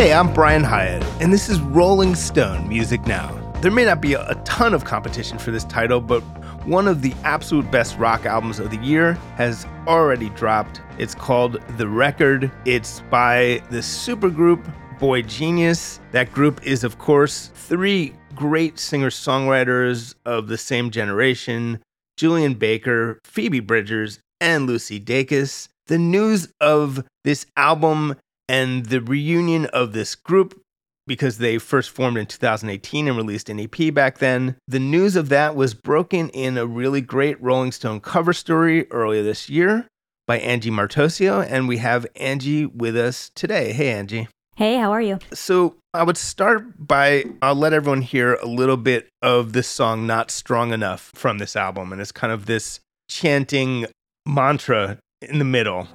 Hey, 0.00 0.14
I'm 0.14 0.32
Brian 0.32 0.62
Hiatt, 0.62 1.04
and 1.20 1.30
this 1.30 1.50
is 1.50 1.60
Rolling 1.60 2.14
Stone 2.14 2.66
Music 2.66 3.06
Now. 3.06 3.36
There 3.60 3.70
may 3.70 3.84
not 3.84 4.00
be 4.00 4.14
a, 4.14 4.34
ton 4.46 4.72
of 4.72 4.86
competition 4.86 5.36
for 5.36 5.50
this 5.50 5.64
title, 5.64 6.00
but 6.00 6.22
one 6.66 6.88
of 6.88 7.02
the 7.02 7.12
absolute 7.22 7.70
best 7.70 7.98
rock 7.98 8.24
albums 8.24 8.58
of 8.58 8.70
the 8.70 8.78
year 8.78 9.12
has 9.36 9.66
already 9.86 10.30
dropped. 10.30 10.80
It's 10.96 11.14
called 11.14 11.60
The 11.76 11.86
Record. 11.86 12.50
It's 12.64 13.02
by 13.10 13.62
the 13.68 13.80
supergroup 13.80 14.64
Boygenius. 14.98 15.98
That 16.12 16.32
group 16.32 16.66
is, 16.66 16.82
of 16.82 16.96
course, 16.96 17.50
three 17.54 18.14
great 18.34 18.78
singer 18.78 19.10
songwriters 19.10 20.14
of 20.24 20.48
the 20.48 20.56
same 20.56 20.90
generation 20.90 21.78
Julien 22.16 22.54
Baker, 22.54 23.20
Phoebe 23.24 23.60
Bridgers, 23.60 24.18
and 24.40 24.66
Lucy 24.66 24.98
Dacus. 24.98 25.68
The 25.88 25.98
news 25.98 26.48
of 26.58 27.04
this 27.22 27.44
album 27.58 28.16
and 28.50 28.86
the 28.86 29.00
reunion 29.00 29.66
of 29.66 29.92
this 29.92 30.16
group 30.16 30.60
because 31.06 31.38
they 31.38 31.56
first 31.56 31.88
formed 31.90 32.18
in 32.18 32.26
2018 32.26 33.06
and 33.06 33.16
released 33.16 33.48
an 33.48 33.60
EP 33.60 33.94
back 33.94 34.18
then. 34.18 34.56
The 34.66 34.80
news 34.80 35.14
of 35.14 35.28
that 35.28 35.54
was 35.54 35.72
broken 35.72 36.30
in 36.30 36.58
a 36.58 36.66
really 36.66 37.00
great 37.00 37.40
Rolling 37.40 37.70
Stone 37.70 38.00
cover 38.00 38.32
story 38.32 38.90
earlier 38.90 39.22
this 39.22 39.48
year 39.48 39.86
by 40.26 40.40
Angie 40.40 40.70
Martoccio, 40.70 41.46
and 41.48 41.68
we 41.68 41.76
have 41.76 42.08
Angie 42.16 42.66
with 42.66 42.96
us 42.96 43.30
today. 43.36 43.72
Hey, 43.72 43.92
Angie. 43.92 44.26
Hey, 44.56 44.76
how 44.78 44.90
are 44.90 45.00
you? 45.00 45.20
So, 45.32 45.76
I 45.94 46.02
would 46.02 46.16
start 46.16 46.86
by 46.86 47.26
I'll 47.42 47.54
let 47.54 47.72
everyone 47.72 48.02
hear 48.02 48.34
a 48.34 48.46
little 48.46 48.76
bit 48.76 49.08
of 49.22 49.52
this 49.52 49.68
song 49.68 50.08
Not 50.08 50.32
Strong 50.32 50.72
Enough 50.72 51.12
from 51.14 51.38
this 51.38 51.56
album 51.56 51.92
and 51.92 52.00
it's 52.00 52.12
kind 52.12 52.32
of 52.32 52.46
this 52.46 52.78
chanting 53.08 53.86
mantra 54.26 54.98
in 55.20 55.40
the 55.40 55.44
middle. 55.44 55.88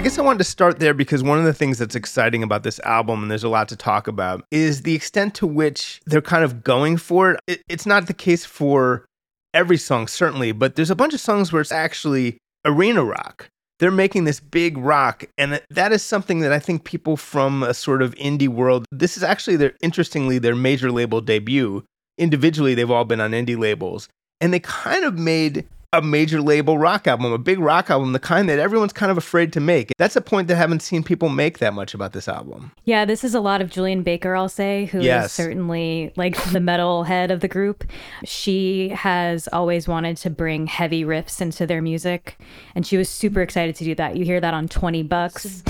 I 0.00 0.02
guess 0.02 0.18
I 0.18 0.22
wanted 0.22 0.38
to 0.38 0.44
start 0.44 0.78
there 0.78 0.94
because 0.94 1.22
one 1.22 1.38
of 1.38 1.44
the 1.44 1.52
things 1.52 1.76
that's 1.76 1.94
exciting 1.94 2.42
about 2.42 2.62
this 2.62 2.80
album, 2.80 3.20
and 3.20 3.30
there's 3.30 3.44
a 3.44 3.50
lot 3.50 3.68
to 3.68 3.76
talk 3.76 4.08
about, 4.08 4.42
is 4.50 4.80
the 4.80 4.94
extent 4.94 5.34
to 5.34 5.46
which 5.46 6.00
they're 6.06 6.22
kind 6.22 6.42
of 6.42 6.64
going 6.64 6.96
for 6.96 7.36
it. 7.46 7.60
It's 7.68 7.84
not 7.84 8.06
the 8.06 8.14
case 8.14 8.46
for 8.46 9.04
every 9.52 9.76
song, 9.76 10.08
certainly, 10.08 10.52
but 10.52 10.74
there's 10.74 10.88
a 10.88 10.96
bunch 10.96 11.12
of 11.12 11.20
songs 11.20 11.52
where 11.52 11.60
it's 11.60 11.70
actually 11.70 12.38
arena 12.64 13.04
rock. 13.04 13.48
They're 13.78 13.90
making 13.90 14.24
this 14.24 14.40
big 14.40 14.78
rock, 14.78 15.26
and 15.36 15.60
that 15.68 15.92
is 15.92 16.02
something 16.02 16.40
that 16.40 16.50
I 16.50 16.60
think 16.60 16.84
people 16.84 17.18
from 17.18 17.62
a 17.62 17.74
sort 17.74 18.00
of 18.00 18.14
indie 18.14 18.48
world, 18.48 18.86
this 18.90 19.18
is 19.18 19.22
actually 19.22 19.56
their, 19.56 19.74
interestingly, 19.82 20.38
their 20.38 20.56
major 20.56 20.90
label 20.90 21.20
debut. 21.20 21.84
Individually, 22.16 22.74
they've 22.74 22.90
all 22.90 23.04
been 23.04 23.20
on 23.20 23.32
indie 23.32 23.58
labels, 23.58 24.08
and 24.40 24.54
they 24.54 24.60
kind 24.60 25.04
of 25.04 25.18
made 25.18 25.66
a 25.92 26.00
major 26.00 26.40
label 26.40 26.78
rock 26.78 27.08
album, 27.08 27.32
a 27.32 27.38
big 27.38 27.58
rock 27.58 27.90
album, 27.90 28.12
the 28.12 28.20
kind 28.20 28.48
that 28.48 28.58
everyone's 28.60 28.92
kind 28.92 29.10
of 29.10 29.18
afraid 29.18 29.52
to 29.52 29.60
make. 29.60 29.92
That's 29.98 30.14
a 30.14 30.20
point 30.20 30.46
that 30.48 30.54
I 30.54 30.58
haven't 30.58 30.82
seen 30.82 31.02
people 31.02 31.28
make 31.28 31.58
that 31.58 31.74
much 31.74 31.94
about 31.94 32.12
this 32.12 32.28
album. 32.28 32.70
Yeah, 32.84 33.04
this 33.04 33.24
is 33.24 33.34
a 33.34 33.40
lot 33.40 33.60
of 33.60 33.70
Julien 33.70 34.02
Baker, 34.02 34.36
I'll 34.36 34.48
say, 34.48 34.86
who 34.86 35.00
yes. 35.00 35.26
is 35.26 35.32
certainly 35.32 36.12
like 36.16 36.40
the 36.52 36.60
metal 36.60 37.04
head 37.04 37.30
of 37.30 37.40
the 37.40 37.48
group. 37.48 37.84
She 38.24 38.90
has 38.90 39.48
always 39.52 39.88
wanted 39.88 40.16
to 40.18 40.30
bring 40.30 40.68
heavy 40.68 41.04
riffs 41.04 41.40
into 41.40 41.66
their 41.66 41.82
music, 41.82 42.38
and 42.74 42.86
she 42.86 42.96
was 42.96 43.08
super 43.08 43.40
excited 43.40 43.74
to 43.76 43.84
do 43.84 43.94
that. 43.96 44.16
You 44.16 44.24
hear 44.24 44.40
that 44.40 44.54
on 44.54 44.68
20 44.68 45.02
bucks. 45.02 45.64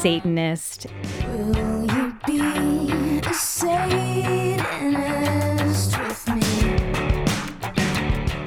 Satanist. 0.00 0.86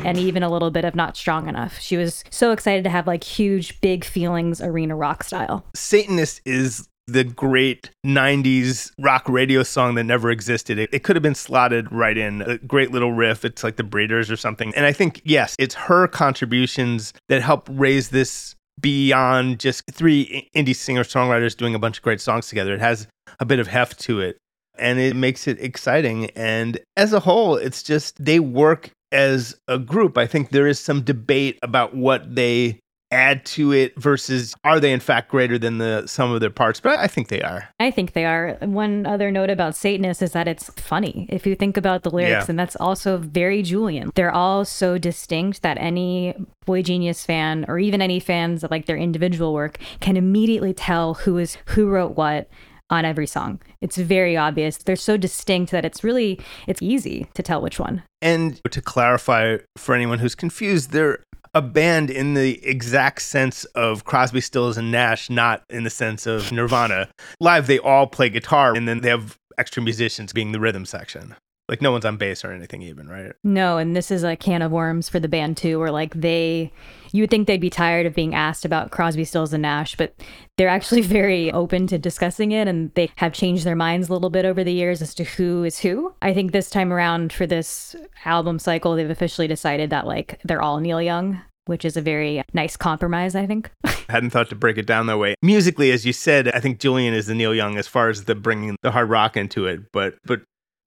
and 0.04 0.18
even 0.18 0.44
a 0.44 0.50
little 0.50 0.72
bit 0.72 0.84
of 0.86 0.96
not 0.96 1.16
strong 1.16 1.48
enough. 1.48 1.80
She 1.80 1.98
was 1.98 2.24
so 2.30 2.52
excited 2.52 2.84
to 2.86 2.90
have 2.90 3.08
like 3.08 3.24
huge, 3.24 3.80
big 3.82 4.04
feelings 4.04 4.62
arena 4.62 4.96
rock 4.96 5.24
style. 5.24 5.66
Satanist 5.76 6.42
is 6.46 6.88
the 7.08 7.24
great 7.24 7.92
90s 8.06 8.92
rock 9.00 9.28
radio 9.28 9.64
song 9.64 9.96
that 9.96 10.04
never 10.04 10.32
existed. 10.32 10.80
It, 10.80 10.90
it, 10.94 11.04
could 11.04 11.16
have 11.16 11.24
been 11.24 11.36
slotted 11.36 11.92
right 11.92 12.18
in. 12.18 12.42
A 12.44 12.58
great 12.60 12.92
little 12.92 13.12
riff. 13.12 13.44
It's 13.44 13.64
like 13.64 13.76
the 13.76 13.84
Breeders 13.84 14.32
or 14.32 14.38
something. 14.38 14.74
And 14.76 14.86
I 14.86 14.94
think, 14.94 15.22
yes, 15.26 15.56
it's 15.60 15.76
her 15.76 16.08
contributions 16.08 17.14
that 17.28 17.42
help 17.42 17.68
raise 17.70 18.10
this 18.10 18.56
beyond 18.82 19.60
just 19.60 19.84
three 19.92 20.50
indie 20.56 20.76
singer 20.76 21.04
songwriters 21.04 21.56
doing 21.56 21.76
a 21.76 21.80
bunch 21.80 21.98
of 21.98 22.04
great 22.04 22.22
songs 22.22 22.48
together. 22.48 22.74
It 22.74 22.82
has 22.82 23.08
a 23.40 23.46
bit 23.46 23.60
of 23.60 23.68
heft 23.68 24.00
to 24.02 24.20
it 24.20 24.38
and 24.78 25.00
it 25.00 25.16
makes 25.16 25.48
it 25.48 25.60
exciting. 25.60 26.30
And 26.32 26.80
as 26.98 27.14
a 27.14 27.20
whole, 27.20 27.56
it's 27.56 27.84
just 27.84 28.24
they 28.24 28.40
work 28.40 28.92
as 29.12 29.56
a 29.68 29.78
group. 29.78 30.18
I 30.18 30.26
think 30.26 30.50
there 30.50 30.68
is 30.68 30.80
some 30.80 31.02
debate 31.02 31.60
about 31.62 31.96
what 31.96 32.36
they 32.36 32.80
add 33.12 33.46
to 33.46 33.72
it 33.72 33.96
versus 34.00 34.56
are 34.64 34.80
they 34.80 34.92
in 34.92 35.00
fact 35.00 35.30
greater 35.30 35.58
than 35.58 35.78
the 35.78 36.06
sum 36.08 36.32
of 36.32 36.40
their 36.40 36.50
parts 36.50 36.80
but 36.80 36.98
i 37.00 37.08
think 37.08 37.28
they 37.28 37.42
are 37.42 37.70
i 37.80 37.92
think 37.92 38.14
they 38.14 38.26
are 38.26 38.58
one 38.62 39.06
other 39.06 39.30
note 39.32 39.50
about 39.50 39.76
satanist 39.76 40.22
is 40.22 40.32
that 40.32 40.48
it's 40.48 40.70
funny 40.76 41.28
if 41.30 41.46
you 41.46 41.56
think 41.56 41.78
about 41.78 42.04
the 42.04 42.10
lyrics 42.10 42.46
yeah. 42.46 42.46
and 42.48 42.58
that's 42.58 42.76
also 42.78 43.18
very 43.18 43.62
julien 43.62 44.12
they're 44.16 44.34
all 44.34 44.64
so 44.64 44.98
distinct 44.98 45.62
that 45.62 45.78
any 45.78 46.34
boygenius 46.66 47.26
fan 47.26 47.66
or 47.68 47.80
even 47.80 48.02
any 48.02 48.20
fans 48.20 48.64
of 48.64 48.72
like 48.72 48.86
their 48.86 48.98
individual 48.98 49.54
work 49.54 49.78
can 50.00 50.16
immediately 50.16 50.74
tell 50.74 51.16
who 51.16 51.38
is 51.38 51.58
who 51.66 51.90
wrote 51.90 52.16
what 52.16 52.50
on 52.92 53.06
every 53.06 53.26
song. 53.26 53.60
It's 53.80 53.96
very 53.96 54.36
obvious. 54.36 54.78
They're 54.78 54.98
so 54.98 55.18
distinct 55.18 55.72
that 55.72 55.86
it's 55.86 56.04
really 56.04 56.40
it's 56.68 56.82
easy 56.82 57.28
to 57.34 57.42
tell 57.42 57.62
which 57.62 57.80
one. 57.80 58.04
And 58.22 58.60
to 58.70 58.82
clarify 58.82 59.58
for 59.78 59.96
anyone 59.96 60.20
who's 60.20 60.36
confused, 60.36 60.92
they're 60.92 61.24
a 61.54 61.62
band 61.62 62.10
in 62.10 62.34
the 62.34 62.66
exact 62.66 63.22
sense 63.22 63.66
of 63.66 64.06
Crosby, 64.06 64.42
Stills 64.42 64.78
and 64.78 64.92
Nash, 64.92 65.30
not 65.30 65.64
in 65.70 65.84
the 65.84 65.90
sense 65.90 66.26
of 66.26 66.52
Nirvana. 66.52 67.10
Live 67.40 67.68
they 67.68 67.80
all 67.80 68.08
play 68.08 68.30
guitar 68.30 68.74
and 68.76 68.88
then 68.88 69.02
they 69.02 69.10
have 69.10 69.38
extra 69.58 69.84
musicians 69.84 70.34
being 70.34 70.52
the 70.52 70.60
rhythm 70.60 70.86
section. 70.86 71.36
Like 71.72 71.82
no 71.82 71.94
one's 71.94 72.04
on 72.04 72.18
bass 72.18 72.44
or 72.44 72.52
anything 72.52 72.82
even, 72.82 73.08
right? 73.08 73.32
No, 73.46 73.78
and 73.78 73.96
this 73.96 74.12
is 74.12 74.26
a 74.26 74.36
can 74.36 74.62
of 74.62 74.74
worms 74.74 75.08
for 75.08 75.22
the 75.22 75.30
band 75.30 75.56
too, 75.56 75.80
where 75.80 75.90
like 75.90 76.14
they 76.14 76.74
you 77.14 77.24
would 77.24 77.30
think 77.30 77.48
they'd 77.48 77.62
be 77.62 77.70
tired 77.70 78.06
of 78.06 78.14
being 78.14 78.36
asked 78.36 78.66
about 78.66 78.92
Crosby, 78.92 79.24
Stills, 79.24 79.54
and 79.54 79.62
Nash, 79.62 79.96
but 79.96 80.14
they're 80.58 80.68
actually 80.68 81.02
very 81.02 81.50
open 81.54 81.88
to 81.88 81.98
discussing 81.98 82.52
it 82.52 82.68
and 82.68 82.94
they 82.96 83.10
have 83.16 83.32
changed 83.32 83.64
their 83.64 83.78
minds 83.78 84.10
a 84.10 84.14
little 84.14 84.30
bit 84.30 84.44
over 84.44 84.66
the 84.66 84.74
years 84.74 85.02
as 85.02 85.16
to 85.16 85.24
who 85.24 85.64
is 85.64 85.80
who. 85.80 86.14
I 86.22 86.34
think 86.34 86.52
this 86.52 86.70
time 86.70 86.92
around 86.92 87.32
for 87.32 87.48
this 87.48 87.96
album 88.26 88.60
cycle, 88.60 88.96
they've 88.96 89.10
officially 89.10 89.48
decided 89.48 89.90
that 89.92 90.06
like 90.06 90.42
they're 90.44 90.62
all 90.62 90.80
Neil 90.80 91.02
Young. 91.02 91.42
Which 91.68 91.86
is 91.86 91.96
a 91.96 92.02
very 92.02 92.42
nice 92.54 92.76
compromise, 92.76 93.36
I 93.36 93.46
think. 93.46 93.70
I 93.84 93.96
hadn't 94.10 94.32
thought 94.32 94.50
to 94.50 94.56
break 94.56 94.80
it 94.80 94.88
down 94.88 95.06
that 95.06 95.20
way. 95.20 95.36
Musically, 95.44 95.92
as 95.92 96.08
you 96.08 96.12
said, 96.12 96.50
I 96.50 96.60
think 96.60 96.80
Julien 96.80 97.14
is 97.14 97.28
the 97.28 97.36
Neil 97.36 97.54
Young 97.54 97.78
as 97.78 97.88
far 97.88 98.10
as 98.10 98.24
the 98.24 98.34
bringing 98.34 98.76
the 98.82 98.92
hard 98.92 99.10
rock 99.10 99.38
into 99.38 99.68
it. 99.68 99.92
But 99.94 100.16
but 100.26 100.42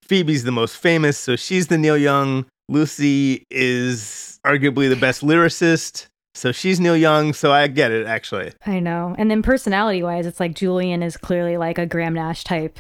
Phoebe's 0.09 0.45
the 0.45 0.53
most 0.53 0.77
famous, 0.77 1.19
so 1.19 1.37
she's 1.37 1.69
the 1.69 1.79
Neil 1.79 1.97
Young. 1.97 2.47
Lucy 2.69 3.45
is 3.51 4.39
arguably 4.45 4.89
the 4.89 4.97
best 4.97 5.23
lyricist. 5.23 6.07
So 6.35 6.51
she's 6.51 6.81
Neil 6.81 6.97
Young, 6.97 7.33
so 7.33 7.53
I 7.53 7.69
get 7.69 7.93
it 7.93 8.07
actually. 8.07 8.53
I 8.67 8.81
know. 8.81 9.15
And 9.19 9.31
then 9.31 9.43
personality 9.43 10.03
wise, 10.03 10.27
it's 10.27 10.41
like 10.41 10.55
Julien 10.55 11.03
is 11.03 11.17
clearly 11.17 11.57
like 11.57 11.79
a 11.79 11.87
Graham 11.87 12.15
Nash 12.15 12.45
type. 12.45 12.79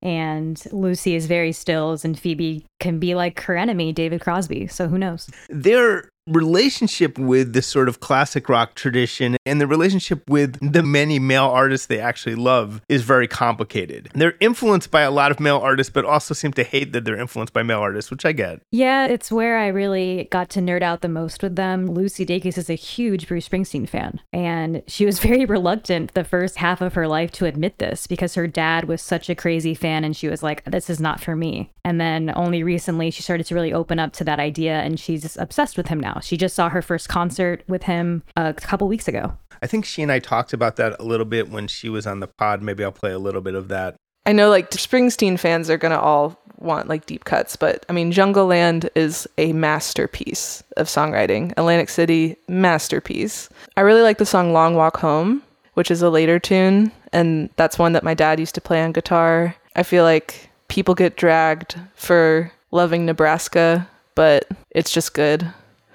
And 0.00 0.62
Lucy 0.70 1.16
is 1.16 1.26
very 1.26 1.50
stills, 1.50 2.04
and 2.04 2.18
Phoebe 2.18 2.64
can 2.78 3.00
be 3.00 3.16
like 3.16 3.40
her 3.42 3.56
enemy, 3.56 3.92
David 3.92 4.20
Crosby. 4.20 4.68
So 4.68 4.86
who 4.86 4.96
knows? 4.96 5.28
They're 5.48 6.08
relationship 6.28 7.18
with 7.18 7.52
the 7.52 7.62
sort 7.62 7.88
of 7.88 8.00
classic 8.00 8.48
rock 8.48 8.74
tradition 8.74 9.36
and 9.46 9.60
the 9.60 9.66
relationship 9.66 10.28
with 10.28 10.58
the 10.60 10.82
many 10.82 11.18
male 11.18 11.46
artists 11.46 11.86
they 11.86 12.00
actually 12.00 12.34
love 12.34 12.80
is 12.88 13.02
very 13.02 13.26
complicated. 13.26 14.08
They're 14.14 14.36
influenced 14.40 14.90
by 14.90 15.02
a 15.02 15.10
lot 15.10 15.30
of 15.30 15.40
male 15.40 15.58
artists, 15.58 15.92
but 15.92 16.04
also 16.04 16.34
seem 16.34 16.52
to 16.52 16.62
hate 16.62 16.92
that 16.92 17.04
they're 17.04 17.18
influenced 17.18 17.52
by 17.52 17.62
male 17.62 17.80
artists, 17.80 18.10
which 18.10 18.24
I 18.24 18.32
get. 18.32 18.60
Yeah, 18.70 19.06
it's 19.06 19.32
where 19.32 19.58
I 19.58 19.68
really 19.68 20.28
got 20.30 20.50
to 20.50 20.60
nerd 20.60 20.82
out 20.82 21.00
the 21.00 21.08
most 21.08 21.42
with 21.42 21.56
them. 21.56 21.86
Lucy 21.86 22.26
Dacus 22.26 22.58
is 22.58 22.70
a 22.70 22.74
huge 22.74 23.26
Bruce 23.26 23.48
Springsteen 23.48 23.88
fan, 23.88 24.20
and 24.32 24.82
she 24.86 25.06
was 25.06 25.18
very 25.28 25.44
reluctant 25.44 26.14
the 26.14 26.24
first 26.24 26.56
half 26.56 26.80
of 26.80 26.94
her 26.94 27.08
life 27.08 27.30
to 27.32 27.46
admit 27.46 27.78
this 27.78 28.06
because 28.06 28.34
her 28.34 28.46
dad 28.46 28.84
was 28.84 29.00
such 29.00 29.30
a 29.30 29.34
crazy 29.34 29.74
fan, 29.74 30.04
and 30.04 30.16
she 30.16 30.28
was 30.28 30.42
like, 30.42 30.64
This 30.64 30.90
is 30.90 31.00
not 31.00 31.20
for 31.20 31.34
me. 31.34 31.72
And 31.84 32.00
then 32.00 32.32
only 32.36 32.62
recently 32.62 33.10
she 33.10 33.22
started 33.22 33.46
to 33.46 33.54
really 33.54 33.72
open 33.72 33.98
up 33.98 34.12
to 34.14 34.24
that 34.24 34.38
idea, 34.38 34.80
and 34.80 35.00
she's 35.00 35.36
obsessed 35.38 35.76
with 35.76 35.88
him 35.88 36.00
now. 36.00 36.17
She 36.20 36.36
just 36.36 36.54
saw 36.54 36.68
her 36.68 36.82
first 36.82 37.08
concert 37.08 37.62
with 37.68 37.84
him 37.84 38.22
a 38.36 38.54
couple 38.54 38.88
weeks 38.88 39.08
ago. 39.08 39.36
I 39.62 39.66
think 39.66 39.84
she 39.84 40.02
and 40.02 40.12
I 40.12 40.18
talked 40.18 40.52
about 40.52 40.76
that 40.76 40.98
a 41.00 41.04
little 41.04 41.26
bit 41.26 41.50
when 41.50 41.66
she 41.66 41.88
was 41.88 42.06
on 42.06 42.20
the 42.20 42.28
pod. 42.28 42.62
Maybe 42.62 42.84
I'll 42.84 42.92
play 42.92 43.12
a 43.12 43.18
little 43.18 43.40
bit 43.40 43.54
of 43.54 43.68
that. 43.68 43.96
I 44.26 44.32
know 44.32 44.50
like 44.50 44.70
Springsteen 44.70 45.38
fans 45.38 45.70
are 45.70 45.78
going 45.78 45.92
to 45.92 46.00
all 46.00 46.38
want 46.58 46.88
like 46.88 47.06
deep 47.06 47.24
cuts, 47.24 47.56
but 47.56 47.86
I 47.88 47.92
mean, 47.92 48.12
Jungleland 48.12 48.88
is 48.94 49.26
a 49.38 49.52
masterpiece 49.52 50.62
of 50.76 50.86
songwriting. 50.86 51.52
Atlantic 51.56 51.88
City, 51.88 52.36
masterpiece. 52.46 53.48
I 53.76 53.82
really 53.82 54.02
like 54.02 54.18
the 54.18 54.26
song 54.26 54.52
Long 54.52 54.74
Walk 54.74 54.98
Home, 54.98 55.42
which 55.74 55.90
is 55.90 56.02
a 56.02 56.10
later 56.10 56.38
tune, 56.38 56.92
and 57.12 57.48
that's 57.56 57.78
one 57.78 57.92
that 57.92 58.04
my 58.04 58.14
dad 58.14 58.38
used 58.38 58.54
to 58.56 58.60
play 58.60 58.82
on 58.82 58.92
guitar. 58.92 59.54
I 59.76 59.82
feel 59.82 60.04
like 60.04 60.50
people 60.68 60.94
get 60.94 61.16
dragged 61.16 61.76
for 61.94 62.52
loving 62.70 63.06
Nebraska, 63.06 63.88
but 64.14 64.46
it's 64.70 64.90
just 64.92 65.14
good. 65.14 65.50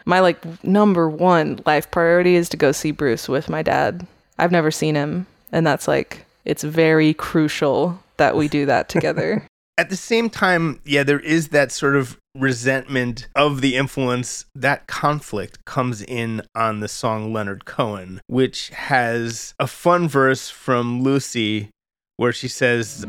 My 0.06 0.20
like 0.20 0.64
number 0.64 1.10
one 1.10 1.62
life 1.66 1.90
priority 1.92 2.36
is 2.36 2.50
to 2.50 2.58
go 2.58 2.72
see 2.72 2.92
Bruce 2.92 3.28
with 3.28 3.50
my 3.50 3.62
dad. 3.62 4.06
I've 4.38 4.52
never 4.52 4.72
seen 4.72 4.96
him, 4.96 5.28
and 5.52 5.66
that's 5.66 5.88
like 5.88 6.26
it's 6.46 6.64
very 6.64 7.14
crucial 7.14 8.00
that 8.18 8.36
we 8.36 8.48
do 8.48 8.66
that 8.66 8.90
together. 8.90 9.46
At 9.78 9.90
the 9.90 9.98
same 9.98 10.30
time, 10.30 10.80
yeah, 10.86 11.02
there 11.02 11.20
is 11.20 11.48
that 11.48 11.72
sort 11.72 11.96
of 11.96 12.18
resentment 12.36 13.28
of 13.36 13.62
the 13.62 13.76
influence. 13.76 14.46
That 14.54 14.86
conflict 14.86 15.66
comes 15.66 16.04
in 16.04 16.44
on 16.54 16.80
the 16.80 16.88
song 16.88 17.34
Leonard 17.34 17.66
Cohen, 17.66 18.22
which 18.28 18.70
has 18.70 19.56
a 19.60 19.66
fun 19.66 20.08
verse 20.08 20.50
from 20.50 21.02
Lucy 21.02 21.70
where 22.18 22.32
she 22.32 22.48
says, 22.48 23.04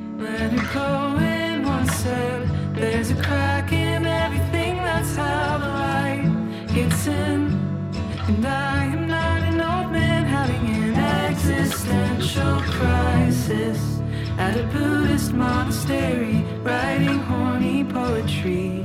crisis 13.54 14.00
at 14.38 14.58
a 14.58 14.64
Buddhist 14.64 15.32
monastery 15.32 16.44
writing 16.62 17.18
horny 17.20 17.84
poetry. 17.84 18.82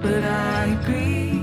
But 0.00 0.24
I 0.24 0.78
agree. 0.80 1.42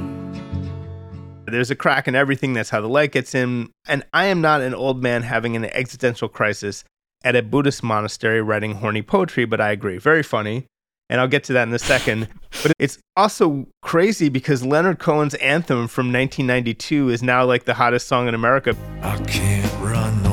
There's 1.45 1.71
a 1.71 1.75
crack 1.75 2.07
in 2.07 2.15
everything. 2.15 2.53
That's 2.53 2.69
how 2.69 2.81
the 2.81 2.89
light 2.89 3.11
gets 3.11 3.35
in. 3.35 3.69
And 3.87 4.05
I 4.13 4.25
am 4.25 4.41
not 4.41 4.61
an 4.61 4.73
old 4.73 5.01
man 5.01 5.23
having 5.23 5.55
an 5.55 5.65
existential 5.65 6.27
crisis 6.27 6.83
at 7.23 7.35
a 7.35 7.41
Buddhist 7.41 7.83
monastery 7.83 8.41
writing 8.41 8.75
horny 8.75 9.01
poetry, 9.01 9.45
but 9.45 9.61
I 9.61 9.71
agree. 9.71 9.97
Very 9.97 10.23
funny. 10.23 10.65
And 11.09 11.21
I'll 11.21 11.27
get 11.27 11.43
to 11.45 11.53
that 11.53 11.67
in 11.67 11.73
a 11.73 11.79
second. 11.79 12.27
But 12.61 12.71
it's 12.79 12.97
also 13.17 13.67
crazy 13.81 14.29
because 14.29 14.63
Leonard 14.63 14.99
Cohen's 14.99 15.33
anthem 15.35 15.89
from 15.89 16.13
1992 16.13 17.09
is 17.09 17.21
now 17.21 17.43
like 17.43 17.65
the 17.65 17.73
hottest 17.73 18.07
song 18.07 18.29
in 18.29 18.35
America. 18.35 18.73
I 19.01 19.17
can't 19.25 19.73
run 19.81 20.23
no 20.23 20.29
more 20.29 20.32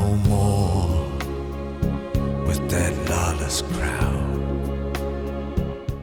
that 2.71 3.09
lawless 3.09 3.61
crowd. 3.61 4.17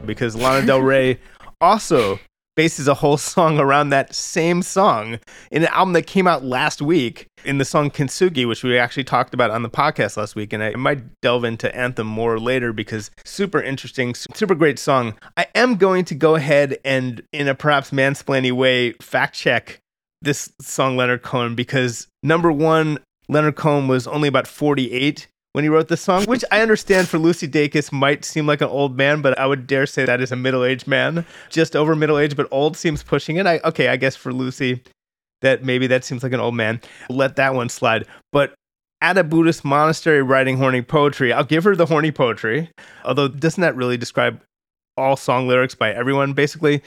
because 0.04 0.36
Lana 0.36 0.66
Del 0.66 0.80
Rey 0.80 1.18
also 1.60 2.18
bases 2.56 2.88
a 2.88 2.94
whole 2.94 3.16
song 3.32 3.58
around 3.58 3.90
that 3.90 4.14
same 4.14 4.60
song 4.62 5.18
in 5.50 5.62
an 5.62 5.68
album 5.68 5.92
that 5.94 6.06
came 6.06 6.26
out 6.26 6.44
last 6.44 6.82
week 6.82 7.26
in 7.44 7.58
the 7.58 7.64
song 7.64 7.90
Kintsugi, 7.90 8.46
which 8.46 8.62
we 8.64 8.76
actually 8.76 9.04
talked 9.04 9.32
about 9.32 9.50
on 9.50 9.62
the 9.62 9.70
podcast 9.70 10.16
last 10.16 10.34
week. 10.34 10.52
And 10.52 10.62
I 10.62 10.74
might 10.74 11.20
delve 11.22 11.44
into 11.44 11.74
Anthem 11.74 12.06
more 12.06 12.38
later 12.38 12.72
because 12.72 13.10
super 13.24 13.62
interesting, 13.62 14.14
super 14.14 14.54
great 14.54 14.78
song. 14.78 15.14
I 15.36 15.46
am 15.54 15.76
going 15.76 16.04
to 16.06 16.14
go 16.14 16.34
ahead 16.34 16.78
and, 16.84 17.22
in 17.32 17.48
a 17.48 17.54
perhaps 17.54 17.92
mansplaining 17.92 18.52
way, 18.52 18.92
fact 19.00 19.34
check 19.34 19.78
this 20.20 20.52
song 20.60 20.96
Leonard 20.96 21.22
Cohen 21.22 21.54
because 21.54 22.08
number 22.22 22.50
one, 22.50 22.98
Leonard 23.28 23.56
Cohen 23.56 23.88
was 23.88 24.06
only 24.06 24.28
about 24.28 24.46
48 24.46 25.28
when 25.52 25.64
he 25.64 25.68
wrote 25.68 25.88
the 25.88 25.96
song, 25.96 26.24
which 26.24 26.44
I 26.50 26.60
understand 26.60 27.08
for 27.08 27.18
Lucy 27.18 27.48
Dacus 27.48 27.90
might 27.90 28.24
seem 28.24 28.46
like 28.46 28.60
an 28.60 28.68
old 28.68 28.96
man, 28.96 29.22
but 29.22 29.38
I 29.38 29.46
would 29.46 29.66
dare 29.66 29.86
say 29.86 30.04
that 30.04 30.20
is 30.20 30.32
a 30.32 30.36
middle 30.36 30.64
aged 30.64 30.86
man. 30.86 31.24
Just 31.48 31.74
over 31.74 31.96
middle 31.96 32.18
age, 32.18 32.36
but 32.36 32.48
old 32.50 32.76
seems 32.76 33.02
pushing 33.02 33.36
it. 33.36 33.46
I 33.46 33.58
okay, 33.64 33.88
I 33.88 33.96
guess 33.96 34.16
for 34.16 34.32
Lucy, 34.32 34.82
that 35.40 35.64
maybe 35.64 35.86
that 35.86 36.04
seems 36.04 36.22
like 36.22 36.32
an 36.32 36.40
old 36.40 36.54
man. 36.54 36.80
Let 37.08 37.36
that 37.36 37.54
one 37.54 37.68
slide. 37.68 38.06
But 38.32 38.54
at 39.00 39.16
a 39.16 39.24
Buddhist 39.24 39.64
monastery 39.64 40.22
writing 40.22 40.56
horny 40.56 40.82
poetry, 40.82 41.32
I'll 41.32 41.44
give 41.44 41.64
her 41.64 41.76
the 41.76 41.86
horny 41.86 42.12
poetry. 42.12 42.70
Although 43.04 43.28
doesn't 43.28 43.60
that 43.60 43.76
really 43.76 43.96
describe 43.96 44.40
all 44.96 45.16
song 45.16 45.48
lyrics 45.48 45.74
by 45.74 45.92
everyone, 45.92 46.32
basically? 46.32 46.82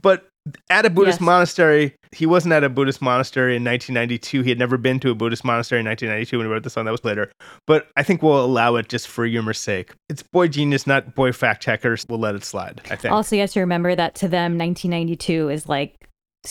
But 0.00 0.28
at 0.68 0.84
a 0.84 0.90
Buddhist 0.90 1.20
Yes. 1.20 1.24
monastery, 1.26 1.94
he 2.12 2.26
wasn't 2.26 2.52
at 2.52 2.62
a 2.64 2.68
Buddhist 2.68 3.00
monastery 3.00 3.56
in 3.56 3.64
1992. 3.64 4.42
He 4.42 4.48
had 4.50 4.58
never 4.58 4.76
been 4.76 5.00
to 5.00 5.10
a 5.10 5.14
Buddhist 5.14 5.44
monastery 5.44 5.80
in 5.80 5.86
1992 5.86 6.38
when 6.38 6.46
he 6.46 6.52
wrote 6.52 6.62
the 6.62 6.70
song. 6.70 6.84
That 6.84 6.92
was 6.92 7.04
later. 7.04 7.32
But 7.66 7.88
I 7.96 8.02
think 8.02 8.22
we'll 8.22 8.44
allow 8.44 8.76
it 8.76 8.88
just 8.88 9.08
for 9.08 9.24
humor's 9.24 9.58
sake. 9.58 9.92
It's 10.08 10.22
boygenius, 10.22 10.86
not 10.86 11.14
boy 11.14 11.32
fact 11.32 11.62
checkers. 11.62 12.04
We'll 12.08 12.18
let 12.18 12.34
it 12.34 12.44
slide, 12.44 12.80
I 12.90 12.96
think. 12.96 13.12
Also, 13.12 13.36
you 13.36 13.40
have 13.40 13.52
to 13.52 13.60
remember 13.60 13.94
that 13.94 14.14
to 14.16 14.28
them, 14.28 14.58
1992 14.58 15.48
is 15.48 15.68
like 15.68 15.94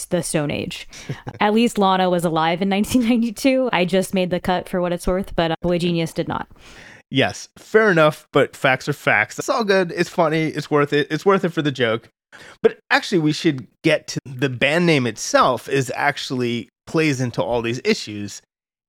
the 0.10 0.24
Stone 0.24 0.50
Age. 0.50 0.88
At 1.40 1.54
least 1.54 1.78
Lana 1.78 2.10
was 2.10 2.26
alive 2.26 2.62
in 2.62 2.70
1992. 2.70 3.70
I 3.72 3.86
just 3.86 4.14
made 4.14 4.32
the 4.32 4.40
cut 4.40 4.68
for 4.68 4.82
what 4.82 4.92
it's 4.92 5.06
worth, 5.06 5.36
but 5.36 5.52
uh, 5.52 5.56
Boygenius 5.64 6.14
did 6.14 6.28
not. 6.28 6.48
Yes, 7.12 7.48
fair 7.60 7.92
enough, 7.92 8.28
but 8.34 8.56
facts 8.56 8.90
are 8.90 8.94
facts. 8.94 9.38
It's 9.38 9.50
all 9.50 9.64
good. 9.64 9.92
It's 9.96 10.10
funny. 10.10 10.48
It's 10.48 10.72
worth 10.72 10.94
it. 10.94 11.08
It's 11.12 11.26
worth 11.28 11.46
it 11.46 11.50
for 11.50 11.62
the 11.62 11.72
joke. 11.72 12.10
But 12.62 12.80
actually, 12.90 13.20
we 13.20 13.32
should 13.34 13.68
get 13.84 14.08
to 14.08 14.20
the 14.26 14.50
band 14.50 14.86
name 14.86 15.08
itself 15.08 15.68
is 15.68 15.92
actually 15.96 16.70
plays 16.88 17.22
into 17.22 17.42
all 17.42 17.62
these 17.62 17.82
issues. 17.84 18.42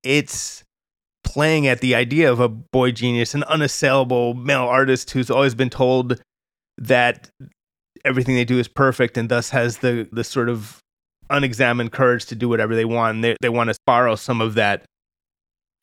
It's 0.02 0.62
playing 1.24 1.66
at 1.66 1.80
the 1.80 1.94
idea 1.94 2.30
of 2.30 2.40
a 2.40 2.48
boy 2.48 2.92
genius, 2.92 3.34
an 3.34 3.44
unassailable 3.44 4.34
male 4.34 4.64
artist 4.64 5.10
who's 5.10 5.30
always 5.30 5.54
been 5.54 5.70
told 5.70 6.20
that 6.78 7.30
everything 8.04 8.34
they 8.34 8.44
do 8.44 8.58
is 8.58 8.68
perfect 8.68 9.16
and 9.16 9.28
thus 9.28 9.50
has 9.50 9.78
the 9.78 10.08
the 10.12 10.24
sort 10.24 10.48
of 10.48 10.78
unexamined 11.30 11.90
courage 11.90 12.26
to 12.26 12.34
do 12.34 12.48
whatever 12.48 12.74
they 12.74 12.84
want. 12.84 13.22
They 13.22 13.36
they 13.40 13.48
want 13.48 13.70
to 13.70 13.76
borrow 13.86 14.14
some 14.14 14.40
of 14.40 14.54
that 14.54 14.84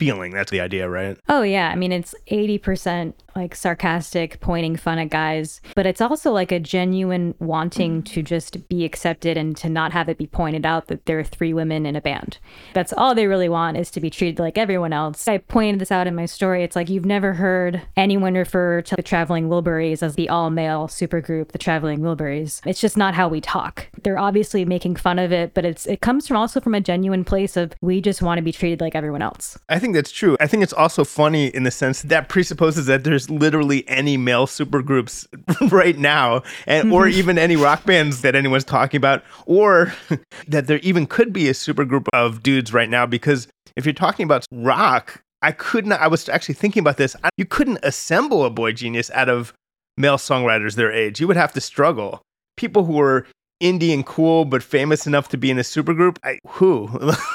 feeling. 0.02 0.32
That's 0.32 0.50
the 0.50 0.60
idea, 0.60 0.88
right? 0.88 1.16
Oh, 1.28 1.42
yeah. 1.42 1.68
I 1.68 1.76
mean, 1.76 1.92
it's 1.92 2.12
80% 2.28 3.14
like 3.34 3.54
sarcastic, 3.54 4.40
pointing 4.40 4.76
fun 4.76 4.98
at 4.98 5.10
guys, 5.10 5.60
but 5.74 5.86
it's 5.86 6.00
also 6.00 6.32
like 6.32 6.52
a 6.52 6.60
genuine 6.60 7.34
wanting 7.38 8.02
to 8.02 8.22
just 8.22 8.68
be 8.68 8.84
accepted 8.84 9.36
and 9.36 9.56
to 9.56 9.68
not 9.68 9.92
have 9.92 10.08
it 10.08 10.18
be 10.18 10.26
pointed 10.26 10.66
out 10.66 10.88
that 10.88 11.06
there 11.06 11.18
are 11.18 11.24
three 11.24 11.52
women 11.52 11.86
in 11.86 11.96
a 11.96 12.00
band. 12.00 12.38
That's 12.74 12.92
all 12.92 13.14
they 13.14 13.26
really 13.26 13.48
want 13.48 13.76
is 13.76 13.90
to 13.92 14.00
be 14.00 14.10
treated 14.10 14.38
like 14.38 14.58
everyone 14.58 14.92
else. 14.92 15.26
I 15.28 15.38
pointed 15.38 15.80
this 15.80 15.92
out 15.92 16.06
in 16.06 16.14
my 16.14 16.26
story. 16.26 16.62
It's 16.62 16.76
like 16.76 16.88
you've 16.88 17.04
never 17.04 17.34
heard 17.34 17.82
anyone 17.96 18.34
refer 18.34 18.82
to 18.82 18.96
the 18.96 19.02
Traveling 19.02 19.48
Wilburys 19.48 20.02
as 20.02 20.14
the 20.14 20.28
all 20.28 20.50
male 20.50 20.88
supergroup, 20.88 21.52
the 21.52 21.58
Traveling 21.58 22.00
Wilburys. 22.00 22.60
It's 22.66 22.80
just 22.80 22.96
not 22.96 23.14
how 23.14 23.28
we 23.28 23.40
talk. 23.40 23.88
They're 24.02 24.18
obviously 24.18 24.64
making 24.64 24.96
fun 24.96 25.18
of 25.18 25.32
it, 25.32 25.54
but 25.54 25.64
it's 25.64 25.86
it 25.86 26.00
comes 26.00 26.26
from 26.26 26.36
also 26.36 26.60
from 26.60 26.74
a 26.74 26.80
genuine 26.80 27.24
place 27.24 27.56
of 27.56 27.72
we 27.80 28.00
just 28.00 28.22
want 28.22 28.38
to 28.38 28.42
be 28.42 28.52
treated 28.52 28.80
like 28.80 28.94
everyone 28.94 29.22
else. 29.22 29.58
I 29.68 29.78
think 29.78 29.94
that's 29.94 30.10
true. 30.10 30.36
I 30.40 30.46
think 30.46 30.62
it's 30.62 30.72
also 30.72 31.04
funny 31.04 31.46
in 31.48 31.62
the 31.62 31.70
sense 31.70 32.02
that 32.02 32.28
presupposes 32.28 32.86
that 32.86 33.04
there's 33.04 33.21
literally 33.30 33.88
any 33.88 34.16
male 34.16 34.46
supergroups 34.46 35.26
right 35.72 35.98
now, 35.98 36.42
and 36.66 36.92
or 36.92 37.06
mm-hmm. 37.06 37.18
even 37.18 37.38
any 37.38 37.56
rock 37.56 37.84
bands 37.84 38.22
that 38.22 38.34
anyone's 38.34 38.64
talking 38.64 38.98
about, 38.98 39.22
or 39.46 39.92
that 40.48 40.66
there 40.66 40.78
even 40.78 41.06
could 41.06 41.32
be 41.32 41.48
a 41.48 41.52
supergroup 41.52 42.06
of 42.12 42.42
dudes 42.42 42.72
right 42.72 42.90
now. 42.90 43.06
Because 43.06 43.48
if 43.76 43.86
you're 43.86 43.92
talking 43.92 44.24
about 44.24 44.46
rock, 44.52 45.22
I 45.42 45.52
couldn't. 45.52 45.92
I 45.92 46.08
was 46.08 46.28
actually 46.28 46.54
thinking 46.54 46.80
about 46.80 46.96
this. 46.96 47.16
I, 47.24 47.30
you 47.36 47.44
couldn't 47.44 47.80
assemble 47.82 48.44
a 48.44 48.50
boy 48.50 48.72
genius 48.72 49.10
out 49.12 49.28
of 49.28 49.52
male 49.96 50.16
songwriters 50.16 50.76
their 50.76 50.92
age. 50.92 51.20
You 51.20 51.26
would 51.28 51.36
have 51.36 51.52
to 51.52 51.60
struggle. 51.60 52.22
People 52.56 52.84
who 52.84 52.94
were 52.94 53.26
indie 53.62 53.94
and 53.94 54.04
cool 54.04 54.44
but 54.44 54.62
famous 54.62 55.06
enough 55.06 55.28
to 55.28 55.38
be 55.38 55.50
in 55.50 55.58
a 55.58 55.62
supergroup. 55.62 56.18
I, 56.24 56.38
who? 56.46 56.88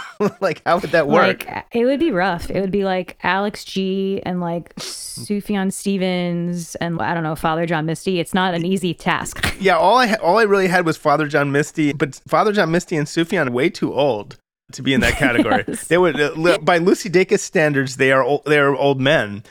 like, 0.41 0.61
how 0.65 0.79
would 0.79 0.91
that 0.91 1.07
work? 1.07 1.45
Like 1.45 1.65
it 1.71 1.85
would 1.85 1.99
be 1.99 2.11
rough. 2.11 2.49
It 2.49 2.61
would 2.61 2.71
be 2.71 2.83
like 2.83 3.17
Alex 3.23 3.63
G 3.63 4.21
and 4.25 4.41
like 4.41 4.75
Sufjan 4.75 5.71
Stevens 5.71 6.75
and 6.75 7.01
I 7.01 7.13
don't 7.13 7.23
know 7.23 7.35
Father 7.35 7.65
John 7.65 7.85
Misty. 7.85 8.19
It's 8.19 8.33
not 8.33 8.53
an 8.53 8.65
easy 8.65 8.93
task. 8.93 9.45
Yeah, 9.59 9.75
all 9.75 9.97
I 9.97 10.07
ha- 10.07 10.17
all 10.21 10.37
I 10.37 10.43
really 10.43 10.67
had 10.67 10.85
was 10.85 10.97
Father 10.97 11.27
John 11.27 11.51
Misty, 11.51 11.91
but 11.91 12.21
Father 12.27 12.53
John 12.53 12.69
Misty 12.69 12.95
and 12.95 13.07
Sufjan 13.07 13.49
way 13.49 13.69
too 13.71 13.91
old 13.91 14.37
to 14.73 14.81
be 14.83 14.93
in 14.93 15.01
that 15.01 15.13
category. 15.17 15.63
Yes. 15.67 15.87
They 15.87 15.97
would, 15.97 16.19
uh, 16.19 16.59
by 16.61 16.77
Lucy 16.77 17.09
Dacus 17.09 17.39
standards, 17.39 17.97
they 17.97 18.11
are 18.11 18.21
old, 18.21 18.43
they 18.45 18.59
are 18.59 18.75
old 18.75 19.01
men. 19.01 19.43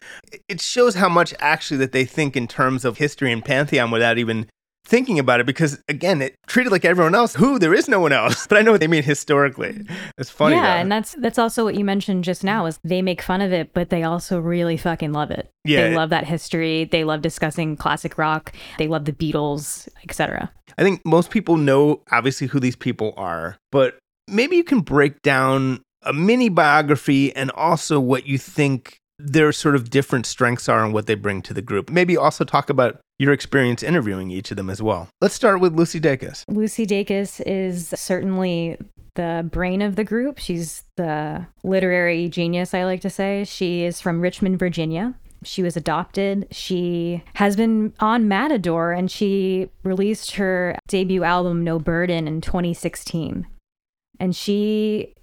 It 0.48 0.60
shows 0.60 0.94
how 0.94 1.08
much 1.08 1.34
actually 1.40 1.78
that 1.78 1.92
they 1.92 2.04
think 2.04 2.36
in 2.36 2.46
terms 2.46 2.84
of 2.84 2.98
history 2.98 3.32
and 3.32 3.44
pantheon 3.44 3.90
without 3.90 4.16
even 4.18 4.46
thinking 4.86 5.18
about 5.18 5.40
it. 5.40 5.46
Because 5.46 5.82
again, 5.88 6.22
it 6.22 6.36
treated 6.46 6.70
like 6.72 6.84
everyone 6.84 7.14
else. 7.14 7.34
Who 7.34 7.58
there 7.58 7.74
is 7.74 7.88
no 7.88 8.00
one 8.00 8.12
else. 8.12 8.46
But 8.48 8.58
I 8.58 8.62
know 8.62 8.72
what 8.72 8.80
they 8.80 8.86
mean 8.86 9.02
historically. 9.02 9.84
It's 10.16 10.30
funny. 10.30 10.56
yeah, 10.56 10.62
though. 10.76 10.80
and 10.82 10.92
that's 10.92 11.12
that's 11.14 11.38
also 11.38 11.64
what 11.64 11.74
you 11.74 11.84
mentioned 11.84 12.24
just 12.24 12.44
now 12.44 12.66
is 12.66 12.78
they 12.84 13.02
make 13.02 13.20
fun 13.20 13.40
of 13.40 13.52
it, 13.52 13.74
but 13.74 13.90
they 13.90 14.02
also 14.04 14.38
really 14.40 14.76
fucking 14.76 15.12
love 15.12 15.30
it. 15.30 15.50
Yeah, 15.64 15.82
they 15.88 15.92
it- 15.92 15.96
love 15.96 16.10
that 16.10 16.24
history. 16.26 16.84
They 16.84 17.04
love 17.04 17.22
discussing 17.22 17.76
classic 17.76 18.16
rock. 18.18 18.52
They 18.78 18.86
love 18.88 19.04
the 19.04 19.12
Beatles, 19.12 19.88
etc. 20.04 20.50
I 20.78 20.82
think 20.82 21.04
most 21.04 21.30
people 21.30 21.56
know 21.56 22.02
obviously 22.12 22.46
who 22.46 22.60
these 22.60 22.76
people 22.76 23.14
are, 23.16 23.56
but 23.72 23.98
maybe 24.28 24.56
you 24.56 24.64
can 24.64 24.80
break 24.80 25.22
down 25.22 25.80
a 26.02 26.12
mini 26.12 26.48
biography 26.48 27.34
and 27.34 27.50
also 27.52 27.98
what 27.98 28.26
you 28.26 28.38
think 28.38 28.98
their 29.18 29.52
sort 29.52 29.74
of 29.74 29.90
different 29.90 30.26
strengths 30.26 30.68
are 30.68 30.84
and 30.84 30.92
what 30.92 31.06
they 31.06 31.14
bring 31.14 31.42
to 31.42 31.54
the 31.54 31.62
group. 31.62 31.90
Maybe 31.90 32.16
also 32.16 32.44
talk 32.44 32.70
about 32.70 32.98
your 33.18 33.32
experience 33.32 33.82
interviewing 33.82 34.30
each 34.30 34.50
of 34.50 34.56
them 34.56 34.68
as 34.68 34.82
well. 34.82 35.08
Let's 35.20 35.34
start 35.34 35.60
with 35.60 35.74
Lucy 35.74 36.00
Dacus. 36.00 36.44
Lucy 36.48 36.86
Dacus 36.86 37.40
is 37.46 37.88
certainly 37.96 38.76
the 39.14 39.48
brain 39.50 39.80
of 39.80 39.96
the 39.96 40.04
group. 40.04 40.38
She's 40.38 40.84
the 40.96 41.46
literary 41.64 42.28
genius, 42.28 42.74
I 42.74 42.84
like 42.84 43.00
to 43.00 43.10
say. 43.10 43.44
She 43.44 43.84
is 43.84 44.00
from 44.00 44.20
Richmond, 44.20 44.58
Virginia. 44.58 45.14
She 45.42 45.62
was 45.62 45.76
adopted. 45.76 46.48
She 46.50 47.22
has 47.34 47.56
been 47.56 47.94
on 48.00 48.28
Matador 48.28 48.92
and 48.92 49.10
she 49.10 49.70
released 49.82 50.32
her 50.32 50.76
debut 50.88 51.24
album 51.24 51.64
No 51.64 51.78
Burden 51.78 52.28
in 52.28 52.40
2016. 52.40 53.46
And 54.18 54.34
she 54.34 55.14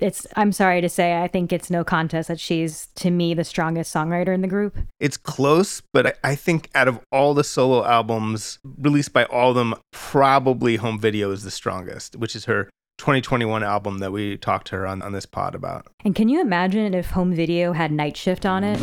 it's 0.00 0.26
I'm 0.36 0.52
sorry 0.52 0.80
to 0.80 0.88
say 0.88 1.22
I 1.22 1.28
think 1.28 1.52
it's 1.52 1.70
no 1.70 1.84
contest 1.84 2.28
that 2.28 2.40
she's 2.40 2.88
to 2.96 3.10
me 3.10 3.34
the 3.34 3.44
strongest 3.44 3.94
songwriter 3.94 4.34
in 4.34 4.40
the 4.40 4.48
group. 4.48 4.76
It's 4.98 5.16
close, 5.16 5.82
but 5.92 6.06
I- 6.06 6.30
I 6.30 6.34
think 6.34 6.68
out 6.74 6.88
of 6.88 7.00
all 7.12 7.34
the 7.34 7.44
solo 7.44 7.84
albums 7.84 8.58
released 8.78 9.12
by 9.12 9.24
all 9.24 9.50
of 9.50 9.56
them, 9.56 9.74
probably 9.92 10.76
Home 10.76 10.98
Video 10.98 11.30
is 11.30 11.42
the 11.44 11.50
strongest, 11.50 12.16
which 12.16 12.34
is 12.36 12.44
her 12.46 12.68
2021 12.98 13.62
album 13.62 13.98
that 13.98 14.12
we 14.12 14.36
talked 14.36 14.66
to 14.68 14.76
her 14.76 14.86
on, 14.86 15.00
on 15.02 15.12
this 15.12 15.24
pod 15.26 15.54
about. 15.54 15.86
And 16.04 16.14
can 16.14 16.28
you 16.28 16.40
imagine 16.40 16.92
if 16.92 17.10
home 17.12 17.34
video 17.34 17.72
had 17.72 17.90
night 17.92 18.16
shift 18.16 18.44
on 18.44 18.62
it? 18.62 18.78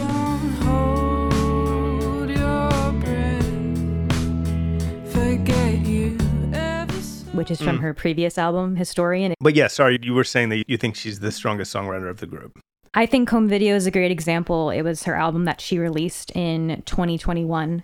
Which 7.38 7.52
is 7.52 7.62
from 7.62 7.78
mm. 7.78 7.82
her 7.82 7.94
previous 7.94 8.38
album, 8.38 8.76
Historian. 8.76 9.34
But 9.40 9.56
yeah, 9.56 9.68
sorry, 9.68 10.00
you 10.02 10.14
were 10.14 10.24
saying 10.24 10.50
that 10.50 10.64
you 10.68 10.78
think 10.78 10.96
she's 10.96 11.20
the 11.20 11.32
strongest 11.32 11.74
songwriter 11.74 12.10
of 12.10 12.20
the 12.20 12.28
group. 12.28 12.60
I 12.94 13.06
think 13.06 13.30
Home 13.30 13.48
Video 13.48 13.76
is 13.76 13.86
a 13.86 13.92
great 13.92 14.12
example. 14.12 14.72
It 14.72 14.82
was 14.82 15.04
her 15.04 15.16
album 15.16 15.46
that 15.46 15.62
she 15.62 15.78
released 15.78 16.32
in 16.32 16.82
2021. 16.86 17.84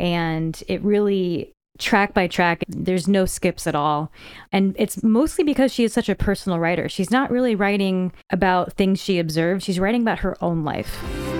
And 0.00 0.62
it 0.66 0.82
really, 0.82 1.52
track 1.78 2.12
by 2.12 2.26
track, 2.26 2.64
there's 2.68 3.06
no 3.06 3.24
skips 3.24 3.66
at 3.66 3.74
all. 3.74 4.10
And 4.50 4.74
it's 4.78 5.02
mostly 5.02 5.44
because 5.44 5.72
she 5.72 5.84
is 5.84 5.92
such 5.92 6.08
a 6.08 6.16
personal 6.16 6.58
writer. 6.58 6.88
She's 6.88 7.10
not 7.10 7.30
really 7.30 7.54
writing 7.54 8.12
about 8.30 8.72
things 8.72 9.00
she 9.00 9.18
observed, 9.18 9.62
she's 9.62 9.78
writing 9.78 10.02
about 10.02 10.20
her 10.20 10.36
own 10.42 10.64
life. 10.64 11.37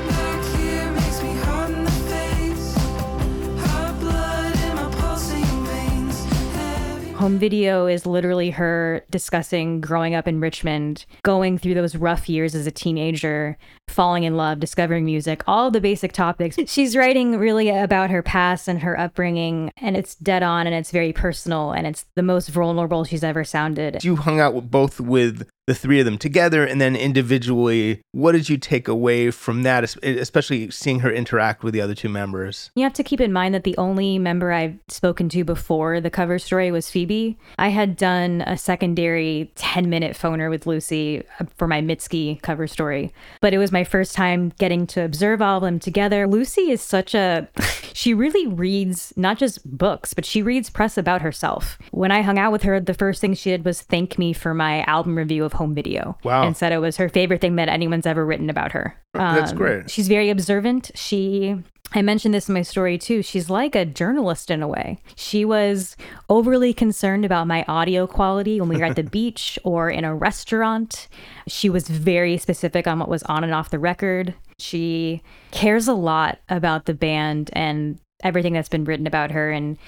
Home 7.18 7.36
video 7.36 7.88
is 7.88 8.06
literally 8.06 8.50
her 8.50 9.04
discussing 9.10 9.80
growing 9.80 10.14
up 10.14 10.28
in 10.28 10.38
Richmond, 10.38 11.04
going 11.24 11.58
through 11.58 11.74
those 11.74 11.96
rough 11.96 12.28
years 12.28 12.54
as 12.54 12.64
a 12.64 12.70
teenager, 12.70 13.58
falling 13.88 14.22
in 14.22 14.36
love, 14.36 14.60
discovering 14.60 15.04
music, 15.04 15.42
all 15.48 15.72
the 15.72 15.80
basic 15.80 16.12
topics. 16.12 16.56
She's 16.66 16.94
writing 16.94 17.36
really 17.36 17.70
about 17.70 18.10
her 18.10 18.22
past 18.22 18.68
and 18.68 18.82
her 18.82 18.96
upbringing, 18.96 19.72
and 19.78 19.96
it's 19.96 20.14
dead 20.14 20.44
on 20.44 20.68
and 20.68 20.76
it's 20.76 20.92
very 20.92 21.12
personal 21.12 21.72
and 21.72 21.88
it's 21.88 22.04
the 22.14 22.22
most 22.22 22.50
vulnerable 22.50 23.02
she's 23.02 23.24
ever 23.24 23.42
sounded. 23.42 24.04
You 24.04 24.14
hung 24.14 24.38
out 24.38 24.54
with 24.54 24.70
both 24.70 25.00
with 25.00 25.50
the 25.68 25.74
three 25.74 26.00
of 26.00 26.06
them 26.06 26.16
together 26.16 26.64
and 26.64 26.80
then 26.80 26.96
individually. 26.96 28.00
What 28.12 28.32
did 28.32 28.48
you 28.48 28.56
take 28.56 28.88
away 28.88 29.30
from 29.30 29.64
that, 29.64 29.84
especially 30.02 30.70
seeing 30.70 31.00
her 31.00 31.12
interact 31.12 31.62
with 31.62 31.74
the 31.74 31.82
other 31.82 31.94
two 31.94 32.08
members? 32.08 32.70
You 32.74 32.84
have 32.84 32.94
to 32.94 33.04
keep 33.04 33.20
in 33.20 33.34
mind 33.34 33.54
that 33.54 33.64
the 33.64 33.76
only 33.76 34.18
member 34.18 34.50
I've 34.50 34.78
spoken 34.88 35.28
to 35.28 35.44
before 35.44 36.00
the 36.00 36.10
cover 36.10 36.38
story 36.38 36.70
was 36.70 36.90
Phoebe. 36.90 37.36
I 37.58 37.68
had 37.68 37.96
done 37.96 38.42
a 38.46 38.56
secondary 38.56 39.52
10 39.56 39.90
minute 39.90 40.16
phoner 40.16 40.48
with 40.48 40.66
Lucy 40.66 41.22
uh, 41.38 41.44
for 41.56 41.68
my 41.68 41.82
Mitski 41.82 42.40
cover 42.40 42.66
story, 42.66 43.12
but 43.42 43.52
it 43.52 43.58
was 43.58 43.70
my 43.70 43.84
first 43.84 44.14
time 44.14 44.52
getting 44.58 44.86
to 44.88 45.04
observe 45.04 45.42
all 45.42 45.58
of 45.58 45.62
them 45.62 45.78
together. 45.78 46.26
Lucy 46.26 46.70
is 46.70 46.80
such 46.80 47.14
a, 47.14 47.46
she 47.92 48.14
really 48.14 48.46
reads 48.46 49.12
not 49.16 49.36
just 49.36 49.70
books, 49.76 50.14
but 50.14 50.24
she 50.24 50.40
reads 50.40 50.70
press 50.70 50.96
about 50.96 51.20
herself. 51.20 51.78
When 51.90 52.10
I 52.10 52.22
hung 52.22 52.38
out 52.38 52.52
with 52.52 52.62
her, 52.62 52.80
the 52.80 52.94
first 52.94 53.20
thing 53.20 53.34
she 53.34 53.50
did 53.50 53.66
was 53.66 53.82
thank 53.82 54.18
me 54.18 54.32
for 54.32 54.54
my 54.54 54.82
album 54.84 55.18
review 55.18 55.44
of 55.44 55.57
Home 55.58 55.74
Video. 55.74 56.16
Wow. 56.24 56.42
And 56.44 56.56
said 56.56 56.72
it 56.72 56.78
was 56.78 56.96
her 56.96 57.08
favorite 57.08 57.40
thing 57.40 57.56
that 57.56 57.68
anyone's 57.68 58.06
ever 58.06 58.24
written 58.24 58.48
about 58.48 58.72
her. 58.72 58.96
That's 59.14 59.52
Um, 59.52 59.58
great. 59.58 59.90
She's 59.90 60.08
very 60.08 60.30
observant. 60.30 60.90
She 60.94 61.56
I 61.94 62.02
mentioned 62.02 62.34
this 62.34 62.48
in 62.50 62.54
my 62.54 62.60
story 62.60 62.98
too. 62.98 63.22
She's 63.22 63.48
like 63.48 63.74
a 63.74 63.86
journalist 63.86 64.50
in 64.50 64.62
a 64.62 64.68
way. 64.68 64.98
She 65.16 65.46
was 65.46 65.96
overly 66.28 66.74
concerned 66.74 67.24
about 67.24 67.46
my 67.46 67.64
audio 67.66 68.06
quality 68.06 68.60
when 68.60 68.68
we 68.68 68.76
were 68.76 68.84
at 68.84 68.96
the 68.96 69.02
beach 69.18 69.58
or 69.64 69.88
in 69.88 70.04
a 70.04 70.14
restaurant. 70.14 71.08
She 71.46 71.70
was 71.70 71.88
very 71.88 72.36
specific 72.36 72.86
on 72.86 72.98
what 72.98 73.08
was 73.08 73.22
on 73.22 73.42
and 73.42 73.54
off 73.54 73.70
the 73.70 73.78
record. 73.78 74.34
She 74.58 75.22
cares 75.50 75.88
a 75.88 75.94
lot 75.94 76.40
about 76.50 76.84
the 76.84 76.92
band 76.94 77.48
and 77.54 77.98
everything 78.22 78.52
that's 78.52 78.68
been 78.68 78.84
written 78.84 79.06
about 79.06 79.30
her 79.30 79.50
and 79.50 79.78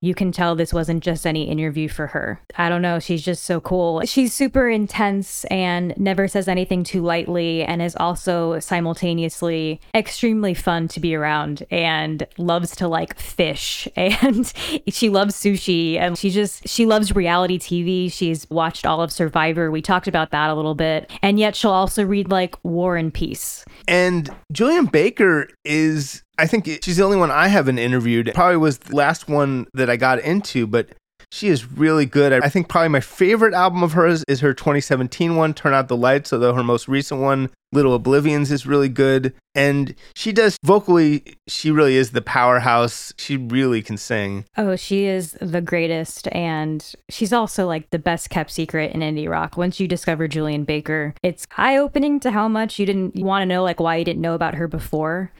you 0.00 0.14
can 0.14 0.32
tell 0.32 0.54
this 0.54 0.72
wasn't 0.72 1.02
just 1.02 1.26
any 1.26 1.44
interview 1.44 1.88
for 1.88 2.06
her. 2.08 2.40
I 2.56 2.68
don't 2.68 2.80
know. 2.80 2.98
She's 2.98 3.22
just 3.22 3.44
so 3.44 3.60
cool. 3.60 4.00
She's 4.06 4.32
super 4.32 4.68
intense 4.68 5.44
and 5.46 5.94
never 5.98 6.26
says 6.26 6.48
anything 6.48 6.84
too 6.84 7.02
lightly, 7.02 7.62
and 7.62 7.82
is 7.82 7.96
also 7.96 8.58
simultaneously 8.60 9.80
extremely 9.94 10.54
fun 10.54 10.88
to 10.88 11.00
be 11.00 11.14
around 11.14 11.64
and 11.70 12.26
loves 12.38 12.74
to 12.76 12.88
like 12.88 13.18
fish. 13.18 13.86
And 13.96 14.52
she 14.88 15.10
loves 15.10 15.34
sushi 15.34 15.96
and 15.98 16.16
she 16.16 16.30
just, 16.30 16.66
she 16.66 16.86
loves 16.86 17.14
reality 17.14 17.58
TV. 17.58 18.10
She's 18.10 18.48
watched 18.50 18.86
all 18.86 19.02
of 19.02 19.12
Survivor. 19.12 19.70
We 19.70 19.82
talked 19.82 20.08
about 20.08 20.30
that 20.30 20.50
a 20.50 20.54
little 20.54 20.74
bit. 20.74 21.10
And 21.22 21.38
yet 21.38 21.54
she'll 21.54 21.70
also 21.70 22.04
read 22.04 22.30
like 22.30 22.56
War 22.64 22.96
and 22.96 23.12
Peace. 23.12 23.64
And 23.86 24.34
Julien 24.52 24.86
Baker 24.86 25.48
is, 25.64 26.22
I 26.40 26.46
think 26.46 26.66
she's 26.82 26.96
the 26.96 27.04
only 27.04 27.18
one 27.18 27.30
I 27.30 27.48
haven't 27.48 27.78
interviewed. 27.78 28.30
Probably 28.34 28.56
was 28.56 28.78
the 28.78 28.96
last 28.96 29.28
one 29.28 29.66
that 29.74 29.90
I 29.90 29.96
got 29.96 30.20
into, 30.20 30.66
but 30.66 30.88
she 31.32 31.48
is 31.48 31.70
really 31.70 32.06
good. 32.06 32.32
I 32.32 32.48
think 32.48 32.68
probably 32.68 32.88
my 32.88 33.00
favorite 33.00 33.54
album 33.54 33.82
of 33.82 33.92
hers 33.92 34.24
is 34.26 34.40
her 34.40 34.52
2017 34.52 35.36
one, 35.36 35.54
Turn 35.54 35.72
Out 35.72 35.88
the 35.88 35.96
Lights, 35.96 36.32
although 36.32 36.54
her 36.54 36.64
most 36.64 36.88
recent 36.88 37.20
one, 37.20 37.50
Little 37.72 37.94
Oblivions, 37.94 38.50
is 38.50 38.66
really 38.66 38.88
good. 38.88 39.32
And 39.54 39.94
she 40.16 40.32
does 40.32 40.56
vocally, 40.64 41.36
she 41.46 41.70
really 41.70 41.96
is 41.96 42.10
the 42.10 42.22
powerhouse. 42.22 43.12
She 43.16 43.36
really 43.36 43.82
can 43.82 43.96
sing. 43.96 44.44
Oh, 44.56 44.74
she 44.74 45.04
is 45.04 45.36
the 45.40 45.60
greatest. 45.60 46.26
And 46.32 46.84
she's 47.08 47.32
also 47.32 47.66
like 47.66 47.90
the 47.90 47.98
best 47.98 48.30
kept 48.30 48.50
secret 48.50 48.92
in 48.92 49.00
indie 49.00 49.28
rock. 49.28 49.56
Once 49.56 49.78
you 49.78 49.86
discover 49.86 50.26
Julien 50.26 50.64
Baker, 50.64 51.14
it's 51.22 51.46
eye 51.56 51.76
opening 51.76 52.18
to 52.20 52.32
how 52.32 52.48
much 52.48 52.78
you 52.78 52.86
didn't 52.86 53.16
want 53.16 53.42
to 53.42 53.46
know, 53.46 53.62
like 53.62 53.78
why 53.78 53.96
you 53.96 54.04
didn't 54.04 54.22
know 54.22 54.34
about 54.34 54.54
her 54.54 54.66
before. 54.66 55.30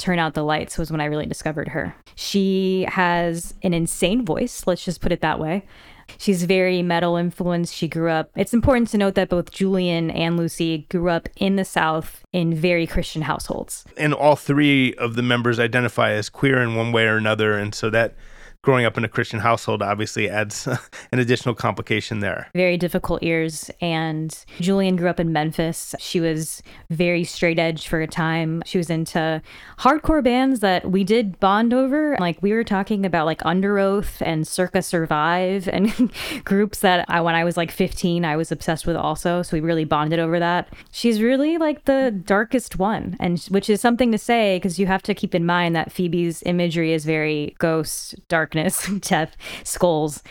Turn 0.00 0.18
Out 0.18 0.34
the 0.34 0.42
Lights 0.42 0.78
was 0.78 0.90
when 0.90 1.00
I 1.00 1.04
really 1.04 1.26
discovered 1.26 1.68
her. 1.68 1.94
She 2.14 2.86
has 2.88 3.54
an 3.62 3.74
insane 3.74 4.24
voice, 4.24 4.66
let's 4.66 4.84
just 4.84 5.00
put 5.00 5.12
it 5.12 5.20
that 5.20 5.38
way. 5.38 5.66
She's 6.18 6.42
very 6.42 6.82
metal 6.82 7.16
influenced. 7.16 7.72
She 7.72 7.86
grew 7.86 8.10
up. 8.10 8.30
It's 8.34 8.52
important 8.52 8.88
to 8.88 8.98
note 8.98 9.14
that 9.14 9.28
both 9.28 9.52
Julien 9.52 10.10
and 10.10 10.36
Lucy 10.36 10.86
grew 10.90 11.08
up 11.08 11.28
in 11.36 11.54
the 11.54 11.64
South 11.64 12.24
in 12.32 12.52
very 12.52 12.86
Christian 12.86 13.22
households. 13.22 13.84
And 13.96 14.12
all 14.12 14.34
three 14.34 14.94
of 14.94 15.14
the 15.14 15.22
members 15.22 15.60
identify 15.60 16.10
as 16.10 16.28
queer 16.28 16.60
in 16.60 16.74
one 16.74 16.90
way 16.90 17.06
or 17.06 17.16
another. 17.16 17.56
And 17.56 17.74
so 17.74 17.90
that 17.90 18.14
growing 18.62 18.84
up 18.84 18.98
in 18.98 19.04
a 19.04 19.08
Christian 19.08 19.40
household 19.40 19.82
obviously 19.82 20.28
adds 20.28 20.66
an 21.12 21.18
additional 21.18 21.54
complication 21.54 22.20
there. 22.20 22.48
very 22.54 22.76
difficult 22.76 23.22
years. 23.22 23.70
And 23.80 24.44
Julien 24.60 24.96
grew 24.96 25.08
up 25.08 25.18
in 25.20 25.32
Memphis. 25.32 25.94
She 25.98 26.20
was 26.20 26.62
very 26.90 27.24
straight 27.24 27.58
edge 27.58 27.88
for 27.88 28.00
a 28.00 28.06
time. 28.06 28.62
She 28.66 28.78
was 28.78 28.90
into 28.90 29.40
hardcore 29.78 30.22
bands 30.22 30.60
that 30.60 30.90
we 30.90 31.04
did 31.04 31.40
bond 31.40 31.72
over. 31.72 32.16
Like 32.20 32.38
we 32.42 32.52
were 32.52 32.64
talking 32.64 33.06
about 33.06 33.26
like 33.26 33.40
Underoath 33.40 34.20
and 34.20 34.46
Circa 34.46 34.82
Survive 34.82 35.68
and 35.68 36.12
groups 36.44 36.80
that 36.80 37.06
I, 37.08 37.20
when 37.20 37.34
I 37.34 37.44
was 37.44 37.56
like 37.56 37.70
15, 37.70 38.24
I 38.24 38.36
was 38.36 38.52
obsessed 38.52 38.86
with 38.86 38.96
also. 38.96 39.42
So 39.42 39.56
we 39.56 39.60
really 39.60 39.84
bonded 39.84 40.18
over 40.18 40.38
that. 40.38 40.68
She's 40.90 41.22
really 41.22 41.56
like 41.56 41.86
the 41.86 42.10
darkest 42.10 42.78
one, 42.78 43.16
and 43.20 43.38
which 43.48 43.70
is 43.70 43.80
something 43.80 44.12
to 44.12 44.18
say 44.18 44.56
because 44.56 44.78
you 44.78 44.86
have 44.86 45.02
to 45.04 45.14
keep 45.14 45.34
in 45.34 45.46
mind 45.46 45.74
that 45.76 45.92
Phoebe's 45.92 46.42
imagery 46.44 46.92
is 46.92 47.04
very 47.04 47.54
ghost, 47.58 48.16
darkness, 48.50 48.86
death, 49.00 49.36
skulls. 49.64 50.22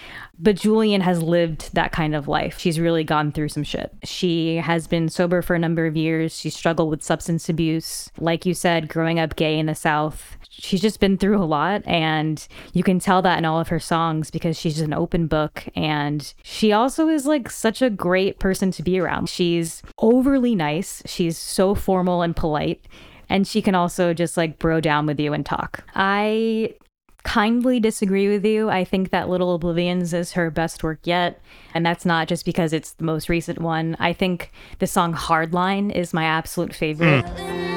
But 0.42 0.56
Julien 0.56 1.02
has 1.02 1.22
lived 1.22 1.74
that 1.74 1.92
kind 1.92 2.16
of 2.16 2.30
life. 2.30 2.60
She's 2.60 2.80
really 2.80 3.04
gone 3.04 3.34
through 3.34 3.50
some 3.50 3.64
shit. 3.64 3.92
She 4.06 4.56
has 4.56 4.88
been 4.88 5.10
sober 5.10 5.42
for 5.42 5.54
a 5.54 5.60
number 5.60 5.86
of 5.86 5.98
years. 5.98 6.38
She 6.38 6.50
struggled 6.50 6.90
with 6.90 7.04
substance 7.04 7.50
abuse. 7.50 8.10
Like 8.18 8.46
you 8.46 8.54
said, 8.54 8.88
growing 8.88 9.20
up 9.20 9.36
gay 9.36 9.60
in 9.60 9.66
the 9.66 9.76
South, 9.76 10.38
she's 10.50 10.80
just 10.80 11.02
been 11.02 11.18
through 11.18 11.38
a 11.38 11.44
lot. 11.44 11.86
And 11.86 12.48
you 12.72 12.84
can 12.84 13.00
tell 13.00 13.22
that 13.22 13.38
in 13.38 13.44
all 13.44 13.60
of 13.60 13.68
her 13.68 13.82
songs 13.82 14.32
because 14.32 14.58
she's 14.58 14.80
an 14.80 14.94
open 14.94 15.28
book. 15.28 15.66
And 15.76 16.34
she 16.42 16.72
also 16.72 17.10
is 17.10 17.26
like 17.26 17.50
such 17.52 17.82
a 17.82 17.90
great 17.90 18.40
person 18.40 18.72
to 18.72 18.84
be 18.84 18.98
around. 18.98 19.28
She's 19.28 19.84
overly 19.98 20.56
nice. 20.56 21.04
She's 21.06 21.38
so 21.38 21.76
formal 21.76 22.22
and 22.22 22.34
polite. 22.34 22.88
And 23.28 23.46
she 23.46 23.62
can 23.62 23.76
also 23.76 24.14
just 24.14 24.38
like 24.38 24.58
bro 24.58 24.80
down 24.80 25.06
with 25.06 25.20
you 25.20 25.34
and 25.34 25.46
talk. 25.46 25.84
I 25.96 26.76
kindly 27.24 27.80
disagree 27.80 28.28
with 28.28 28.46
you. 28.46 28.70
I 28.70 28.84
think 28.84 29.10
that 29.10 29.30
Little 29.30 29.56
Oblivions 29.56 30.14
is 30.14 30.34
her 30.34 30.50
best 30.50 30.84
work 30.84 31.00
yet. 31.04 31.42
And 31.74 31.86
that's 31.86 32.06
not 32.06 32.28
just 32.28 32.46
because 32.46 32.74
it's 32.74 32.94
the 32.94 33.04
most 33.04 33.30
recent 33.30 33.60
one. 33.60 33.96
I 34.00 34.14
think 34.14 34.52
the 34.80 34.88
song 34.88 35.14
Hardline 35.14 35.92
is 35.92 36.14
my 36.14 36.24
absolute 36.24 36.74
favorite. 36.74 37.26
In 37.38 37.69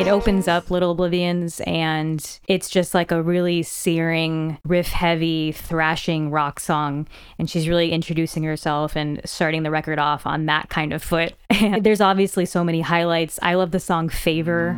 It 0.00 0.08
opens 0.08 0.48
up 0.48 0.70
Little 0.70 0.92
Oblivions 0.92 1.60
and 1.66 2.40
it's 2.48 2.70
just 2.70 2.94
like 2.94 3.12
a 3.12 3.22
really 3.22 3.62
searing, 3.62 4.56
riff 4.64 4.88
heavy, 4.88 5.52
thrashing 5.52 6.30
rock 6.30 6.58
song. 6.58 7.06
And 7.38 7.50
she's 7.50 7.68
really 7.68 7.92
introducing 7.92 8.42
herself 8.42 8.96
and 8.96 9.20
starting 9.26 9.62
the 9.62 9.70
record 9.70 9.98
off 9.98 10.26
on 10.26 10.46
that 10.46 10.70
kind 10.70 10.94
of 10.94 11.02
foot. 11.02 11.34
There's 11.80 12.00
obviously 12.00 12.46
so 12.46 12.64
many 12.64 12.80
highlights. 12.80 13.38
I 13.42 13.56
love 13.56 13.72
the 13.72 13.80
song 13.80 14.08
Favor. 14.08 14.74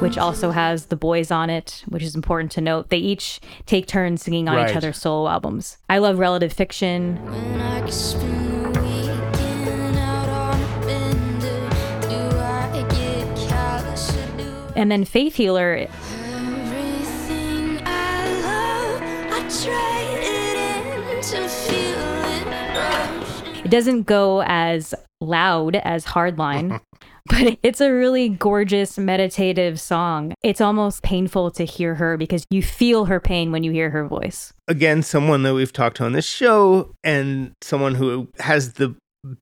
Which 0.00 0.18
also 0.18 0.50
has 0.50 0.86
the 0.86 0.96
boys 0.96 1.30
on 1.30 1.48
it, 1.50 1.84
which 1.88 2.02
is 2.02 2.14
important 2.14 2.50
to 2.52 2.60
note. 2.60 2.88
They 2.90 2.96
each 2.98 3.40
take 3.66 3.86
turns 3.86 4.22
singing 4.22 4.48
on 4.48 4.56
Right. 4.56 4.70
each 4.70 4.76
other's 4.76 4.96
solo 4.98 5.28
albums. 5.28 5.76
I 5.88 5.98
love 5.98 6.18
Relative 6.18 6.52
Fiction. 6.52 7.16
When 7.24 7.60
I 7.60 7.80
could 7.82 7.92
spend 7.92 8.74
the 8.74 8.80
weekend 8.80 9.96
out 9.98 10.28
on 10.28 10.60
a 10.60 10.86
bender, 10.86 11.68
do 12.08 12.16
I 12.38 12.86
get 12.90 13.48
callous 13.48 14.16
or 14.16 14.26
do 14.38 14.72
And 14.76 14.90
then 14.90 15.04
Faith 15.04 15.34
Healer, 15.36 15.86
everything 16.24 17.80
I 17.84 18.40
love? 18.42 19.02
I 19.32 19.40
trade 19.62 20.22
it 20.24 20.56
in 20.56 21.22
to 21.22 21.48
feel 21.48 21.98
it 22.24 22.46
rush. 22.76 23.64
it 23.64 23.70
doesn't 23.70 24.02
go 24.04 24.42
as 24.46 24.94
loud 25.20 25.76
as 25.76 26.04
Hardline. 26.06 26.80
But 27.26 27.58
it's 27.62 27.80
a 27.80 27.92
really 27.92 28.28
gorgeous 28.28 28.98
meditative 28.98 29.80
song. 29.80 30.34
It's 30.42 30.60
almost 30.60 31.02
painful 31.02 31.50
to 31.52 31.64
hear 31.64 31.94
her 31.94 32.16
because 32.16 32.44
you 32.50 32.62
feel 32.62 33.04
her 33.06 33.20
pain 33.20 33.52
when 33.52 33.62
you 33.62 33.72
hear 33.72 33.90
her 33.90 34.06
voice. 34.06 34.52
again 34.68 35.02
someone 35.02 35.42
that 35.42 35.54
we've 35.54 35.72
talked 35.72 35.96
to 35.98 36.04
on 36.04 36.12
this 36.12 36.26
show 36.26 36.94
and 37.04 37.52
someone 37.60 37.94
who 37.94 38.28
has 38.38 38.74
the 38.74 38.94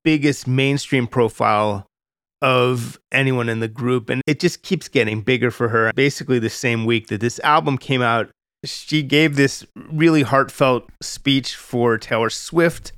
biggest 0.03 0.47
mainstream 0.47 1.07
profile 1.07 1.85
of 2.41 2.99
anyone 3.11 3.49
in 3.49 3.59
the 3.59 3.67
group 3.67 4.09
and 4.09 4.21
it 4.27 4.39
just 4.39 4.61
keeps 4.63 4.87
getting 4.87 5.21
bigger 5.21 5.51
for 5.51 5.69
her 5.69 5.91
basically 5.93 6.39
the 6.39 6.49
same 6.49 6.85
week 6.85 7.07
that 7.07 7.19
this 7.21 7.39
album 7.39 7.77
came 7.77 8.01
out 8.01 8.29
she 8.65 9.01
gave 9.03 9.35
this 9.35 9.65
really 9.91 10.21
heartfelt 10.21 10.83
speech 11.01 11.55
for 11.55 11.97
Taylor 11.97 12.29
Swift 12.29 12.91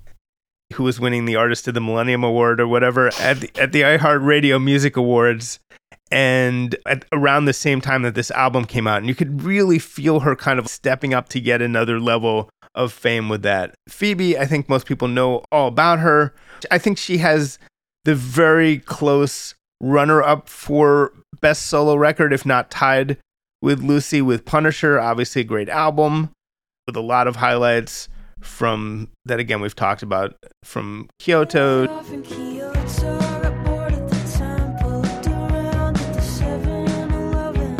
who 0.72 0.84
was 0.84 1.00
winning 1.00 1.26
the 1.26 1.36
artist 1.36 1.68
of 1.68 1.74
the 1.74 1.82
millennium 1.82 2.24
award 2.24 2.60
or 2.60 2.68
whatever 2.68 3.10
at 3.20 3.42
the, 3.42 3.52
at 3.60 3.72
the 3.72 3.82
iHeartRadio 3.82 4.64
Music 4.64 4.98
Awards 4.98 5.60
and 6.12 6.76
at 6.86 7.06
around 7.14 7.46
the 7.46 7.54
same 7.54 7.80
time 7.80 8.02
that 8.02 8.16
this 8.16 8.32
album 8.32 8.66
came 8.66 8.88
out. 8.88 8.98
And 8.98 9.08
you 9.08 9.16
could 9.16 9.44
really 9.44 9.80
feel 9.80 10.22
her 10.22 10.36
kind 10.36 10.60
of 10.60 10.68
stepping 10.68 11.14
up 11.14 11.30
to 11.30 11.40
yet 11.40 11.62
another 11.62 12.00
level 12.00 12.50
of 12.76 12.94
fame 12.94 13.30
with 13.30 13.42
that. 13.44 13.76
Phoebe 13.90 14.38
i 14.38 14.46
think 14.46 14.70
most 14.70 14.86
people 14.86 15.08
know 15.08 15.44
all 15.52 15.68
about 15.68 16.00
her. 16.00 16.34
I 16.70 16.78
think 16.78 16.98
she 16.98 17.18
has 17.18 17.60
the 18.06 18.16
very 18.16 18.80
close 18.80 19.56
runner 19.80 20.22
up 20.22 20.48
for 20.48 21.14
best 21.42 21.64
solo 21.64 21.96
record 21.96 22.34
if 22.34 22.46
not 22.46 22.70
tied 22.70 23.18
with 23.62 23.82
lucy 23.82 24.22
with 24.22 24.46
punisher 24.46 25.00
obviously 25.00 25.42
a 25.42 25.46
great 25.46 25.70
album 25.70 26.30
with 26.86 26.96
a 26.96 27.02
lot 27.02 27.28
of 27.28 27.38
highlights 27.38 28.08
from 28.42 29.10
that 29.26 29.40
again 29.40 29.62
we've 29.62 29.76
talked 29.76 30.04
about 30.04 30.36
from 30.64 31.10
kyoto 31.20 31.88
Off 31.88 32.12
in 32.12 32.24
Kyoto, 32.24 33.20
got 33.20 33.66
bored 33.66 33.94
at 33.94 34.10
the 34.10 34.38
temple, 34.38 35.02
looked 35.02 35.28
around 35.28 35.98
at 35.98 36.14
the 36.14 36.22
7-Eleven. 36.22 37.78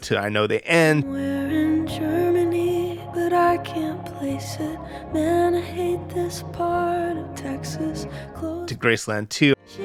to 0.00 0.18
i 0.18 0.28
know 0.28 0.46
the 0.46 0.64
end 0.66 1.04
We're 1.04 1.50
in 1.50 1.86
Germany, 1.86 3.00
but 3.14 3.32
I 3.32 3.58
can't 3.58 4.04
place 4.04 4.56
it. 4.58 4.78
Man, 5.12 5.54
I 5.54 5.60
hate 5.60 6.08
this 6.08 6.42
part 6.52 7.16
of 7.16 7.34
Texas. 7.34 8.06
Close. 8.34 8.68
to 8.68 8.74
graceland 8.74 9.28
too. 9.28 9.54
She 9.66 9.82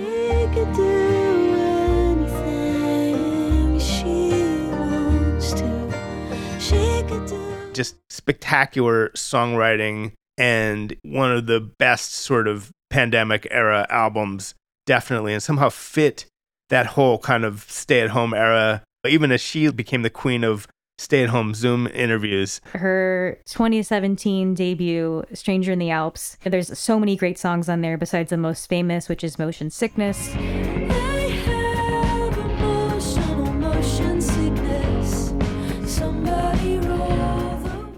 just 7.80 7.96
spectacular 8.10 9.08
songwriting 9.16 10.12
and 10.38 10.98
one 11.04 11.32
of 11.32 11.46
the 11.46 11.62
best 11.62 12.12
sort 12.12 12.46
of 12.46 12.72
pandemic 12.90 13.48
era 13.52 13.88
albums 13.90 14.54
definitely 14.86 15.32
and 15.32 15.42
somehow 15.42 15.70
fit 15.70 16.26
that 16.68 16.88
whole 16.88 17.18
kind 17.20 17.46
of 17.46 17.66
stay 17.70 18.02
at 18.02 18.10
home 18.10 18.34
era 18.34 18.84
even 19.08 19.32
as 19.32 19.40
she 19.40 19.72
became 19.72 20.02
the 20.02 20.10
queen 20.10 20.44
of 20.44 20.68
stay 20.98 21.24
at 21.24 21.30
home 21.30 21.54
zoom 21.54 21.88
interviews 21.94 22.60
Her 22.74 23.40
2017 23.46 24.56
debut, 24.56 25.24
Stranger 25.32 25.72
in 25.72 25.80
the 25.80 25.90
Alps, 25.90 26.36
there's 26.44 26.78
so 26.78 27.00
many 27.00 27.16
great 27.16 27.40
songs 27.40 27.70
on 27.70 27.80
there 27.80 27.98
besides 27.98 28.32
the 28.32 28.38
most 28.38 28.68
famous, 28.68 29.08
which 29.08 29.24
is 29.24 29.40
Motion 29.40 29.70
Sickness. 29.70 30.36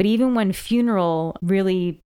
But 0.01 0.07
even 0.07 0.33
when 0.33 0.51
Funeral 0.51 1.37
really, 1.43 1.99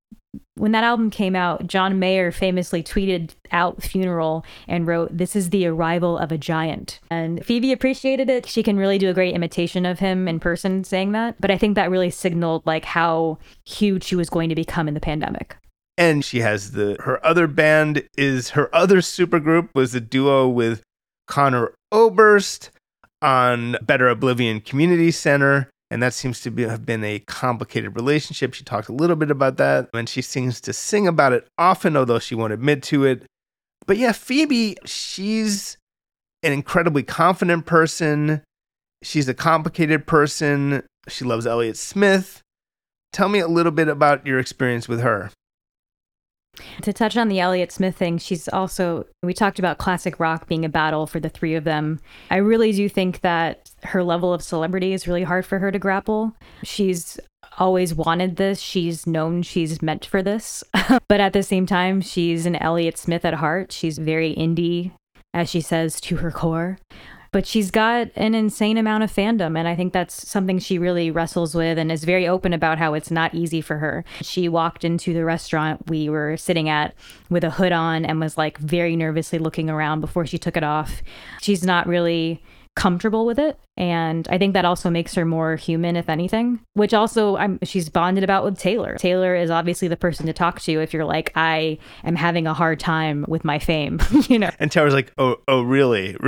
when 0.57 0.72
that 0.72 0.83
album 0.83 1.11
came 1.11 1.37
out, 1.37 1.68
John 1.68 2.00
Mayer 2.00 2.33
famously 2.33 2.83
tweeted 2.83 3.37
out 3.52 3.85
Funeral 3.85 4.44
and 4.66 4.85
wrote, 4.85 5.16
This 5.16 5.37
is 5.37 5.50
the 5.50 5.64
arrival 5.68 6.18
of 6.18 6.33
a 6.33 6.37
giant. 6.37 6.98
And 7.09 7.46
Phoebe 7.46 7.70
appreciated 7.70 8.28
it. 8.28 8.46
She 8.46 8.64
can 8.64 8.78
really 8.78 8.98
do 8.98 9.11
a 9.11 9.14
great 9.14 9.33
imitation 9.33 9.87
of 9.87 10.00
him 10.00 10.26
in 10.26 10.40
person 10.40 10.83
saying 10.83 11.12
that. 11.12 11.40
But 11.40 11.52
I 11.52 11.57
think 11.57 11.76
that 11.76 11.88
really 11.88 12.11
signaled 12.11 12.66
like 12.66 12.85
how 12.85 13.38
huge 13.64 14.02
she 14.02 14.16
was 14.16 14.28
going 14.28 14.48
to 14.48 14.57
become 14.57 14.88
in 14.88 14.94
the 14.94 15.00
pandemic. 15.00 15.57
and 15.96 16.24
she 16.24 16.40
has 16.40 16.72
the 16.72 16.96
her 17.04 17.24
other 17.24 17.46
band 17.46 18.09
is 18.18 18.50
her 18.50 18.74
other 18.74 18.96
supergroup 18.96 19.68
was 19.72 19.94
a 19.94 20.00
duo 20.00 20.48
with 20.48 20.83
Conor 21.28 21.72
Oberst 21.92 22.70
on 23.22 23.76
Better 23.83 24.09
Oblivion 24.09 24.61
Community 24.61 25.12
Center 25.12 25.70
and 25.90 26.03
that 26.03 26.14
seems 26.14 26.40
to 26.40 26.51
be, 26.51 26.62
have 26.62 26.87
been 26.87 27.05
a 27.05 27.20
complicated 27.20 27.94
relationship. 27.97 28.55
She 28.55 28.64
talked 28.64 28.88
a 28.88 28.92
little 28.92 29.16
bit 29.16 29.31
about 29.31 29.57
that 29.59 29.88
and 29.94 30.09
she 30.09 30.23
seems 30.23 30.61
to 30.62 30.73
sing 30.73 31.07
about 31.07 31.33
it 31.33 31.47
often 31.59 31.97
although 31.97 32.18
she 32.18 32.35
won't 32.35 32.53
admit 32.53 32.83
to 32.85 33.05
it. 33.05 33.25
But 33.87 33.99
yeah, 33.99 34.12
Phoebe, 34.12 34.77
she's 34.85 35.77
an 36.42 36.53
incredibly 36.53 37.03
confident 37.03 37.66
person. 37.66 38.42
She's 39.03 39.29
a 39.29 39.35
complicated 39.35 40.07
person. 40.07 40.83
She 41.09 41.25
loves 41.25 41.47
Elliott 41.47 41.77
Smith. 41.77 42.40
Tell 43.12 43.29
me 43.29 43.38
a 43.38 43.49
little 43.49 43.73
bit 43.73 43.88
about 43.88 44.27
your 44.27 44.38
experience 44.38 44.88
with 44.88 45.01
her. 45.01 45.31
To 46.83 46.93
touch 46.93 47.17
on 47.17 47.29
the 47.29 47.40
Elliott 47.40 47.73
Smith 47.73 47.97
thing, 47.97 48.19
she's 48.19 48.49
also, 48.49 49.07
we 49.23 49.35
talked 49.35 49.59
about 49.59 49.79
classic 49.79 50.21
rock 50.21 50.47
being 50.47 50.64
a 50.64 50.69
battle 50.69 51.07
for 51.07 51.21
the 51.21 51.29
three 51.29 51.55
of 51.55 51.64
them. 51.64 52.01
I 52.31 52.37
really 52.37 52.73
do 52.73 52.88
think 52.88 53.21
that 53.21 53.71
her 53.83 54.03
level 54.03 54.33
of 54.33 54.43
celebrity 54.43 54.93
is 54.93 55.09
really 55.09 55.25
hard 55.25 55.47
for 55.47 55.59
her 55.59 55.71
to 55.71 55.79
grapple. 55.79 56.35
She's 56.62 57.19
always 57.59 57.95
wanted 57.95 58.37
this, 58.37 58.61
she's 58.61 59.07
known 59.07 59.43
she's 59.43 59.81
meant 59.83 60.05
for 60.05 60.23
this. 60.23 60.64
but 61.09 61.21
at 61.21 61.33
the 61.33 61.43
same 61.43 61.67
time, 61.67 62.01
she's 62.01 62.47
an 62.47 62.57
Elliott 62.57 62.99
Smith 62.99 63.25
at 63.25 63.35
heart. 63.35 63.73
She's 63.73 63.99
very 63.99 64.35
indie, 64.35 64.93
as 65.33 65.51
she 65.51 65.61
says, 65.61 66.01
to 66.03 66.17
her 66.17 66.31
core. 66.31 66.79
But 67.35 67.49
she's 67.49 67.73
got 67.73 68.11
an 68.14 68.37
insane 68.37 68.79
amount 68.79 69.03
of 69.03 69.12
fandom, 69.12 69.59
and 69.59 69.66
I 69.66 69.75
think 69.75 69.92
that's 69.92 70.29
something 70.29 70.61
she 70.61 70.79
really 70.79 71.11
wrestles 71.11 71.53
with 71.53 71.79
and 71.79 71.90
is 71.90 72.05
very 72.05 72.29
open 72.29 72.53
about 72.53 72.79
how 72.79 72.94
it's 72.94 73.11
not 73.11 73.35
easy 73.35 73.61
for 73.61 73.79
her. 73.79 74.05
She 74.23 74.49
walked 74.49 74.85
into 74.85 75.12
the 75.12 75.25
restaurant 75.25 75.90
we 75.90 76.09
were 76.09 76.37
sitting 76.37 76.68
at 76.68 76.94
with 77.31 77.42
a 77.42 77.51
hood 77.51 77.73
on 77.73 78.05
and 78.05 78.20
was 78.20 78.38
like 78.38 78.59
very 78.59 78.94
nervously 78.94 79.40
looking 79.40 79.68
around 79.68 80.01
before 80.01 80.25
she 80.27 80.38
took 80.38 80.57
it 80.57 80.62
off. 80.62 81.03
She's 81.40 81.64
not 81.64 81.88
really 81.88 82.40
comfortable 82.75 83.25
with 83.25 83.39
it 83.39 83.59
and 83.77 84.27
i 84.29 84.37
think 84.39 84.53
that 84.55 84.65
also 84.65 84.91
makes 84.91 85.15
her 85.15 85.25
more 85.25 85.57
human 85.57 85.95
if 85.97 86.09
anything 86.09 86.59
which 86.75 86.93
also 86.93 87.37
I'm, 87.37 87.59
she's 87.63 87.89
bonded 87.89 88.25
about 88.25 88.45
with 88.45 88.59
taylor 88.59 88.97
taylor 88.97 89.35
is 89.37 89.51
obviously 89.51 89.87
the 89.89 89.97
person 89.97 90.27
to 90.27 90.33
talk 90.33 90.61
to 90.63 90.81
if 90.81 90.93
you're 90.93 91.05
like 91.05 91.31
i 91.37 91.79
am 92.05 92.17
having 92.17 92.47
a 92.47 92.55
hard 92.55 92.81
time 92.81 93.25
with 93.29 93.45
my 93.45 93.59
fame 93.59 94.01
you 94.29 94.39
know 94.39 94.51
And 94.59 94.71
Taylor's 94.73 94.93
like, 94.95 95.13
oh, 95.19 95.37
oh, 95.49 95.63
really? 95.63 96.17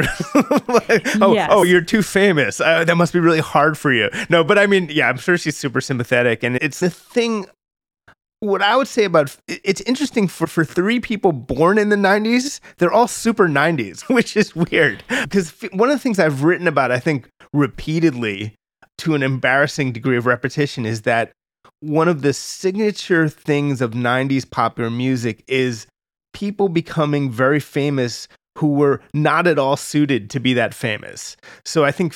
Like, 0.68 1.06
oh, 1.20 1.32
Yes. 1.34 1.48
oh, 1.52 1.62
you're 1.62 1.80
too 1.80 2.02
famous. 2.02 2.60
Uh, 2.60 2.84
that 2.84 2.96
must 2.96 3.12
be 3.12 3.18
really 3.20 3.40
hard 3.40 3.76
for 3.78 3.92
you. 3.92 4.10
No, 4.28 4.44
but 4.44 4.58
I 4.58 4.66
mean, 4.66 4.88
yeah, 4.90 5.08
I'm 5.08 5.16
sure 5.16 5.38
she's 5.38 5.56
super 5.56 5.80
sympathetic, 5.80 6.42
and 6.42 6.56
it's 6.56 6.80
the 6.80 6.90
thing. 6.90 7.46
What 8.46 8.62
I 8.62 8.76
would 8.76 8.86
say 8.86 9.04
about 9.04 9.36
it's 9.48 9.80
interesting 9.82 10.28
for 10.28 10.46
for 10.46 10.64
three 10.64 11.00
people 11.00 11.32
born 11.32 11.78
in 11.78 11.88
the 11.88 11.96
'90s, 11.96 12.60
they're 12.78 12.92
all 12.92 13.08
super 13.08 13.48
'90s, 13.48 14.02
which 14.14 14.36
is 14.36 14.54
weird. 14.54 15.02
Because 15.08 15.52
one 15.72 15.90
of 15.90 15.96
the 15.96 16.00
things 16.00 16.18
I've 16.18 16.44
written 16.44 16.68
about, 16.68 16.92
I 16.92 17.00
think 17.00 17.28
repeatedly, 17.52 18.54
to 18.98 19.14
an 19.14 19.22
embarrassing 19.22 19.92
degree 19.92 20.16
of 20.16 20.26
repetition, 20.26 20.86
is 20.86 21.02
that 21.02 21.32
one 21.80 22.08
of 22.08 22.22
the 22.22 22.32
signature 22.32 23.28
things 23.28 23.80
of 23.80 23.92
'90s 23.92 24.48
popular 24.48 24.90
music 24.90 25.42
is 25.48 25.86
people 26.32 26.68
becoming 26.68 27.30
very 27.30 27.60
famous 27.60 28.28
who 28.58 28.74
were 28.74 29.00
not 29.12 29.46
at 29.46 29.58
all 29.58 29.76
suited 29.76 30.30
to 30.30 30.40
be 30.40 30.54
that 30.54 30.72
famous. 30.72 31.36
So 31.64 31.84
I 31.84 31.90
think 31.90 32.14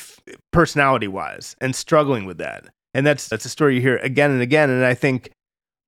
personality 0.52 1.08
wise 1.08 1.56
and 1.60 1.74
struggling 1.74 2.24
with 2.24 2.38
that. 2.38 2.66
And 2.94 3.06
that's 3.06 3.28
that's 3.28 3.44
a 3.44 3.48
story 3.48 3.76
you 3.76 3.80
hear 3.80 3.96
again 3.98 4.30
and 4.30 4.42
again 4.42 4.70
and 4.70 4.84
I 4.84 4.94
think 4.94 5.30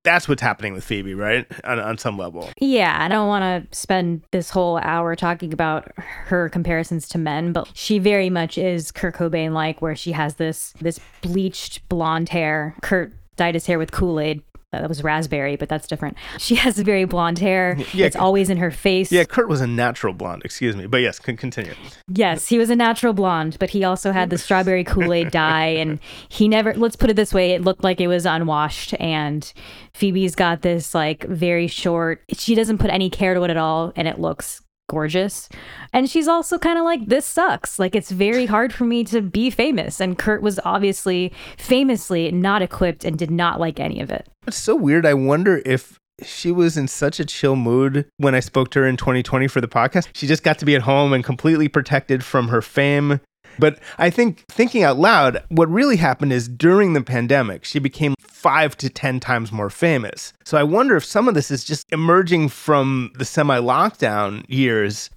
that's 0.04 0.28
what's 0.28 0.42
happening 0.42 0.72
with 0.72 0.84
Phoebe, 0.84 1.14
right? 1.14 1.46
On, 1.64 1.78
on 1.78 1.98
some 1.98 2.18
level. 2.18 2.50
Yeah, 2.60 2.96
I 3.00 3.08
don't 3.08 3.28
want 3.28 3.70
to 3.70 3.76
spend 3.76 4.22
this 4.30 4.50
whole 4.50 4.78
hour 4.78 5.14
talking 5.14 5.52
about 5.52 5.92
her 5.96 6.48
comparisons 6.48 7.08
to 7.10 7.18
men, 7.18 7.52
but 7.52 7.70
she 7.74 7.98
very 7.98 8.30
much 8.30 8.58
is 8.58 8.90
Kurt 8.90 9.14
Cobain 9.14 9.52
like, 9.52 9.80
where 9.80 9.96
she 9.96 10.12
has 10.12 10.36
this 10.36 10.74
this 10.80 10.98
bleached 11.20 11.86
blonde 11.88 12.28
hair. 12.30 12.74
Kurt 12.82 13.12
dyed 13.36 13.54
his 13.54 13.66
hair 13.66 13.78
with 13.78 13.92
Kool 13.92 14.20
Aid. 14.20 14.42
That 14.72 14.88
was 14.88 15.04
raspberry, 15.04 15.56
but 15.56 15.68
that's 15.68 15.86
different. 15.86 16.16
She 16.38 16.54
has 16.54 16.78
very 16.78 17.04
blonde 17.04 17.38
hair. 17.38 17.76
Yeah. 17.92 18.06
it's 18.06 18.16
always 18.16 18.48
in 18.48 18.56
her 18.56 18.70
face. 18.70 19.12
Yeah, 19.12 19.24
Kurt 19.24 19.48
was 19.48 19.60
a 19.60 19.66
natural 19.66 20.14
blonde, 20.14 20.42
excuse 20.46 20.74
me. 20.74 20.86
But 20.86 20.98
yes, 21.02 21.18
con- 21.18 21.36
continue. 21.36 21.74
Yes, 22.08 22.48
he 22.48 22.56
was 22.56 22.70
a 22.70 22.76
natural 22.76 23.12
blonde, 23.12 23.58
but 23.60 23.68
he 23.70 23.84
also 23.84 24.12
had 24.12 24.30
the 24.30 24.38
strawberry 24.38 24.82
Kool 24.82 25.12
Aid 25.12 25.30
dye, 25.30 25.66
and 25.66 26.00
he 26.30 26.48
never. 26.48 26.72
Let's 26.72 26.96
put 26.96 27.10
it 27.10 27.16
this 27.16 27.34
way: 27.34 27.50
it 27.50 27.60
looked 27.62 27.84
like 27.84 28.00
it 28.00 28.06
was 28.08 28.24
unwashed. 28.24 28.94
And 28.98 29.52
Phoebe's 29.92 30.34
got 30.34 30.62
this 30.62 30.94
like 30.94 31.24
very 31.24 31.66
short. 31.66 32.22
She 32.32 32.54
doesn't 32.54 32.78
put 32.78 32.90
any 32.90 33.10
care 33.10 33.34
to 33.34 33.42
it 33.42 33.50
at 33.50 33.58
all, 33.58 33.92
and 33.94 34.08
it 34.08 34.18
looks 34.18 34.61
gorgeous. 34.92 35.48
And 35.94 36.08
she's 36.08 36.28
also 36.28 36.58
kind 36.58 36.78
of 36.78 36.84
like, 36.84 37.06
this 37.06 37.24
sucks. 37.24 37.78
Like 37.78 37.94
it's 37.94 38.10
very 38.10 38.44
hard 38.44 38.74
for 38.74 38.84
me 38.84 39.04
to 39.04 39.22
be 39.22 39.48
famous. 39.48 40.00
And 40.00 40.18
Kurt 40.18 40.42
was 40.42 40.60
obviously, 40.66 41.32
famously, 41.56 42.30
not 42.30 42.60
equipped 42.60 43.02
and 43.02 43.18
did 43.18 43.30
not 43.30 43.58
like 43.58 43.80
any 43.80 44.00
of 44.00 44.10
it. 44.10 44.28
It's 44.46 44.58
so 44.58 44.76
weird. 44.76 45.06
I 45.06 45.14
wonder 45.14 45.62
if 45.64 45.98
she 46.22 46.52
was 46.52 46.76
in 46.76 46.88
such 46.88 47.18
a 47.18 47.24
chill 47.24 47.56
mood 47.56 48.06
when 48.18 48.34
I 48.34 48.40
spoke 48.40 48.70
to 48.72 48.80
her 48.80 48.86
in 48.86 48.98
2020 48.98 49.48
for 49.48 49.62
the 49.62 49.66
podcast. 49.66 50.08
She 50.12 50.26
just 50.26 50.42
got 50.42 50.58
to 50.58 50.66
be 50.66 50.74
at 50.74 50.82
home 50.82 51.14
and 51.14 51.24
completely 51.24 51.68
protected 51.68 52.22
from 52.22 52.48
her 52.48 52.60
fame. 52.60 53.20
But 53.58 53.78
I 53.98 54.10
think 54.10 54.44
thinking 54.48 54.82
out 54.82 54.98
loud, 54.98 55.42
what 55.48 55.68
really 55.70 55.96
happened 55.96 56.32
is 56.32 56.48
during 56.48 56.92
the 56.92 57.02
pandemic, 57.02 57.64
she 57.64 57.78
became 57.78 58.14
five 58.20 58.76
to 58.78 58.88
10 58.88 59.20
times 59.20 59.52
more 59.52 59.70
famous. 59.70 60.32
So 60.44 60.58
I 60.58 60.62
wonder 60.62 60.96
if 60.96 61.04
some 61.04 61.28
of 61.28 61.34
this 61.34 61.50
is 61.50 61.64
just 61.64 61.86
emerging 61.92 62.48
from 62.48 63.12
the 63.14 63.24
semi 63.24 63.58
lockdown 63.58 64.44
years 64.48 65.10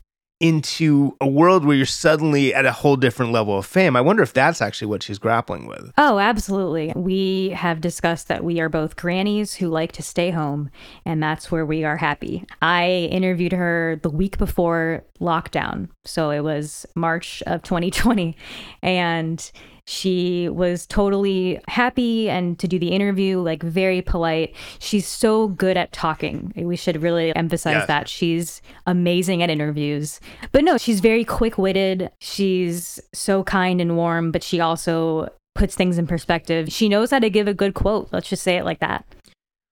into 0.45 1.17
a 1.19 1.27
world 1.27 1.65
where 1.65 1.75
you're 1.75 1.87
suddenly 1.87 2.53
at 2.53 2.65
a 2.65 2.71
whole 2.71 2.95
different 2.95 3.31
level 3.31 3.57
of 3.57 3.65
fame. 3.65 3.95
I 3.95 4.01
wonder 4.01 4.21
if 4.21 4.31
that's 4.31 4.61
actually 4.61 4.87
what 4.87 5.01
she's 5.01 5.17
grappling 5.17 5.65
with. 5.65 5.91
Oh, 5.97 6.19
absolutely. 6.19 6.93
We 6.95 7.49
have 7.49 7.81
discussed 7.81 8.27
that 8.27 8.43
we 8.43 8.59
are 8.59 8.69
both 8.69 8.95
grannies 8.95 9.55
who 9.55 9.69
like 9.69 9.91
to 9.93 10.03
stay 10.03 10.29
home, 10.29 10.69
and 11.03 11.21
that's 11.21 11.51
where 11.51 11.65
we 11.65 11.83
are 11.83 11.97
happy. 11.97 12.45
I 12.61 13.09
interviewed 13.11 13.53
her 13.53 13.99
the 14.03 14.09
week 14.11 14.37
before 14.37 15.03
lockdown. 15.19 15.89
So 16.03 16.29
it 16.29 16.41
was 16.41 16.85
March 16.93 17.41
of 17.47 17.63
2020. 17.63 18.37
And 18.83 19.51
she 19.87 20.49
was 20.49 20.87
totally 20.87 21.59
happy 21.67 22.29
and 22.29 22.57
to 22.59 22.67
do 22.67 22.79
the 22.79 22.89
interview, 22.89 23.39
like 23.39 23.61
very 23.61 24.01
polite. 24.01 24.55
She's 24.79 25.07
so 25.07 25.49
good 25.49 25.77
at 25.77 25.91
talking. 25.91 26.51
We 26.55 26.75
should 26.75 27.01
really 27.01 27.35
emphasize 27.35 27.75
Yes. 27.75 27.87
that. 27.87 28.09
She's 28.09 28.61
amazing 28.87 29.43
at 29.43 29.49
interviews. 29.49 30.19
But 30.51 30.63
no, 30.63 30.77
she's 30.77 30.99
very 31.01 31.23
quick 31.23 31.57
witted. 31.57 32.09
She's 32.19 32.99
so 33.13 33.43
kind 33.43 33.79
and 33.79 33.95
warm, 33.95 34.31
but 34.31 34.41
she 34.43 34.59
also 34.59 35.29
puts 35.53 35.75
things 35.75 35.97
in 35.97 36.07
perspective. 36.07 36.71
She 36.71 36.89
knows 36.89 37.11
how 37.11 37.19
to 37.19 37.29
give 37.29 37.47
a 37.47 37.53
good 37.53 37.75
quote. 37.75 38.09
Let's 38.11 38.27
just 38.29 38.43
say 38.43 38.57
it 38.57 38.65
like 38.65 38.79
that. 38.79 39.05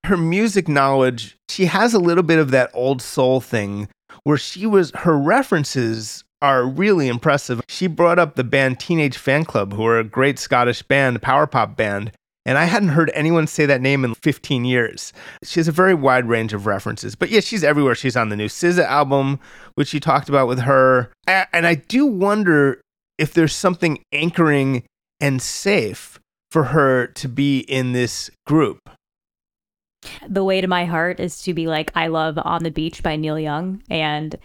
her 0.06 0.16
music 0.18 0.68
knowledge, 0.68 1.36
she 1.48 1.64
has 1.66 1.92
a 1.94 1.98
little 1.98 2.22
bit 2.22 2.38
of 2.38 2.50
that 2.50 2.70
old 2.74 3.00
soul 3.02 3.40
thing 3.40 3.88
where 4.22 4.36
she 4.36 4.66
was 4.66 4.92
her 4.96 5.18
references 5.18 6.24
are 6.42 6.64
really 6.66 7.08
impressive. 7.08 7.62
She 7.68 7.86
brought 7.86 8.18
up 8.18 8.34
the 8.34 8.44
band 8.44 8.78
Teenage 8.80 9.16
Fanclub, 9.16 9.72
who 9.72 9.84
are 9.86 9.98
a 9.98 10.04
great 10.04 10.38
Scottish 10.38 10.82
band, 10.82 11.22
power 11.22 11.46
pop 11.46 11.76
band. 11.76 12.12
And 12.46 12.58
I 12.58 12.64
hadn't 12.64 12.90
heard 12.90 13.10
anyone 13.14 13.46
say 13.46 13.64
that 13.64 13.80
name 13.80 14.04
in 14.04 14.14
15 14.16 14.66
years. 14.66 15.14
She 15.42 15.58
has 15.60 15.66
a 15.68 15.72
very 15.72 15.94
wide 15.94 16.26
range 16.28 16.52
of 16.52 16.66
references. 16.66 17.14
But 17.14 17.30
yeah, 17.30 17.40
she's 17.40 17.64
everywhere. 17.64 17.94
She's 17.94 18.16
on 18.16 18.28
the 18.28 18.36
new 18.36 18.48
SZA 18.48 18.84
album, 18.84 19.40
which 19.76 19.94
you 19.94 20.00
talked 20.00 20.28
about 20.28 20.46
with 20.46 20.60
her. 20.60 21.10
And 21.26 21.66
I 21.66 21.74
do 21.76 22.04
wonder 22.04 22.82
if 23.16 23.32
there's 23.32 23.54
something 23.54 24.02
anchoring 24.12 24.82
and 25.20 25.40
safe 25.40 26.18
for 26.50 26.64
her 26.64 27.06
to 27.06 27.28
be 27.28 27.60
in 27.60 27.92
this 27.92 28.30
group. 28.46 28.90
the 30.28 30.44
way 30.44 30.60
to 30.60 30.66
my 30.68 30.84
heart 30.84 31.18
is 31.18 31.40
to 31.42 31.54
be 31.54 31.66
like 31.66 31.90
i 31.94 32.08
love 32.08 32.38
on 32.44 32.62
the 32.62 32.70
beach 32.70 33.02
by 33.02 33.16
neil 33.16 33.38
young 33.38 33.82
and 33.88 34.36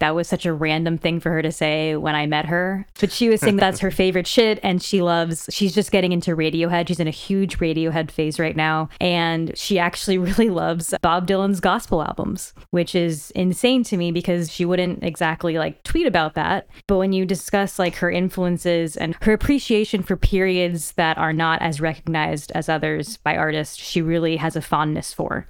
that 0.00 0.14
was 0.14 0.28
such 0.28 0.46
a 0.46 0.52
random 0.52 0.98
thing 0.98 1.20
for 1.20 1.30
her 1.30 1.42
to 1.42 1.52
say 1.52 1.96
when 1.96 2.14
I 2.14 2.26
met 2.26 2.46
her. 2.46 2.86
But 3.00 3.12
she 3.12 3.28
was 3.28 3.40
saying 3.40 3.56
that's 3.56 3.80
her 3.80 3.90
favorite 3.98 4.26
shit 4.26 4.58
and 4.62 4.82
she 4.82 5.02
loves, 5.02 5.48
she's 5.50 5.74
just 5.74 5.90
getting 5.90 6.12
into 6.12 6.36
Radiohead. 6.36 6.88
She's 6.88 7.00
in 7.00 7.08
a 7.08 7.12
huge 7.12 7.58
Radiohead 7.58 8.10
phase 8.10 8.38
right 8.38 8.56
now. 8.56 8.88
And 9.00 9.56
she 9.56 9.78
actually 9.78 10.18
really 10.28 10.50
loves 10.50 10.94
Bob 11.02 11.26
Dylan's 11.26 11.60
gospel 11.60 12.02
albums, 12.02 12.54
which 12.70 12.94
is 12.94 13.30
insane 13.32 13.84
to 13.84 13.96
me 13.96 14.12
because 14.12 14.50
she 14.50 14.64
wouldn't 14.64 15.02
exactly 15.02 15.58
like 15.58 15.82
tweet 15.82 16.06
about 16.06 16.34
that. 16.34 16.68
But 16.86 16.98
when 16.98 17.12
you 17.12 17.24
discuss 17.24 17.78
like 17.78 17.96
her 17.96 18.10
influences 18.10 18.96
and 18.96 19.16
her 19.22 19.32
appreciation 19.32 20.02
for 20.02 20.16
periods 20.16 20.92
that 20.92 21.18
are 21.18 21.32
not 21.32 21.62
as 21.62 21.80
recognized 21.80 22.52
as 22.52 22.68
others 22.68 23.16
by 23.18 23.36
artists, 23.36 23.76
she 23.76 24.02
really 24.02 24.36
has 24.36 24.56
a 24.56 24.62
fondness 24.62 25.12
for. 25.12 25.46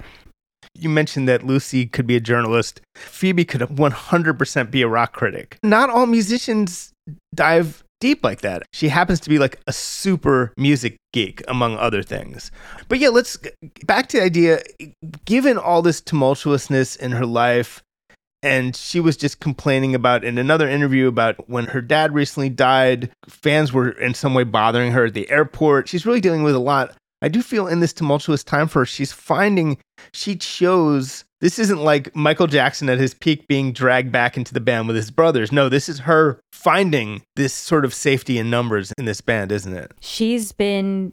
You 0.79 0.89
mentioned 0.89 1.29
that 1.29 1.45
Lucy 1.45 1.87
could 1.87 2.07
be 2.07 2.17
a 2.17 2.21
journalist. 2.21 2.81
Phoebe 2.95 3.45
could 3.45 3.63
100% 3.63 4.71
be 4.71 4.83
a 4.83 4.89
rock 4.89 5.13
critic. 5.13 5.59
Not 5.63 5.91
all 5.91 6.07
musicians 6.07 6.93
dive 7.35 7.83
deep 8.01 8.23
like 8.23 8.41
that. 8.43 8.63
She 8.73 8.89
happens 8.89 9.21
to 9.21 9.29
be 9.29 9.39
like 9.39 9.61
a 9.67 9.73
super 9.73 10.53
music 10.57 10.97
geek, 11.13 11.43
among 11.49 11.77
other 11.77 12.03
things. 12.03 12.51
But 12.89 12.99
yeah, 12.99 13.09
let's 13.09 13.37
back 13.85 14.09
to 14.09 14.19
the 14.19 14.25
idea 14.25 14.61
given 15.25 15.59
all 15.59 15.83
this 15.83 16.01
tumultuousness 16.01 16.97
in 16.97 17.13
her 17.13 17.27
life, 17.27 17.83
and 18.43 18.77
she 18.77 19.01
was 19.01 19.17
just 19.17 19.41
complaining 19.41 19.95
about 19.95 20.25
in 20.25 20.39
another 20.39 20.69
interview 20.69 21.09
about 21.09 21.49
when 21.49 21.67
her 21.67 21.81
dad 21.81 22.15
recently 22.15 22.49
died, 22.49 23.11
fans 23.29 23.73
were 23.73 23.91
in 23.91 24.15
some 24.15 24.35
way 24.35 24.45
bothering 24.45 24.93
her 24.93 25.07
at 25.07 25.15
the 25.15 25.29
airport. 25.31 25.89
She's 25.89 26.07
really 26.07 26.21
dealing 26.21 26.45
with 26.45 26.55
a 26.55 26.61
lot. 26.61 26.95
I 27.21 27.29
do 27.29 27.43
feel 27.43 27.67
in 27.67 27.81
this 27.81 27.93
tumultuous 27.93 28.45
time 28.45 28.69
for 28.69 28.81
her, 28.81 28.87
she's 28.87 29.13
finding 29.13 29.79
she 30.13 30.37
chose 30.37 31.25
this 31.41 31.59
isn't 31.59 31.83
like 31.83 32.15
Michael 32.17 32.49
Jackson 32.49 32.89
at 32.89 32.99
his 32.99 33.15
peak 33.15 33.47
being 33.47 33.73
dragged 33.73 34.11
back 34.11 34.37
into 34.37 34.53
the 34.53 34.61
band 34.61 34.89
with 34.89 34.97
his 34.97 35.11
brothers. 35.11 35.53
No, 35.53 35.69
this 35.69 35.89
is 35.89 36.01
her 36.01 36.41
finding 36.53 37.23
this 37.37 37.55
sort 37.55 37.85
of 37.85 37.95
safety 37.95 38.39
in 38.39 38.51
numbers 38.51 38.93
in 38.99 39.05
this 39.05 39.21
band, 39.21 39.53
isn't 39.53 39.73
it? 39.73 39.93
she's 40.01 40.51
been 40.53 41.13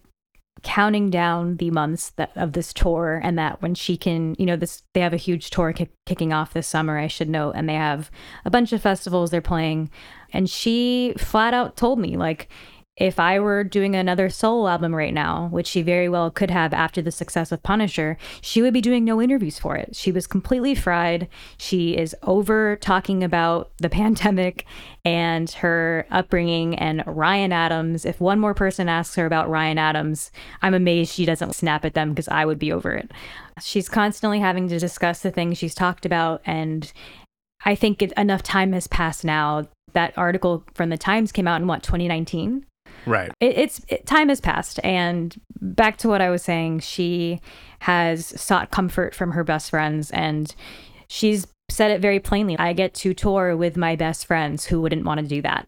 counting 0.64 1.12
down 1.12 1.58
the 1.58 1.70
months 1.70 2.12
that 2.16 2.32
of 2.36 2.54
this 2.54 2.74
tour 2.74 3.22
and 3.24 3.38
that 3.38 3.62
when 3.62 3.76
she 3.76 3.96
can 3.96 4.36
you 4.40 4.46
know 4.48 4.56
this 4.56 4.82
they 4.94 5.02
have 5.02 5.14
a 5.14 5.18
huge 5.18 5.52
tour 5.52 5.72
kick, 5.74 5.92
kicking 6.08 6.34
off 6.34 6.54
this 6.54 6.66
summer 6.66 6.98
i 6.98 7.06
should 7.06 7.30
note 7.30 7.52
and 7.52 7.70
they 7.70 7.76
have 7.76 8.10
a 8.46 8.50
bunch 8.50 8.74
of 8.74 8.82
festivals 8.82 9.30
they're 9.30 9.42
playing 9.42 9.92
and 10.34 10.50
she 10.50 11.14
flat 11.18 11.54
out 11.54 11.78
told 11.78 12.00
me 12.00 12.18
like 12.18 12.48
if 12.98 13.20
I 13.20 13.40
were 13.40 13.66
doing 13.66 13.94
another 13.94 14.30
solo 14.30 14.70
album 14.70 14.96
right 14.96 15.14
now, 15.14 15.50
which 15.52 15.68
she 15.68 15.82
very 15.82 16.08
well 16.08 16.32
could 16.32 16.50
have 16.50 16.74
after 16.74 17.02
the 17.02 17.12
success 17.12 17.52
of 17.52 17.62
Punisher, 17.62 18.18
she 18.40 18.62
would 18.62 18.74
be 18.74 18.80
doing 18.80 19.04
no 19.04 19.22
interviews 19.22 19.60
for 19.60 19.76
it. 19.76 19.96
She 19.98 20.14
was 20.14 20.28
completely 20.28 20.76
fried. 20.76 21.28
She 21.58 21.98
is 21.98 22.16
over 22.24 22.78
talking 22.78 23.22
about 23.22 23.72
the 23.80 23.90
pandemic 23.96 24.66
and 25.04 25.50
her 25.52 26.08
upbringing 26.10 26.76
and 26.76 27.04
Ryan 27.06 27.52
Adams. 27.52 28.06
If 28.06 28.22
one 28.22 28.40
more 28.40 28.54
person 28.54 28.88
asks 28.88 29.16
her 29.16 29.26
about 29.26 29.50
Ryan 29.50 29.78
Adams, 29.78 30.32
I'm 30.62 30.74
amazed 30.74 31.14
she 31.14 31.26
doesn't 31.26 31.56
snap 31.56 31.84
at 31.84 31.96
them 31.96 32.12
because 32.12 32.30
I 32.30 32.46
would 32.46 32.60
be 32.60 32.72
over 32.72 32.94
it. 32.94 33.12
She's 33.62 33.90
constantly 33.90 34.40
having 34.40 34.70
to 34.70 34.80
discuss 34.80 35.20
the 35.20 35.32
things 35.32 35.58
she's 35.58 35.76
talked 35.76 36.06
about 36.06 36.42
and 36.46 36.92
I 37.66 37.76
think 37.76 38.02
it, 38.02 38.14
enough 38.14 38.44
time 38.44 38.74
has 38.74 38.88
passed 38.88 39.26
now. 39.26 39.68
That 39.94 40.18
article 40.18 40.64
from 40.74 40.90
the 40.90 40.98
Times 40.98 41.32
came 41.32 41.48
out 41.48 41.62
in 41.62 41.68
what 41.68 41.82
2019 41.82 42.66
Right. 43.06 43.32
it, 43.40 43.58
it's 43.58 43.82
it, 43.88 44.06
time 44.06 44.30
has 44.30 44.42
passed. 44.42 44.80
And 44.84 45.36
back 45.62 45.98
to 45.98 46.08
what 46.08 46.22
i 46.22 46.30
was 46.30 46.44
saying 46.44 46.80
she 46.80 47.40
has 47.80 48.40
sought 48.40 48.70
comfort 48.72 49.16
from 49.16 49.32
her 49.32 49.44
best 49.44 49.70
friends 49.72 50.12
and 50.12 50.54
she's 51.08 51.48
said 51.70 51.92
it 51.92 52.02
very 52.02 52.20
plainly. 52.20 52.58
I 52.60 52.74
get 52.74 52.94
to 52.96 53.14
tour 53.14 53.56
with 53.58 53.76
my 53.76 53.96
best 53.96 54.28
friends 54.28 54.66
who 54.66 54.82
wouldn't 54.82 55.06
want 55.06 55.20
to 55.22 55.26
do 55.26 55.42
that 55.42 55.68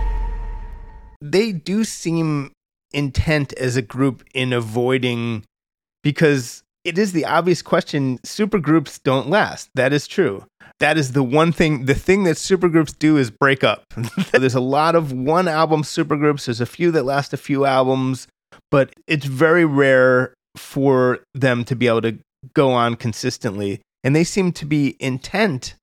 They 1.21 1.51
do 1.51 1.83
seem 1.83 2.51
intent 2.93 3.53
as 3.53 3.77
a 3.77 3.81
group 3.81 4.23
in 4.33 4.51
avoiding 4.51 5.43
because 6.03 6.63
it 6.83 6.97
is 6.97 7.13
the 7.13 7.25
obvious 7.25 7.61
question 7.61 8.17
supergroups 8.19 9.01
don't 9.01 9.29
last. 9.29 9.69
That 9.75 9.93
is 9.93 10.07
true. 10.07 10.45
That 10.79 10.97
is 10.97 11.11
the 11.11 11.23
one 11.23 11.51
thing, 11.51 11.85
the 11.85 11.93
thing 11.93 12.23
that 12.23 12.37
supergroups 12.37 12.97
do 12.97 13.17
is 13.17 13.29
break 13.29 13.63
up. 13.63 13.83
There's 14.31 14.55
a 14.55 14.59
lot 14.59 14.95
of 14.95 15.13
one 15.13 15.47
album 15.47 15.83
supergroups, 15.83 16.45
there's 16.45 16.61
a 16.61 16.65
few 16.65 16.89
that 16.91 17.05
last 17.05 17.33
a 17.33 17.37
few 17.37 17.65
albums, 17.65 18.27
but 18.71 18.91
it's 19.05 19.25
very 19.27 19.63
rare 19.63 20.33
for 20.57 21.19
them 21.35 21.63
to 21.65 21.75
be 21.75 21.87
able 21.87 22.01
to 22.01 22.17
go 22.55 22.71
on 22.71 22.95
consistently. 22.95 23.81
And 24.03 24.15
they 24.15 24.23
seem 24.23 24.51
to 24.53 24.65
be 24.65 24.95
intent 24.99 25.75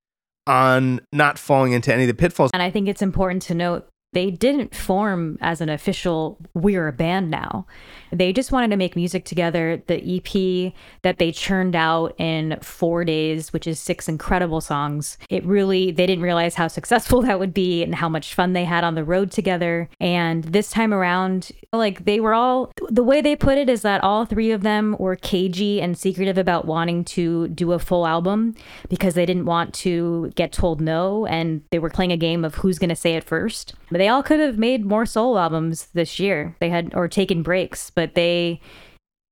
on 0.49 1.01
not 1.13 1.39
falling 1.39 1.73
into 1.73 1.95
any 1.95 2.03
of 2.03 2.09
the 2.09 2.15
pitfalls. 2.15 2.51
And 2.53 2.63
I 2.63 2.71
think 2.71 2.89
it's 2.89 3.03
important 3.03 3.43
to 3.43 3.55
note 3.55 3.89
they 4.13 4.31
didn't 4.31 4.75
form 4.75 5.37
as 5.41 5.61
an 5.61 5.69
official 5.69 6.39
we're 6.55 6.89
a 6.89 6.93
band 6.93 7.31
now. 7.31 7.67
They 8.11 8.33
just 8.33 8.53
wanted 8.53 8.71
to 8.71 8.77
make 8.77 8.97
music 8.97 9.25
together. 9.25 9.83
The 9.87 10.17
ep 10.17 10.73
that 11.03 11.19
they 11.19 11.31
churned 11.31 11.77
out 11.77 12.15
in 12.19 12.59
four 12.63 13.05
days 13.05 13.53
which 13.53 13.67
is 13.67 13.79
six 13.79 14.09
incredible 14.09 14.61
songs 14.61 15.19
it 15.29 15.45
really 15.45 15.91
they 15.91 16.07
didn't 16.07 16.25
realize 16.25 16.55
how 16.55 16.69
successful 16.69 17.23
that 17.29 17.39
would 17.39 17.53
be 17.53 17.83
and 17.83 17.95
how 17.95 18.09
much 18.09 18.35
fun 18.35 18.53
they 18.53 18.65
had 18.65 18.85
on 18.85 18.95
the 18.95 19.05
road 19.05 19.31
together. 19.31 19.89
And 20.01 20.45
this 20.45 20.71
time 20.71 20.95
around 20.95 21.53
like 21.73 22.05
they 22.05 22.21
were 22.21 22.35
all 22.35 22.73
the 22.89 23.05
way 23.05 23.21
they 23.21 23.37
put 23.37 23.59
it 23.59 23.69
is 23.69 23.83
that 23.83 24.03
all 24.03 24.25
three 24.25 24.51
of 24.53 24.63
them 24.63 24.97
were 24.99 25.17
cagey 25.17 25.81
and 25.83 25.99
secretive 25.99 26.39
about 26.39 26.65
wanting 26.65 27.05
to 27.05 27.49
do 27.49 27.73
a 27.73 27.79
full 27.79 28.07
album 28.07 28.55
because 28.89 29.15
they 29.15 29.27
didn't 29.27 29.45
want 29.45 29.75
to 29.75 30.33
get 30.35 30.53
told 30.53 30.81
no. 30.81 31.27
And 31.27 31.63
they 31.71 31.79
were 31.79 31.91
playing 31.91 32.13
a 32.13 32.17
game 32.17 32.45
of 32.45 32.55
who's 32.57 32.79
going 32.79 32.89
to 32.89 32.97
say 32.97 33.15
it 33.15 33.25
first 33.25 33.75
they 33.99 34.09
all 34.09 34.23
could 34.23 34.41
have 34.41 34.59
made 34.59 34.87
more 34.87 35.05
solo 35.05 35.39
albums 35.39 35.87
this 35.93 36.19
year. 36.19 36.57
They 36.61 36.71
had 36.71 36.95
or 36.95 37.09
taken 37.09 37.43
breaks, 37.43 37.91
but 37.91 38.15
they 38.15 38.61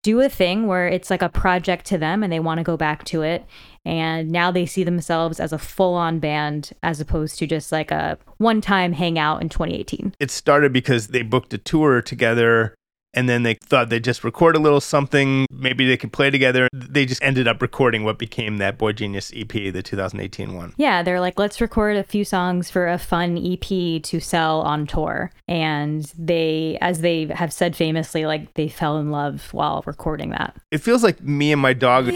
do 0.02 0.20
a 0.20 0.29
thing 0.29 0.68
where 0.68 0.87
it's 0.87 1.11
like 1.11 1.22
a 1.22 1.29
project 1.29 1.85
to 1.87 1.98
them 1.98 2.22
and 2.22 2.33
they 2.33 2.38
want 2.38 2.59
to 2.59 2.64
go 2.64 2.76
back 2.76 3.02
to 3.05 3.22
it. 3.22 3.44
And 3.85 4.31
now 4.31 4.52
they 4.52 4.64
see 4.64 4.85
themselves 4.85 5.40
as 5.40 5.52
a 5.52 5.59
full 5.59 5.94
on 5.94 6.20
band 6.20 6.70
as 6.83 7.00
opposed 7.00 7.38
to 7.40 7.46
just 7.46 7.72
like 7.72 7.90
a 7.90 8.16
one 8.38 8.61
time 8.61 8.92
hangout 8.92 9.42
in 9.42 9.48
2018. 9.48 10.14
It 10.20 10.31
started 10.31 10.72
because 10.72 11.09
they 11.09 11.22
booked 11.22 11.55
a 11.55 11.59
tour 11.59 12.02
together 12.02 12.76
and 13.16 13.29
then 13.29 13.42
they 13.42 13.55
thought 13.55 13.88
they'd 13.88 14.05
just 14.05 14.22
record 14.22 14.55
a 14.55 14.59
little 14.59 14.81
something. 14.81 15.46
Maybe 15.50 15.87
they 15.87 15.96
could 15.96 16.12
play 16.12 16.31
together. 16.31 16.68
They 16.72 17.07
just 17.07 17.22
ended 17.22 17.48
up 17.48 17.62
recording 17.62 18.05
what 18.05 18.18
became 18.18 18.59
that 18.59 18.79
Boygenius 18.79 19.33
EP, 19.35 19.72
the 19.72 19.83
2018 19.83 20.55
one. 20.55 20.74
Yeah, 20.76 21.02
they're 21.02 21.20
like, 21.20 21.38
let's 21.38 21.61
record 21.61 21.96
a 21.96 22.05
few 22.05 22.24
songs 22.24 22.70
for 22.70 22.87
a 22.87 22.98
fun 22.98 23.38
EP 23.38 24.02
to 24.02 24.20
sell 24.20 24.61
on 24.61 24.87
tour. 24.87 25.33
And 25.48 26.05
they, 26.18 26.79
as 26.81 27.00
they 27.00 27.26
have 27.26 27.52
said 27.52 27.74
famously, 27.74 28.26
like 28.26 28.55
they 28.55 28.68
fell 28.68 28.98
in 28.98 29.11
love 29.11 29.48
while 29.52 29.83
recording 29.87 30.31
that. 30.31 30.55
It 30.70 30.79
feels 30.79 31.02
like 31.02 31.22
me 31.22 31.52
and 31.52 31.61
my 31.61 31.72
dog. 31.72 32.07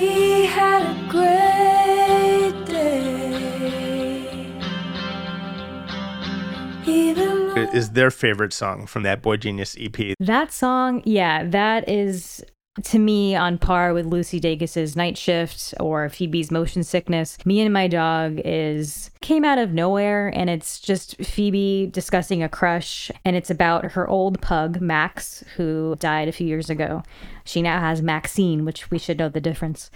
Is 7.72 7.90
their 7.90 8.10
favorite 8.10 8.52
song 8.52 8.86
from 8.86 9.02
that 9.04 9.22
Boygenius 9.22 9.76
EP. 9.78 10.14
That 10.18 10.52
song, 10.52 11.02
yeah, 11.04 11.44
that 11.44 11.88
is 11.88 12.42
to 12.84 12.98
me 12.98 13.34
on 13.34 13.58
par 13.58 13.92
with 13.92 14.06
Lucy 14.06 14.40
Dacus's 14.40 14.96
Night 14.96 15.16
Shift 15.16 15.74
or 15.80 16.08
Phoebe's 16.08 16.50
Motion 16.50 16.82
Sickness. 16.82 17.38
Me 17.44 17.60
and 17.60 17.72
My 17.72 17.88
Dog 17.88 18.40
is 18.44 19.10
came 19.20 19.44
out 19.44 19.58
of 19.58 19.72
nowhere 19.72 20.28
and 20.28 20.48
it's 20.48 20.80
just 20.80 21.16
Phoebe 21.18 21.88
discussing 21.92 22.42
a 22.42 22.48
crush 22.48 23.10
and 23.24 23.36
it's 23.36 23.50
about 23.50 23.92
her 23.92 24.08
old 24.08 24.40
pug 24.40 24.80
Max 24.80 25.44
who 25.56 25.96
died 26.00 26.28
a 26.28 26.32
few 26.32 26.46
years 26.46 26.70
ago. 26.70 27.02
She 27.44 27.62
now 27.62 27.80
has 27.80 28.02
Maxine, 28.02 28.64
which 28.64 28.90
we 28.90 28.98
should 28.98 29.18
know 29.18 29.28
the 29.28 29.40
difference. 29.40 29.90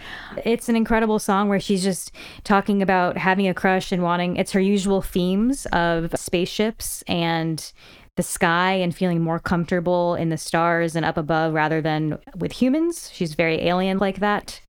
It's 0.44 0.68
an 0.68 0.76
incredible 0.76 1.18
song 1.18 1.48
where 1.48 1.60
she's 1.60 1.82
just 1.82 2.12
talking 2.42 2.82
about 2.82 3.16
having 3.16 3.48
a 3.48 3.54
crush 3.54 3.92
and 3.92 4.02
wanting 4.02 4.36
it's 4.36 4.52
her 4.52 4.60
usual 4.60 5.02
themes 5.02 5.66
of 5.66 6.12
spaceships 6.16 7.02
and 7.06 7.72
the 8.16 8.22
sky 8.22 8.72
and 8.72 8.94
feeling 8.94 9.20
more 9.20 9.38
comfortable 9.38 10.14
in 10.14 10.28
the 10.28 10.36
stars 10.36 10.94
and 10.94 11.04
up 11.04 11.16
above 11.16 11.52
rather 11.52 11.80
than 11.80 12.18
with 12.36 12.52
humans. 12.52 13.10
She's 13.12 13.34
very 13.34 13.62
alien 13.66 13.98
like 13.98 14.20
that. 14.20 14.60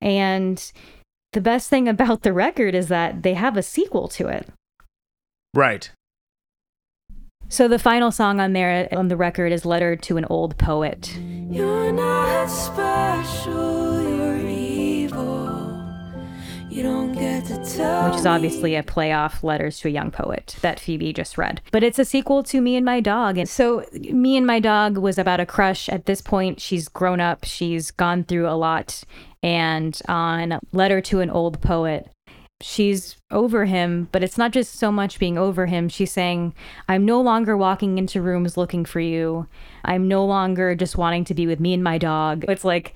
And 0.00 0.72
the 1.32 1.40
best 1.40 1.70
thing 1.70 1.88
about 1.88 2.22
the 2.22 2.32
record 2.32 2.74
is 2.74 2.88
that 2.88 3.22
they 3.22 3.34
have 3.34 3.56
a 3.56 3.62
sequel 3.62 4.08
to 4.08 4.26
it. 4.28 4.48
Right. 5.54 5.90
So 7.48 7.66
the 7.66 7.78
final 7.78 8.12
song 8.12 8.38
on 8.38 8.52
there 8.52 8.88
on 8.92 9.08
the 9.08 9.16
record 9.16 9.50
is 9.52 9.64
Letter 9.64 9.96
to 9.96 10.16
an 10.16 10.24
Old 10.26 10.56
Poet. 10.56 11.16
You're 11.16 11.92
not 11.92 12.48
special, 12.48 13.99
which 16.70 18.16
is 18.16 18.26
obviously 18.26 18.76
a 18.76 18.82
playoff 18.82 19.42
letters 19.42 19.80
to 19.80 19.88
a 19.88 19.90
young 19.90 20.10
poet 20.10 20.56
that 20.60 20.78
Phoebe 20.78 21.12
just 21.12 21.36
read. 21.36 21.60
But 21.72 21.82
it's 21.82 21.98
a 21.98 22.04
sequel 22.04 22.42
to 22.44 22.60
Me 22.60 22.76
and 22.76 22.86
My 22.86 23.00
Dog. 23.00 23.38
And 23.38 23.48
so 23.48 23.84
Me 23.92 24.36
and 24.36 24.46
My 24.46 24.60
Dog 24.60 24.96
was 24.96 25.18
about 25.18 25.40
a 25.40 25.46
crush. 25.46 25.88
At 25.88 26.06
this 26.06 26.22
point, 26.22 26.60
she's 26.60 26.88
grown 26.88 27.20
up, 27.20 27.44
she's 27.44 27.90
gone 27.90 28.24
through 28.24 28.48
a 28.48 28.54
lot. 28.54 29.02
And 29.42 29.98
on 30.08 30.60
Letter 30.72 31.00
to 31.02 31.20
an 31.20 31.30
Old 31.30 31.60
Poet, 31.60 32.08
she's 32.60 33.16
over 33.30 33.64
him, 33.64 34.08
but 34.12 34.22
it's 34.22 34.36
not 34.36 34.52
just 34.52 34.74
so 34.74 34.92
much 34.92 35.18
being 35.18 35.38
over 35.38 35.66
him. 35.66 35.88
She's 35.88 36.12
saying, 36.12 36.54
I'm 36.88 37.04
no 37.04 37.20
longer 37.20 37.56
walking 37.56 37.96
into 37.96 38.20
rooms 38.20 38.56
looking 38.56 38.84
for 38.84 39.00
you. 39.00 39.46
I'm 39.84 40.08
no 40.08 40.24
longer 40.24 40.74
just 40.74 40.98
wanting 40.98 41.24
to 41.24 41.34
be 41.34 41.46
with 41.46 41.58
me 41.58 41.72
and 41.72 41.82
my 41.82 41.96
dog. 41.96 42.44
It's 42.48 42.64
like 42.64 42.94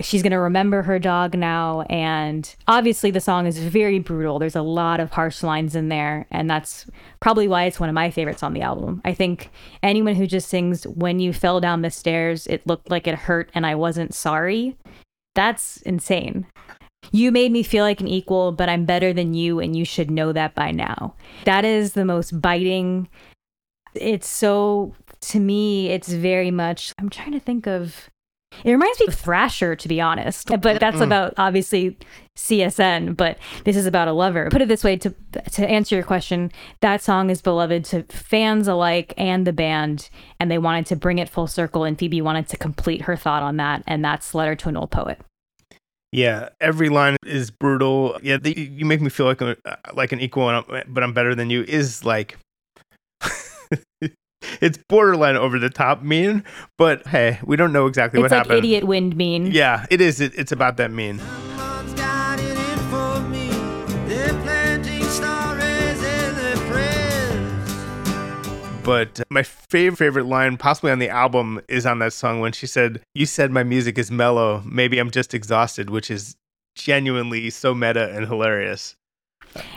she's 0.00 0.22
going 0.22 0.32
to 0.32 0.38
remember 0.38 0.82
her 0.82 0.98
dog 0.98 1.36
now. 1.36 1.82
And 1.82 2.52
obviously, 2.66 3.10
the 3.10 3.20
song 3.20 3.46
is 3.46 3.58
very 3.58 3.98
brutal. 3.98 4.38
There's 4.38 4.56
a 4.56 4.62
lot 4.62 5.00
of 5.00 5.12
harsh 5.12 5.42
lines 5.42 5.76
in 5.76 5.88
there. 5.88 6.26
And 6.30 6.50
that's 6.50 6.86
probably 7.20 7.48
why 7.48 7.64
it's 7.64 7.80
one 7.80 7.88
of 7.88 7.94
my 7.94 8.10
favorites 8.10 8.42
on 8.42 8.54
the 8.54 8.62
album. 8.62 9.00
I 9.04 9.14
think 9.14 9.50
anyone 9.82 10.14
who 10.14 10.26
just 10.26 10.48
sings, 10.48 10.84
When 10.86 11.20
you 11.20 11.32
fell 11.32 11.60
down 11.60 11.82
the 11.82 11.90
stairs, 11.90 12.46
it 12.46 12.66
looked 12.66 12.90
like 12.90 13.06
it 13.06 13.14
hurt 13.14 13.50
and 13.54 13.64
I 13.66 13.74
wasn't 13.74 14.14
sorry, 14.14 14.76
that's 15.34 15.78
insane. 15.82 16.46
You 17.12 17.30
made 17.30 17.52
me 17.52 17.62
feel 17.62 17.84
like 17.84 18.00
an 18.00 18.08
equal, 18.08 18.52
but 18.52 18.68
I'm 18.68 18.86
better 18.86 19.12
than 19.12 19.34
you, 19.34 19.60
and 19.60 19.76
you 19.76 19.84
should 19.84 20.10
know 20.10 20.32
that 20.32 20.54
by 20.54 20.70
now. 20.70 21.14
That 21.44 21.64
is 21.64 21.92
the 21.92 22.04
most 22.04 22.40
biting. 22.40 23.08
It's 23.94 24.26
so, 24.26 24.94
to 25.20 25.38
me, 25.38 25.88
it's 25.88 26.08
very 26.08 26.50
much, 26.50 26.92
I'm 26.98 27.10
trying 27.10 27.32
to 27.32 27.40
think 27.40 27.66
of 27.66 28.08
it 28.62 28.70
reminds 28.70 29.00
me 29.00 29.06
of 29.08 29.14
Thrasher, 29.14 29.74
to 29.76 29.88
be 29.88 30.00
honest, 30.00 30.48
but 30.60 30.80
that's 30.80 30.98
mm. 30.98 31.04
about 31.04 31.34
obviously 31.36 31.96
CSN. 32.36 33.16
But 33.16 33.38
this 33.64 33.76
is 33.76 33.86
about 33.86 34.08
a 34.08 34.12
lover. 34.12 34.48
Put 34.50 34.62
it 34.62 34.68
this 34.68 34.84
way: 34.84 34.96
to 34.98 35.14
to 35.52 35.68
answer 35.68 35.94
your 35.94 36.04
question, 36.04 36.52
that 36.80 37.02
song 37.02 37.30
is 37.30 37.42
beloved 37.42 37.84
to 37.86 38.02
fans 38.04 38.68
alike 38.68 39.14
and 39.16 39.46
the 39.46 39.52
band, 39.52 40.08
and 40.38 40.50
they 40.50 40.58
wanted 40.58 40.86
to 40.86 40.96
bring 40.96 41.18
it 41.18 41.28
full 41.28 41.46
circle. 41.46 41.84
And 41.84 41.98
Phoebe 41.98 42.20
wanted 42.20 42.48
to 42.48 42.56
complete 42.56 43.02
her 43.02 43.16
thought 43.16 43.42
on 43.42 43.56
that, 43.56 43.82
and 43.86 44.04
that's 44.04 44.34
"Letter 44.34 44.54
to 44.56 44.68
an 44.68 44.76
Old 44.76 44.90
Poet." 44.90 45.20
Yeah, 46.12 46.50
every 46.60 46.90
line 46.90 47.16
is 47.26 47.50
brutal. 47.50 48.18
Yeah, 48.22 48.36
the, 48.36 48.56
you 48.56 48.84
make 48.84 49.00
me 49.00 49.10
feel 49.10 49.26
like 49.26 49.40
a, 49.40 49.56
like 49.94 50.12
an 50.12 50.20
equal, 50.20 50.48
and 50.48 50.64
I'm- 50.64 50.84
but 50.86 51.02
I'm 51.02 51.12
better 51.12 51.34
than 51.34 51.50
you. 51.50 51.64
Is 51.66 52.04
like. 52.04 52.38
it's 54.60 54.78
borderline 54.88 55.36
over 55.36 55.58
the 55.58 55.70
top 55.70 56.02
mean, 56.02 56.44
but 56.78 57.06
hey, 57.06 57.38
we 57.44 57.56
don't 57.56 57.72
know 57.72 57.86
exactly 57.86 58.20
It's 58.20 58.24
what 58.24 58.30
like 58.30 58.38
happened. 58.46 58.58
idiot 58.58 58.84
wind 58.84 59.16
mean. 59.16 59.46
Yeah, 59.46 59.86
it 59.90 60.00
is. 60.00 60.20
It, 60.20 60.32
it's 60.36 60.52
about 60.52 60.76
that 60.78 60.90
mean. 60.90 61.18
Someone's 61.18 61.94
got 61.94 62.38
it 62.40 62.56
in 62.56 62.78
for 62.90 63.20
me. 63.28 63.48
They're 64.08 64.32
planting 64.42 65.02
stories 65.04 66.02
in 66.02 66.36
their 66.36 66.56
prayers. 66.70 68.82
But 68.84 69.22
my 69.30 69.42
favorite 69.42 69.96
favorite 69.98 70.26
line, 70.26 70.56
possibly 70.56 70.90
on 70.90 70.98
the 70.98 71.08
album, 71.08 71.60
is 71.68 71.86
on 71.86 71.98
that 72.00 72.12
song 72.12 72.40
when 72.40 72.52
she 72.52 72.66
said, 72.66 73.00
"You 73.14 73.26
said 73.26 73.50
my 73.50 73.62
music 73.64 73.98
is 73.98 74.10
mellow. 74.10 74.62
Maybe 74.66 74.98
I'm 74.98 75.10
just 75.10 75.34
exhausted," 75.34 75.90
which 75.90 76.10
is 76.10 76.36
genuinely 76.76 77.50
so 77.50 77.74
meta 77.74 78.10
and 78.14 78.26
hilarious. 78.26 78.96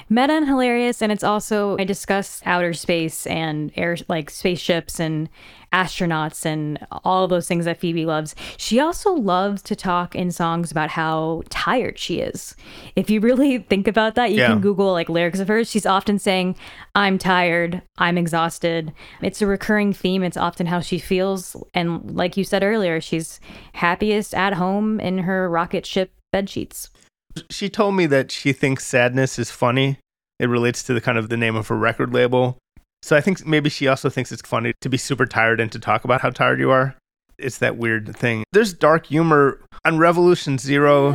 Meta 0.09 0.33
and 0.33 0.47
hilarious 0.47 1.01
and 1.01 1.11
it's 1.11 1.23
also 1.23 1.77
i 1.77 1.83
discuss 1.83 2.41
outer 2.45 2.73
space 2.73 3.25
and 3.27 3.71
air 3.75 3.97
like 4.07 4.29
spaceships 4.29 4.99
and 4.99 5.29
astronauts 5.73 6.45
and 6.45 6.79
all 7.03 7.23
of 7.25 7.29
those 7.29 7.45
things 7.47 7.65
that 7.65 7.77
phoebe 7.77 8.05
loves. 8.05 8.33
She 8.55 8.79
also 8.79 9.11
loves 9.11 9.61
to 9.63 9.75
talk 9.75 10.15
in 10.15 10.31
songs 10.31 10.71
about 10.71 10.89
how 10.91 11.43
tired 11.49 11.99
she 11.99 12.19
is. 12.21 12.55
If 12.95 13.09
you 13.09 13.19
really 13.19 13.57
think 13.69 13.85
about 13.87 14.15
that 14.15 14.31
you 14.31 14.37
Yeah. 14.37 14.47
can 14.47 14.61
google 14.61 14.93
like 14.93 15.09
lyrics 15.09 15.39
of 15.39 15.49
hers. 15.49 15.69
She's 15.69 15.85
often 15.85 16.19
saying 16.19 16.55
i'm 16.95 17.17
tired 17.17 17.81
i'm 17.97 18.17
exhausted. 18.17 18.93
It's 19.21 19.41
a 19.41 19.45
recurring 19.47 19.91
theme. 19.91 20.23
It's 20.23 20.37
often 20.37 20.67
how 20.67 20.79
she 20.79 20.99
feels. 20.99 21.55
And 21.73 22.15
like 22.15 22.37
you 22.37 22.43
said 22.45 22.63
earlier 22.63 23.01
she's 23.01 23.39
happiest 23.73 24.33
at 24.33 24.53
home 24.53 24.99
in 25.01 25.19
her 25.19 25.49
rocket 25.49 25.85
ship 25.85 26.11
bed 26.31 26.49
sheets 26.49 26.89
She 27.49 27.69
told 27.69 27.95
me 27.95 28.05
that 28.07 28.31
she 28.31 28.53
thinks 28.53 28.85
sadness 28.85 29.39
is 29.39 29.51
funny. 29.51 29.99
It 30.39 30.47
relates 30.47 30.83
to 30.83 30.93
the 30.93 31.01
kind 31.01 31.17
of 31.17 31.29
the 31.29 31.37
name 31.37 31.55
of 31.55 31.67
her 31.67 31.77
record 31.77 32.13
label. 32.13 32.57
So 33.01 33.15
I 33.15 33.21
think 33.21 33.45
maybe 33.45 33.69
she 33.69 33.87
also 33.87 34.09
thinks 34.09 34.31
it's 34.31 34.41
funny 34.41 34.73
to 34.81 34.89
be 34.89 34.97
super 34.97 35.25
tired 35.25 35.59
and 35.59 35.71
to 35.71 35.79
talk 35.79 36.03
about 36.03 36.21
how 36.21 36.29
tired 36.29 36.59
you 36.59 36.71
are. 36.71 36.95
It's 37.37 37.59
that 37.59 37.77
weird 37.77 38.15
thing. 38.15 38.43
There's 38.51 38.73
dark 38.73 39.07
humor 39.07 39.61
on 39.85 39.97
Revolution 39.97 40.57
Zero. 40.57 41.13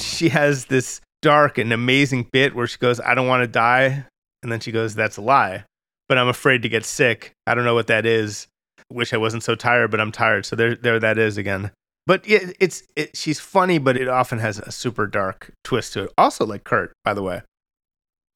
She 0.00 0.30
has 0.30 0.66
this 0.66 1.00
dark 1.22 1.58
and 1.58 1.72
amazing 1.72 2.28
bit 2.32 2.54
where 2.54 2.66
she 2.66 2.78
goes, 2.78 2.98
I 3.00 3.14
don't 3.14 3.28
want 3.28 3.42
to 3.44 3.46
die. 3.46 4.04
And 4.42 4.50
then 4.50 4.58
she 4.60 4.72
goes, 4.72 4.96
That's 4.96 5.16
a 5.16 5.22
lie. 5.22 5.64
But 6.08 6.18
I'm 6.18 6.28
afraid 6.28 6.62
to 6.62 6.68
get 6.68 6.84
sick. 6.84 7.32
I 7.46 7.54
don't 7.54 7.64
know 7.64 7.74
what 7.74 7.86
that 7.86 8.04
is. 8.04 8.47
Wish 8.90 9.12
I 9.12 9.18
wasn't 9.18 9.42
so 9.42 9.54
tired, 9.54 9.90
but 9.90 10.00
I'm 10.00 10.12
tired. 10.12 10.46
So 10.46 10.56
there, 10.56 10.74
there 10.74 10.98
that 10.98 11.18
is 11.18 11.36
again. 11.36 11.70
But 12.06 12.26
yeah, 12.26 12.50
it's 12.58 12.82
it, 12.96 13.16
she's 13.16 13.38
funny, 13.38 13.76
but 13.78 13.96
it 13.98 14.08
often 14.08 14.38
has 14.38 14.58
a 14.58 14.72
super 14.72 15.06
dark 15.06 15.52
twist 15.62 15.92
to 15.92 16.04
it. 16.04 16.12
Also, 16.16 16.46
like 16.46 16.64
Kurt, 16.64 16.92
by 17.04 17.12
the 17.12 17.22
way. 17.22 17.42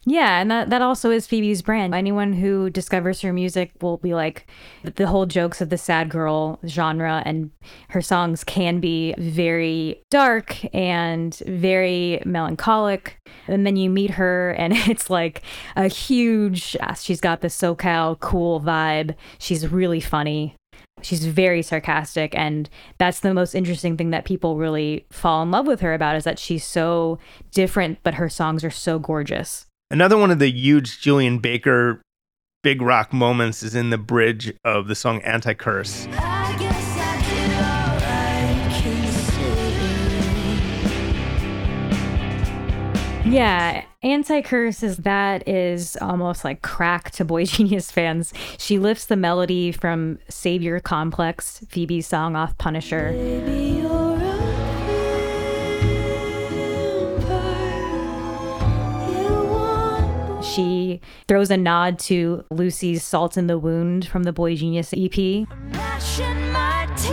Yeah, 0.05 0.41
and 0.41 0.51
that, 0.51 0.71
that 0.71 0.83
also 0.83 1.11
is 1.13 1.29
Phoebe's 1.29 1.63
brand. 1.63 1.95
Anyone 1.95 2.33
who 2.33 2.71
discovers 2.71 3.21
her 3.21 3.33
music 3.33 3.71
will 3.81 3.99
be 3.99 4.15
like 4.15 4.51
the 4.83 5.07
whole 5.07 5.27
jokes 5.27 5.61
of 5.61 5.69
the 5.69 5.79
sad 5.79 6.09
girl 6.09 6.59
genre, 6.67 7.23
and 7.25 7.53
her 7.91 8.03
songs 8.03 8.43
can 8.43 8.81
be 8.81 9.15
very 9.17 10.03
dark 10.11 10.57
and 10.75 11.37
very 11.47 12.21
melancholic. 12.25 13.17
And 13.47 13.65
then 13.65 13.77
you 13.77 13.91
meet 13.91 14.11
her, 14.11 14.51
and 14.59 14.73
it's 14.73 15.09
like 15.09 15.43
a 15.77 15.87
huge, 15.87 16.77
uh, 16.81 16.95
she's 16.95 17.21
got 17.21 17.41
the 17.41 17.49
SoCal 17.49 18.19
cool 18.19 18.61
vibe. 18.61 19.15
She's 19.39 19.69
really 19.69 20.01
funny. 20.01 20.57
She's 21.03 21.25
very 21.27 21.63
sarcastic, 21.63 22.37
and 22.37 22.69
that's 22.99 23.21
the 23.21 23.35
most 23.35 23.55
interesting 23.55 23.97
thing 23.97 24.11
that 24.11 24.25
people 24.25 24.57
really 24.57 25.07
fall 25.11 25.43
in 25.43 25.53
love 25.53 25.67
with 25.67 25.81
her 25.81 25.95
about 25.95 26.17
is 26.17 26.25
that 26.25 26.41
she's 26.41 26.65
so 26.65 27.19
different, 27.53 27.99
but 28.03 28.15
her 28.15 28.29
songs 28.29 28.65
are 28.65 28.71
so 28.71 28.99
gorgeous. 28.99 29.67
Another 29.93 30.17
one 30.17 30.31
of 30.31 30.39
the 30.39 30.51
huge 30.51 31.03
Julien 31.03 31.39
Baker 31.39 32.01
big 32.63 32.81
rock 32.81 33.13
moments 33.13 33.63
is 33.63 33.75
in 33.75 33.91
the 33.91 33.99
bridge 33.99 34.51
of 34.65 34.89
the 34.89 34.95
song 34.95 35.21
Anti 35.21 35.53
Curse. 35.53 36.07
I 36.13 36.15
I 36.15 36.57
did 36.57 37.53
all 37.53 37.99
I 38.01 38.71
can 38.81 39.13
see. 43.23 43.31
Yeah, 43.37 43.85
Anti 44.03 44.41
Curse 44.41 44.83
is 44.83 44.97
that 44.99 45.47
is 45.47 45.99
almost 46.01 46.43
like 46.43 46.63
crack 46.63 47.11
to 47.11 47.25
Boy 47.27 47.45
Genius 47.53 47.91
fans. 47.91 48.33
She 48.57 48.79
lifts 48.79 49.05
the 49.05 49.17
melody 49.17 49.73
from 49.73 50.19
Savior 50.31 50.81
Complex, 50.81 51.67
Phoebe's 51.69 52.07
song 52.07 52.35
off 52.35 52.57
Punisher. 52.57 53.13
Baby, 53.13 53.62
She 60.55 61.01
throws 61.29 61.51
a 61.51 61.57
nod 61.57 61.99
to 62.01 62.45
Lucy's 62.51 63.03
Salt 63.03 63.39
in 63.39 63.47
the 63.47 63.59
Wound 63.59 64.07
from 64.07 64.25
the 64.25 64.35
Boygenius 64.35 64.93
EP. 64.93 65.49
gnashing 65.73 66.53
my 66.53 66.87
teeth 66.95 67.13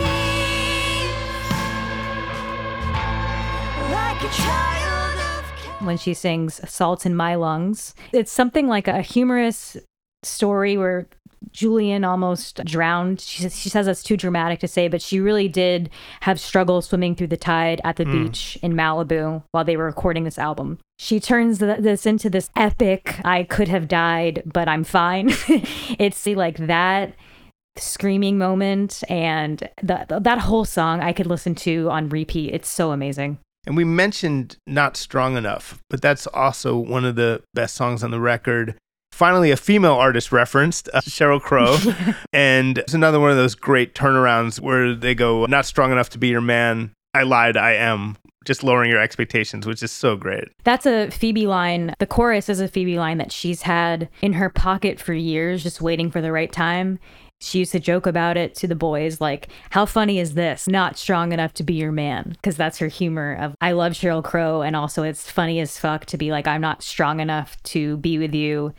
like 3.90 4.22
a 4.22 4.28
child 4.36 5.20
of 5.38 5.86
when 5.86 5.96
she 5.96 6.12
sings 6.12 6.60
Salt 6.70 7.06
in 7.06 7.16
My 7.16 7.34
Lungs. 7.34 7.94
It's 8.12 8.30
something 8.30 8.68
like 8.68 8.86
a 8.86 9.00
humorous 9.00 9.78
story 10.22 10.76
where 10.76 11.08
Julien 11.52 12.04
almost 12.04 12.62
drowned. 12.64 13.20
She, 13.20 13.42
says- 13.42 13.58
she 13.58 13.68
says 13.68 13.86
that's 13.86 14.02
too 14.02 14.16
dramatic 14.16 14.60
to 14.60 14.68
say, 14.68 14.88
but 14.88 15.02
she 15.02 15.20
really 15.20 15.48
did 15.48 15.90
have 16.20 16.38
struggle 16.38 16.82
swimming 16.82 17.14
through 17.14 17.28
the 17.28 17.36
tide 17.36 17.80
at 17.84 17.96
the 17.96 18.04
hmm. 18.04 18.24
beach 18.24 18.58
in 18.62 18.74
Malibu 18.74 19.42
while 19.52 19.64
they 19.64 19.76
were 19.76 19.86
recording 19.86 20.24
this 20.24 20.38
album. 20.38 20.78
She 20.98 21.18
turns 21.18 21.58
th- 21.58 21.80
this 21.80 22.04
into 22.06 22.28
this 22.28 22.50
epic, 22.56 23.16
I 23.24 23.44
could 23.44 23.68
have 23.68 23.88
died, 23.88 24.42
but 24.44 24.68
I'm 24.68 24.84
fine. 24.84 25.30
it's 25.98 26.26
like 26.26 26.58
that 26.58 27.14
screaming 27.76 28.36
moment 28.36 29.02
and 29.08 29.68
the, 29.82 30.20
that 30.20 30.38
whole 30.38 30.64
song 30.64 31.00
I 31.00 31.12
could 31.12 31.26
listen 31.26 31.54
to 31.56 31.88
on 31.90 32.08
repeat. 32.08 32.52
It's 32.54 32.68
so 32.68 32.92
amazing. 32.92 33.38
And 33.66 33.76
we 33.76 33.84
mentioned 33.84 34.56
Not 34.66 34.96
Strong 34.96 35.36
Enough, 35.36 35.78
but 35.90 36.00
that's 36.00 36.26
also 36.28 36.76
one 36.76 37.04
of 37.04 37.16
the 37.16 37.42
best 37.54 37.74
songs 37.74 38.02
on 38.02 38.10
the 38.10 38.20
record. 38.20 38.76
Finally, 39.20 39.50
a 39.50 39.56
female 39.58 39.96
artist 39.96 40.32
referenced, 40.32 40.88
uh, 40.94 41.00
Sheryl 41.02 41.42
Crow. 41.42 41.76
and 42.32 42.78
it's 42.78 42.94
another 42.94 43.20
one 43.20 43.30
of 43.30 43.36
those 43.36 43.54
great 43.54 43.94
turnarounds 43.94 44.58
where 44.60 44.94
they 44.94 45.14
go, 45.14 45.44
Not 45.44 45.66
strong 45.66 45.92
enough 45.92 46.08
to 46.10 46.18
be 46.18 46.28
your 46.28 46.40
man. 46.40 46.94
I 47.12 47.24
lied, 47.24 47.58
I 47.58 47.72
am. 47.72 48.16
Just 48.46 48.64
lowering 48.64 48.90
your 48.90 48.98
expectations, 48.98 49.66
which 49.66 49.82
is 49.82 49.92
so 49.92 50.16
great. 50.16 50.44
That's 50.64 50.86
a 50.86 51.10
Phoebe 51.10 51.46
line. 51.46 51.94
The 51.98 52.06
chorus 52.06 52.48
is 52.48 52.60
a 52.60 52.68
Phoebe 52.68 52.96
line 52.96 53.18
that 53.18 53.30
she's 53.30 53.60
had 53.60 54.08
in 54.22 54.32
her 54.32 54.48
pocket 54.48 54.98
for 54.98 55.12
years, 55.12 55.62
just 55.62 55.82
waiting 55.82 56.10
for 56.10 56.22
the 56.22 56.32
right 56.32 56.50
time. 56.50 56.98
She 57.42 57.58
used 57.58 57.72
to 57.72 57.80
joke 57.80 58.06
about 58.06 58.36
it 58.36 58.54
to 58.56 58.66
the 58.66 58.74
boys, 58.74 59.18
like, 59.18 59.48
how 59.70 59.86
funny 59.86 60.18
is 60.18 60.34
this? 60.34 60.68
Not 60.68 60.98
strong 60.98 61.32
enough 61.32 61.54
to 61.54 61.62
be 61.62 61.72
your 61.72 61.90
man. 61.90 62.32
Because 62.32 62.56
that's 62.56 62.78
her 62.78 62.88
humor 62.88 63.34
of, 63.34 63.54
I 63.62 63.72
love 63.72 63.92
Sheryl 63.92 64.22
Crow. 64.22 64.60
And 64.60 64.76
also, 64.76 65.02
it's 65.02 65.30
funny 65.30 65.58
as 65.60 65.78
fuck 65.78 66.04
to 66.06 66.18
be 66.18 66.32
like, 66.32 66.46
I'm 66.46 66.60
not 66.60 66.82
strong 66.82 67.18
enough 67.18 67.62
to 67.64 67.96
be 67.96 68.18
with 68.18 68.34
you. 68.34 68.74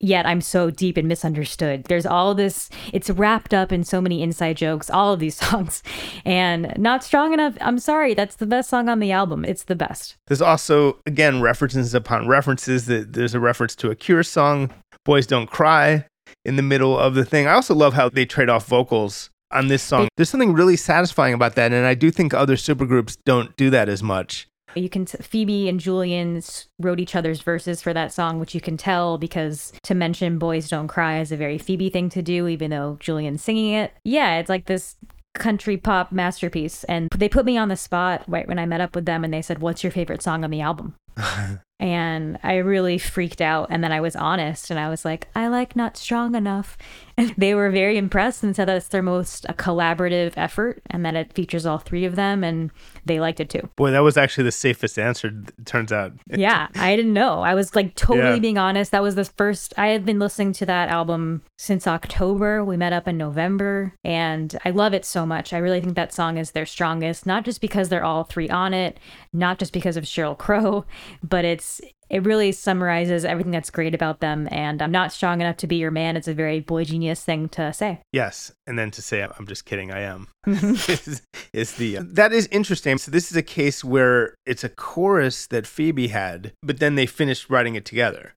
Yet 0.00 0.26
I'm 0.26 0.40
so 0.40 0.70
deep 0.70 0.96
and 0.96 1.08
misunderstood. 1.08 1.84
There's 1.84 2.06
all 2.06 2.34
this, 2.34 2.70
it's 2.92 3.10
wrapped 3.10 3.52
up 3.52 3.72
in 3.72 3.82
so 3.82 4.00
many 4.00 4.22
inside 4.22 4.56
jokes, 4.56 4.90
all 4.90 5.12
of 5.12 5.20
these 5.20 5.36
songs. 5.44 5.82
And 6.24 6.72
not 6.78 7.02
strong 7.02 7.32
enough. 7.32 7.56
I'm 7.60 7.78
sorry, 7.78 8.14
that's 8.14 8.36
the 8.36 8.46
best 8.46 8.70
song 8.70 8.88
on 8.88 9.00
the 9.00 9.10
album. 9.10 9.44
It's 9.44 9.64
the 9.64 9.74
best. 9.74 10.16
There's 10.28 10.42
also, 10.42 10.98
again, 11.06 11.40
references 11.40 11.94
upon 11.94 12.28
references. 12.28 12.86
That 12.86 13.12
There's 13.12 13.34
a 13.34 13.40
reference 13.40 13.74
to 13.76 13.90
a 13.90 13.96
Cure 13.96 14.22
song, 14.22 14.70
Boys 15.04 15.26
Don't 15.26 15.50
Cry, 15.50 16.06
in 16.44 16.56
the 16.56 16.62
middle 16.62 16.96
of 16.96 17.14
the 17.14 17.24
thing. 17.24 17.46
I 17.46 17.52
also 17.52 17.74
love 17.74 17.94
how 17.94 18.08
they 18.08 18.24
trade 18.24 18.48
off 18.48 18.66
vocals 18.66 19.30
on 19.50 19.68
this 19.68 19.82
song. 19.82 20.08
There's 20.16 20.28
something 20.28 20.52
really 20.52 20.76
satisfying 20.76 21.34
about 21.34 21.54
that. 21.56 21.72
And 21.72 21.86
I 21.86 21.94
do 21.94 22.10
think 22.10 22.34
other 22.34 22.56
supergroups 22.56 23.16
don't 23.24 23.56
do 23.56 23.70
that 23.70 23.88
as 23.88 24.02
much. 24.02 24.46
You 24.78 24.88
can 24.88 25.04
t- 25.04 25.18
Phoebe 25.18 25.68
and 25.68 25.80
Julien 25.80 26.42
wrote 26.78 27.00
each 27.00 27.14
other's 27.14 27.40
verses 27.42 27.82
for 27.82 27.92
that 27.92 28.12
song, 28.12 28.40
which 28.40 28.54
you 28.54 28.60
can 28.60 28.76
tell 28.76 29.18
because 29.18 29.72
to 29.82 29.94
mention 29.94 30.38
"Boys 30.38 30.68
Don't 30.68 30.88
Cry" 30.88 31.20
is 31.20 31.32
a 31.32 31.36
very 31.36 31.58
Phoebe 31.58 31.90
thing 31.90 32.08
to 32.10 32.22
do, 32.22 32.48
even 32.48 32.70
though 32.70 32.96
Julien's 33.00 33.42
singing 33.42 33.72
it. 33.72 33.92
Yeah, 34.04 34.38
it's 34.38 34.48
like 34.48 34.66
this 34.66 34.96
country 35.34 35.76
pop 35.76 36.12
masterpiece, 36.12 36.84
and 36.84 37.08
they 37.16 37.28
put 37.28 37.44
me 37.44 37.56
on 37.56 37.68
the 37.68 37.76
spot 37.76 38.24
right 38.26 38.48
when 38.48 38.58
I 38.58 38.66
met 38.66 38.80
up 38.80 38.94
with 38.94 39.04
them, 39.04 39.24
and 39.24 39.32
they 39.32 39.42
said, 39.42 39.58
"What's 39.58 39.82
your 39.82 39.92
favorite 39.92 40.22
song 40.22 40.44
on 40.44 40.50
the 40.50 40.60
album?" 40.60 40.94
and 41.80 42.38
I 42.42 42.56
really 42.56 42.98
freaked 42.98 43.40
out, 43.40 43.68
and 43.70 43.82
then 43.84 43.92
I 43.92 44.00
was 44.00 44.16
honest, 44.16 44.70
and 44.70 44.78
I 44.80 44.88
was 44.88 45.04
like, 45.04 45.28
"I 45.34 45.48
like 45.48 45.76
Not 45.76 45.96
Strong 45.96 46.34
Enough," 46.34 46.76
and 47.16 47.34
they 47.38 47.54
were 47.54 47.70
very 47.70 47.96
impressed 47.96 48.42
and 48.42 48.54
said 48.54 48.66
that's 48.66 48.88
their 48.88 49.02
most 49.02 49.44
a 49.48 49.54
collaborative 49.54 50.32
effort, 50.36 50.82
and 50.90 51.04
that 51.04 51.14
it 51.14 51.32
features 51.34 51.66
all 51.66 51.78
three 51.78 52.04
of 52.04 52.16
them, 52.16 52.42
and 52.44 52.70
they 53.04 53.20
liked 53.20 53.40
it 53.40 53.48
too. 53.48 53.68
Boy, 53.76 53.90
that 53.90 54.00
was 54.00 54.16
actually 54.16 54.44
the 54.44 54.52
safest 54.52 54.98
answer, 54.98 55.28
it 55.28 55.66
turns 55.66 55.92
out. 55.92 56.12
yeah, 56.28 56.68
I 56.74 56.94
didn't 56.96 57.12
know. 57.14 57.40
I 57.40 57.54
was 57.54 57.74
like 57.74 57.94
totally 57.94 58.34
Yeah. 58.34 58.38
being 58.38 58.58
honest. 58.58 58.90
That 58.92 59.02
was 59.02 59.14
the 59.14 59.24
first 59.24 59.72
I 59.78 59.88
had 59.88 60.04
been 60.04 60.18
listening 60.18 60.52
to 60.54 60.66
that 60.66 60.88
album 60.90 61.42
since 61.56 61.86
October. 61.86 62.62
We 62.64 62.76
met 62.76 62.92
up 62.92 63.08
in 63.08 63.16
November 63.16 63.94
and 64.04 64.56
I 64.64 64.70
love 64.70 64.92
it 64.94 65.04
so 65.04 65.24
much. 65.24 65.52
I 65.52 65.58
really 65.58 65.80
think 65.80 65.94
that 65.96 66.12
song 66.12 66.36
is 66.36 66.50
their 66.50 66.66
strongest, 66.66 67.24
not 67.26 67.44
just 67.44 67.60
because 67.60 67.88
they're 67.88 68.04
all 68.04 68.24
three 68.24 68.48
on 68.50 68.74
it, 68.74 68.98
not 69.32 69.58
just 69.58 69.72
because 69.72 69.96
of 69.96 70.04
Sheryl 70.04 70.36
Crow, 70.36 70.84
but 71.22 71.44
it's 71.44 71.64
it 72.10 72.24
really 72.24 72.52
summarizes 72.52 73.24
everything 73.24 73.52
that's 73.52 73.70
great 73.70 73.94
about 73.94 74.20
them 74.20 74.48
and 74.50 74.80
I'm 74.80 74.90
not 74.90 75.12
strong 75.12 75.40
enough 75.40 75.58
to 75.58 75.66
be 75.66 75.76
your 75.76 75.90
man. 75.90 76.16
It's 76.16 76.28
a 76.28 76.34
very 76.34 76.62
boygenius 76.62 77.22
thing 77.22 77.48
to 77.50 77.72
say. 77.72 78.00
Yes, 78.12 78.52
and 78.66 78.78
then 78.78 78.90
to 78.92 79.02
say 79.02 79.22
I'm 79.22 79.46
just 79.46 79.64
kidding, 79.64 79.92
I 79.92 80.00
am. 80.00 80.28
is, 80.46 81.22
is 81.52 81.74
the 81.74 81.98
uh, 81.98 82.02
that 82.06 82.32
is 82.32 82.46
interesting. 82.48 82.98
So 82.98 83.10
this 83.10 83.30
is 83.30 83.36
a 83.36 83.42
case 83.42 83.84
where 83.84 84.34
it's 84.46 84.64
a 84.64 84.68
chorus 84.68 85.46
that 85.48 85.66
Phoebe 85.66 86.08
had, 86.08 86.52
but 86.62 86.78
then 86.78 86.94
they 86.94 87.06
finished 87.06 87.50
writing 87.50 87.74
it 87.74 87.84
together. 87.84 88.34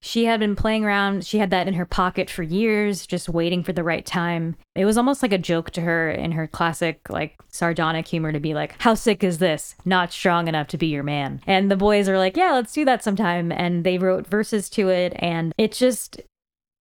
She 0.00 0.26
had 0.26 0.40
been 0.40 0.56
playing 0.56 0.84
around. 0.84 1.26
She 1.26 1.38
had 1.38 1.50
that 1.50 1.66
in 1.66 1.74
her 1.74 1.84
pocket 1.84 2.30
for 2.30 2.42
years, 2.42 3.06
just 3.06 3.28
waiting 3.28 3.62
for 3.62 3.72
the 3.72 3.82
right 3.82 4.06
time. 4.06 4.56
It 4.74 4.84
was 4.84 4.96
almost 4.96 5.22
like 5.22 5.32
a 5.32 5.38
joke 5.38 5.70
to 5.72 5.80
her 5.80 6.10
in 6.10 6.32
her 6.32 6.46
classic, 6.46 7.08
like, 7.10 7.36
sardonic 7.48 8.06
humor 8.06 8.32
to 8.32 8.40
be 8.40 8.54
like, 8.54 8.80
How 8.80 8.94
sick 8.94 9.24
is 9.24 9.38
this? 9.38 9.74
Not 9.84 10.12
strong 10.12 10.48
enough 10.48 10.68
to 10.68 10.78
be 10.78 10.86
your 10.86 11.02
man. 11.02 11.40
And 11.46 11.70
the 11.70 11.76
boys 11.76 12.08
are 12.08 12.18
like, 12.18 12.36
Yeah, 12.36 12.52
let's 12.52 12.72
do 12.72 12.84
that 12.84 13.02
sometime. 13.02 13.50
And 13.50 13.84
they 13.84 13.98
wrote 13.98 14.26
verses 14.26 14.70
to 14.70 14.88
it. 14.88 15.14
And 15.16 15.52
it 15.58 15.72
just, 15.72 16.20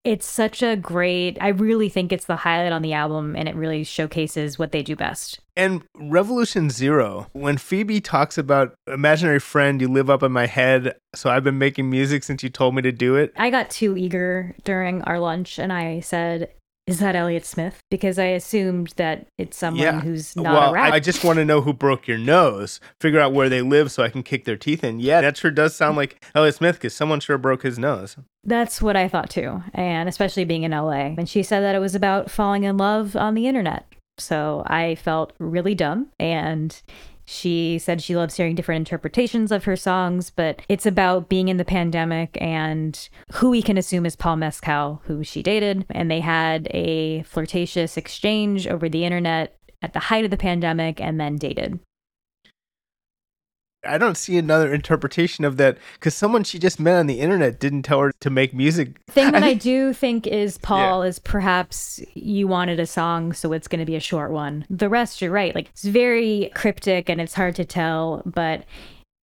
it's 0.08 0.26
such 0.26 0.64
a 0.64 0.78
great, 0.78 1.38
I 1.42 1.50
really 1.50 1.90
think 1.90 2.14
it's 2.14 2.24
the 2.24 2.38
highlight 2.38 2.72
on 2.72 2.82
the 2.82 2.94
album 2.94 3.36
and 3.36 3.50
it 3.50 3.56
really 3.56 3.84
showcases 3.84 4.58
what 4.58 4.72
they 4.72 4.82
do 4.82 4.96
best. 4.96 5.42
And 5.58 5.84
Revolution 6.00 6.70
Zero, 6.70 7.28
when 7.34 7.58
Phoebe 7.58 8.00
talks 8.00 8.38
about 8.38 8.74
imaginary 8.88 9.40
friend, 9.40 9.82
you 9.82 9.90
live 9.90 10.10
up 10.10 10.24
in 10.24 10.32
my 10.32 10.46
head, 10.46 10.96
so 11.14 11.30
I've 11.30 11.44
been 11.44 11.58
making 11.58 11.90
music 11.90 12.24
since 12.24 12.42
you 12.42 12.50
told 12.50 12.74
me 12.74 12.82
to 12.84 12.92
do 12.94 13.18
it. 13.18 13.34
I 13.36 13.50
got 13.50 13.70
too 13.70 13.98
eager 13.98 14.56
during 14.64 15.02
our 15.02 15.20
lunch 15.20 15.60
and 15.60 15.74
I 15.74 16.00
said, 16.00 16.54
Is 16.88 17.00
that 17.00 17.18
Elliott 17.18 17.46
Smith? 17.46 17.80
Because 17.92 18.18
I 18.18 18.28
assumed 18.28 18.94
that 18.96 19.28
it's 19.38 19.58
someone 19.58 19.84
Yeah. 19.84 20.00
who's 20.00 20.36
not 20.38 20.46
well, 20.46 20.74
a. 20.74 20.80
I, 20.80 20.90
I 20.96 21.00
just 21.02 21.24
want 21.24 21.38
to 21.38 21.44
know 21.46 21.60
who 21.60 21.74
broke 21.74 22.08
your 22.08 22.18
nose. 22.18 22.80
Figure 23.02 23.20
out 23.20 23.34
where 23.34 23.50
they 23.50 23.62
live 23.62 23.92
so 23.92 24.04
I 24.04 24.10
can 24.10 24.24
kick 24.24 24.46
their 24.46 24.56
teeth 24.56 24.86
in. 24.86 25.02
Yeah, 25.02 25.20
that 25.20 25.36
sure 25.36 25.52
does 25.52 25.76
sound 25.76 25.98
like 25.98 26.24
Elliott 26.34 26.56
Smith 26.56 26.76
because 26.78 26.96
someone 26.96 27.20
sure 27.20 27.38
broke 27.38 27.64
his 27.64 27.78
nose. 27.78 28.16
That's 28.46 28.82
what 28.82 28.96
I 28.96 29.10
thought 29.10 29.30
too. 29.30 29.62
And 29.74 30.08
especially 30.08 30.46
being 30.46 30.64
in 30.64 30.72
LA. 30.72 31.14
And 31.18 31.28
she 31.28 31.44
said 31.44 31.60
that 31.60 31.76
it 31.76 31.80
was 31.80 31.94
about 31.94 32.32
falling 32.32 32.64
in 32.64 32.78
love 32.78 33.18
on 33.18 33.34
the 33.34 33.48
internet. 33.48 33.86
So 34.18 34.64
I 34.66 34.96
felt 34.96 35.34
really 35.40 35.76
dumb. 35.76 36.08
And 36.20 36.82
she 37.28 37.78
said 37.78 38.02
she 38.02 38.16
loves 38.16 38.38
hearing 38.38 38.56
different 38.56 38.80
interpretations 38.80 39.52
of 39.52 39.66
her 39.66 39.76
songs, 39.76 40.30
but 40.30 40.62
it's 40.70 40.86
about 40.86 41.28
being 41.28 41.50
in 41.50 41.58
the 41.58 41.66
pandemic 41.66 42.38
and 42.42 43.10
who 43.34 43.50
we 43.50 43.62
can 43.62 43.78
assume 43.78 44.06
is 44.06 44.16
Paul 44.16 44.38
Mescal, 44.38 45.02
who 45.06 45.26
she 45.26 45.44
dated. 45.44 45.86
And 45.90 46.10
they 46.10 46.22
had 46.22 46.70
a 46.72 47.24
flirtatious 47.24 47.98
exchange 47.98 48.66
over 48.66 48.88
the 48.88 49.04
internet 49.04 49.58
at 49.82 49.92
the 49.92 50.00
height 50.00 50.24
of 50.24 50.32
the 50.32 50.38
pandemic 50.38 51.02
and 51.02 51.20
then 51.20 51.36
dated. 51.36 51.80
I 53.86 53.98
don't 53.98 54.18
see 54.18 54.38
another 54.38 54.74
interpretation 54.74 55.46
of 55.46 55.58
that 55.58 55.78
because 55.94 56.16
someone 56.16 56.44
she 56.44 56.60
just 56.60 56.80
met 56.80 56.98
on 56.98 57.08
the 57.08 57.20
internet 57.20 57.60
didn't 57.60 57.84
tell 57.84 58.02
her 58.02 58.12
to 58.20 58.30
make 58.30 58.54
music. 58.54 59.00
thing 59.08 59.32
that 59.32 59.44
I, 59.44 59.48
think- 59.50 59.62
do 59.62 59.94
think 59.94 60.28
is 60.28 60.58
Paul 60.58 61.04
is 61.04 61.20
perhaps 61.20 62.02
you 62.14 62.48
wanted 62.48 62.80
a 62.80 62.86
song, 62.86 63.34
so 63.34 63.54
it's 63.54 63.68
going 63.68 63.80
to 63.80 63.86
be 63.86 63.96
a 63.96 64.00
short 64.02 64.32
one. 64.32 64.66
The 64.70 64.90
rest, 64.90 65.22
you're 65.22 65.32
right. 65.32 65.54
Like 65.56 65.70
it's 65.70 65.84
very 65.86 66.52
cryptic 66.56 67.10
and 67.10 67.22
it's 67.22 67.34
hard 67.34 67.56
to 67.56 67.66
tell, 67.66 68.24
but 68.26 68.66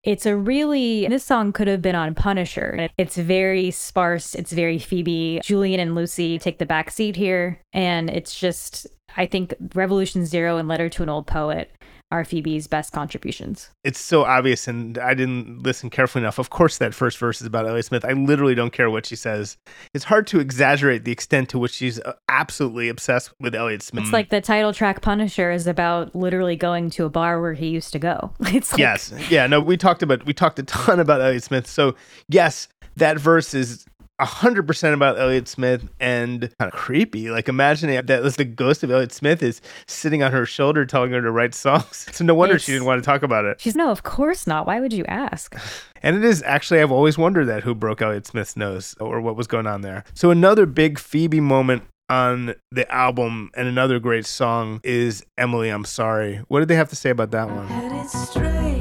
it's 0.03 0.25
a 0.25 0.35
really 0.37 1.07
this 1.07 1.23
song 1.23 1.51
could 1.51 1.67
have 1.67 1.81
been 1.81 1.95
on 1.95 2.13
Punisher. 2.15 2.89
It's 2.97 3.17
very 3.17 3.71
sparse. 3.71 4.35
It's 4.35 4.51
very 4.51 4.77
Phoebe. 4.79 5.41
Julien 5.43 5.79
and 5.79 5.95
Lucy 5.95 6.37
take 6.39 6.59
the 6.59 6.65
back 6.65 6.91
seat 6.91 7.15
here, 7.15 7.59
and 7.73 8.09
it's 8.09 8.39
just 8.39 8.87
I 9.17 9.25
think 9.25 9.53
Revolution 9.73 10.25
Zero 10.25 10.57
and 10.57 10.67
Letter 10.67 10.89
to 10.89 11.03
an 11.03 11.09
Old 11.09 11.25
Poet 11.27 11.71
are 12.11 12.23
Phoebe's 12.23 12.67
best 12.67 12.91
contributions. 12.91 13.71
It's 13.83 13.99
so 13.99 14.23
obvious, 14.23 14.67
and 14.67 14.97
I 14.97 15.13
didn't 15.13 15.63
listen 15.63 15.89
carefully 15.89 16.23
enough. 16.23 16.37
Of 16.37 16.49
course, 16.49 16.77
that 16.77 16.93
first 16.93 17.17
verse 17.17 17.41
is 17.41 17.47
about 17.47 17.67
Elliott 17.67 17.85
Smith. 17.85 18.05
I 18.05 18.13
literally 18.13 18.55
don't 18.55 18.71
care 18.71 18.89
what 18.89 19.05
she 19.05 19.15
says. 19.15 19.57
It's 19.93 20.05
hard 20.05 20.27
to 20.27 20.39
exaggerate 20.39 21.03
the 21.03 21.11
extent 21.11 21.49
to 21.49 21.59
which 21.59 21.73
she's 21.73 21.99
uh, 21.99 22.13
absolutely 22.29 22.89
obsessed 22.89 23.31
with 23.39 23.55
Elliott 23.55 23.81
Smith. 23.81 24.03
It's 24.03 24.13
like 24.13 24.29
the 24.29 24.41
title 24.41 24.71
track 24.71 25.01
Punisher 25.01 25.51
is 25.51 25.67
about 25.67 26.15
literally 26.15 26.55
going 26.55 26.89
to 26.91 27.05
a 27.05 27.09
bar 27.09 27.41
where 27.41 27.53
he 27.53 27.67
used 27.67 27.91
to 27.93 27.99
go. 27.99 28.33
It's 28.55 28.71
like, 28.71 28.79
yes, 28.79 29.13
yeah. 29.29 29.47
No, 29.47 29.59
we 29.59 29.75
talked 29.75 30.01
about 30.01 30.25
we 30.25 30.33
talked 30.33 30.57
a 30.59 30.63
ton 30.63 30.99
about 31.01 31.19
Elliott 31.19 31.43
Smith. 31.43 31.67
So 31.67 31.95
yes, 32.29 32.69
that 32.95 33.19
verse 33.19 33.53
is 33.53 33.85
hundred 34.19 34.67
percent 34.67 34.93
about 34.93 35.19
Elliott 35.19 35.47
Smith 35.47 35.87
and 35.99 36.41
kind 36.59 36.71
of 36.71 36.77
creepy. 36.77 37.29
Like 37.29 37.49
imagining 37.49 37.95
that 38.05 38.35
the 38.37 38.45
ghost 38.45 38.83
of 38.83 38.91
Elliott 38.91 39.11
Smith 39.11 39.43
is 39.43 39.61
sitting 39.87 40.23
on 40.23 40.31
her 40.31 40.45
shoulder, 40.45 40.85
telling 40.85 41.11
her 41.11 41.21
to 41.21 41.31
write 41.31 41.53
songs. 41.53 42.07
So 42.15 42.23
no 42.23 42.33
wonder 42.33 42.57
she 42.57 42.71
didn't 42.71 42.85
want 42.85 43.03
to 43.03 43.05
talk 43.05 43.23
about 43.23 43.43
it. 43.43 43.59
She's 43.59 43.75
no, 43.75 43.89
of 43.89 44.03
course 44.03 44.47
not. 44.47 44.65
Why 44.65 44.79
would 44.79 44.93
you 44.93 45.05
ask? 45.05 45.55
And 46.03 46.15
it 46.15 46.23
is 46.23 46.43
actually, 46.43 46.81
I've 46.81 46.91
always 46.91 47.17
wondered 47.17 47.45
that 47.45 47.63
who 47.63 47.73
broke 47.73 47.99
Elliott 47.99 48.27
Smith's 48.27 48.55
nose 48.55 48.93
or 48.99 49.19
what 49.21 49.35
was 49.35 49.47
going 49.47 49.65
on 49.65 49.81
there. 49.81 50.03
So, 50.13 50.29
another 50.29 50.67
big 50.67 50.99
Phoebe 50.99 51.39
moment 51.39 51.81
on 52.09 52.53
the 52.71 52.91
album 52.93 53.49
and 53.55 53.67
another 53.67 53.97
great 53.99 54.27
song 54.27 54.81
is 54.83 55.25
Emily, 55.35 55.69
I'm 55.69 55.83
Sorry. 55.85 56.37
What 56.47 56.59
did 56.59 56.67
they 56.67 56.75
have 56.75 56.89
to 56.89 56.95
say 56.95 57.09
about 57.09 57.31
that 57.31 57.49
one? 57.49 58.74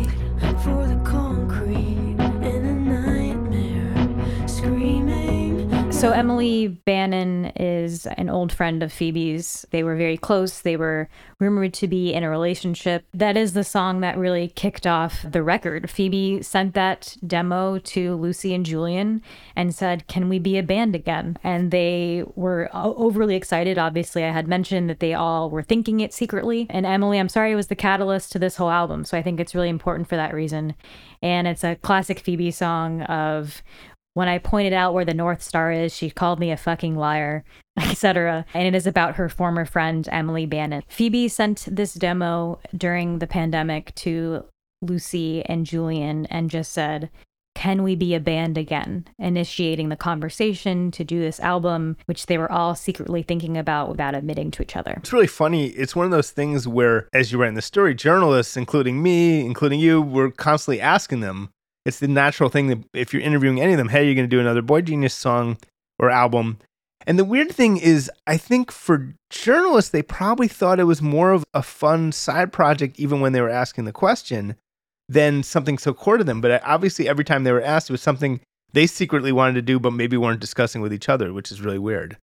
So 6.05 6.11
Emily 6.11 6.69
Bannon 6.69 7.47
is 7.57 8.05
an 8.05 8.29
old 8.29 8.53
friend 8.53 8.83
of 8.83 8.93
Phoebe's. 8.93 9.65
They 9.71 9.83
were 9.83 9.97
very 9.97 10.19
close. 10.19 10.61
They 10.61 10.77
were 10.77 11.09
rumored 11.41 11.73
to 11.75 11.89
be 11.89 12.13
in 12.13 12.23
a 12.23 12.29
relationship. 12.29 13.07
That 13.15 13.39
is 13.39 13.55
the 13.55 13.65
song 13.65 14.01
that 14.01 14.19
really 14.19 14.49
kicked 14.49 14.87
off 14.87 15.25
the 15.27 15.43
record. 15.43 15.89
Phoebe 15.89 16.43
sent 16.43 16.75
that 16.75 17.17
demo 17.27 17.79
to 17.79 18.17
Lucy 18.17 18.53
and 18.53 18.67
Julien 18.67 19.23
and 19.57 19.75
said, 19.75 20.07
"Can 20.07 20.29
we 20.29 20.39
be 20.39 20.59
a 20.59 20.63
band 20.63 20.95
again?" 20.95 21.39
And 21.43 21.71
they 21.71 22.23
were 22.35 22.69
overly 22.75 23.35
excited. 23.35 23.79
Obviously, 23.79 24.25
I 24.25 24.31
had 24.31 24.47
mentioned 24.47 24.91
that 24.91 25.01
they 25.01 25.15
all 25.15 25.49
were 25.49 25.63
thinking 25.63 26.01
it 26.01 26.13
secretly. 26.13 26.67
And 26.69 26.85
Emily, 26.85 27.19
I'm 27.19 27.31
sorry, 27.31 27.55
was 27.55 27.69
the 27.69 27.75
catalyst 27.75 28.31
to 28.33 28.39
this 28.39 28.57
whole 28.57 28.71
album. 28.71 29.07
So 29.07 29.17
I 29.17 29.23
think 29.23 29.41
it's 29.41 29.55
really 29.55 29.71
important 29.71 30.11
for 30.11 30.17
that 30.17 30.35
reason. 30.35 30.75
And 31.23 31.49
it's 31.49 31.65
a 31.65 31.77
classic 31.77 32.21
Phoebe 32.21 32.51
song 32.51 33.01
of 33.05 33.63
when 34.15 34.29
I 34.29 34.39
pointed 34.39 34.73
out 34.73 34.95
where 34.95 35.05
the 35.05 35.13
North 35.13 35.43
Star 35.43 35.71
is, 35.71 35.95
she 35.95 36.09
called 36.09 36.39
me 36.41 36.51
a 36.51 36.57
fucking 36.57 36.97
liar, 36.97 37.45
etc. 37.79 38.47
And 38.55 38.67
it 38.67 38.77
is 38.77 38.87
about 38.87 39.17
her 39.17 39.29
former 39.29 39.65
friend, 39.65 40.09
Emily 40.11 40.47
Bannon. 40.47 40.83
Phoebe 40.89 41.29
sent 41.29 41.69
this 41.71 41.95
demo 41.95 42.61
during 42.77 43.19
the 43.19 43.27
pandemic 43.27 43.95
to 43.97 44.45
Lucy 44.81 45.45
and 45.47 45.67
Julien 45.67 46.27
and 46.27 46.49
just 46.49 46.73
said, 46.73 47.11
Can 47.57 47.83
we 47.83 47.97
be 47.97 48.15
a 48.15 48.21
band 48.21 48.57
again? 48.57 49.09
Initiating 49.19 49.89
the 49.89 49.97
conversation 49.97 50.93
to 50.93 51.03
do 51.03 51.19
this 51.19 51.41
album, 51.41 51.97
which 52.07 52.27
they 52.27 52.39
were 52.39 52.51
all 52.51 52.77
secretly 52.77 53.23
thinking 53.23 53.57
about 53.57 53.89
without 53.89 54.15
admitting 54.15 54.53
to 54.53 54.63
each 54.63 54.77
other. 54.77 54.95
It's 54.99 55.13
really 55.13 55.27
funny. 55.27 55.69
It's 55.69 55.97
one 55.97 56.05
of 56.05 56.13
those 56.13 56.31
things 56.31 56.69
where, 56.69 57.09
as 57.13 57.33
you 57.33 57.39
write 57.39 57.49
in 57.49 57.55
the 57.55 57.63
story, 57.63 57.95
journalists, 57.95 58.57
including 58.57 59.03
me, 59.03 59.45
including 59.45 59.81
you, 59.81 60.01
were 60.01 60.31
constantly 60.31 60.81
asking 60.81 61.21
them. 61.21 61.51
It's 61.85 61.99
the 61.99 62.09
natural 62.09 62.49
thing 62.49 62.69
that 62.69 62.79
if 62.95 63.13
you're 63.13 63.23
interviewing 63.23 63.61
any 63.61 63.73
of 63.73 63.79
them, 63.79 63.89
hey, 63.89 64.05
you're 64.05 64.15
going 64.15 64.29
to 64.29 64.37
do 64.37 64.41
another 64.41 64.63
Boygenius 64.63 65.13
song 65.13 65.59
or 65.99 66.11
album. 66.11 66.59
And 67.07 67.19
the 67.19 67.25
weird 67.25 67.53
thing 67.53 67.77
is, 67.77 68.11
I 68.27 68.39
think 68.39 68.73
for 68.73 69.15
journalists, 69.29 69.91
they 69.91 70.03
probably 70.03 70.49
thought 70.49 70.81
it 70.81 70.85
was 70.85 71.03
more 71.03 71.33
of 71.33 71.45
a 71.53 71.63
fun 71.63 72.13
side 72.13 72.53
project, 72.53 72.99
even 72.99 73.21
when 73.21 73.33
they 73.33 73.43
were 73.43 73.51
asking 73.51 73.85
the 73.85 73.93
question, 73.93 74.57
than 75.09 75.43
something 75.43 75.77
so 75.77 75.93
core 75.93 76.17
to 76.17 76.25
them. 76.25 76.41
But 76.41 76.51
uh, 76.51 76.61
obviously, 76.65 77.07
every 77.07 77.25
time 77.25 77.45
they 77.45 77.53
were 77.53 77.63
asked, 77.63 77.91
it 77.91 77.93
was 77.93 78.01
something 78.01 78.41
they 78.73 78.87
secretly 78.87 79.33
wanted 79.33 79.55
to 79.55 79.63
do, 79.63 79.79
but 79.79 79.93
maybe 79.93 80.17
weren't 80.17 80.41
discussing 80.41 80.81
with 80.81 80.95
each 80.95 81.11
other, 81.11 81.33
which 81.33 81.53
is 81.53 81.61
really 81.61 81.79
weird. 81.79 82.17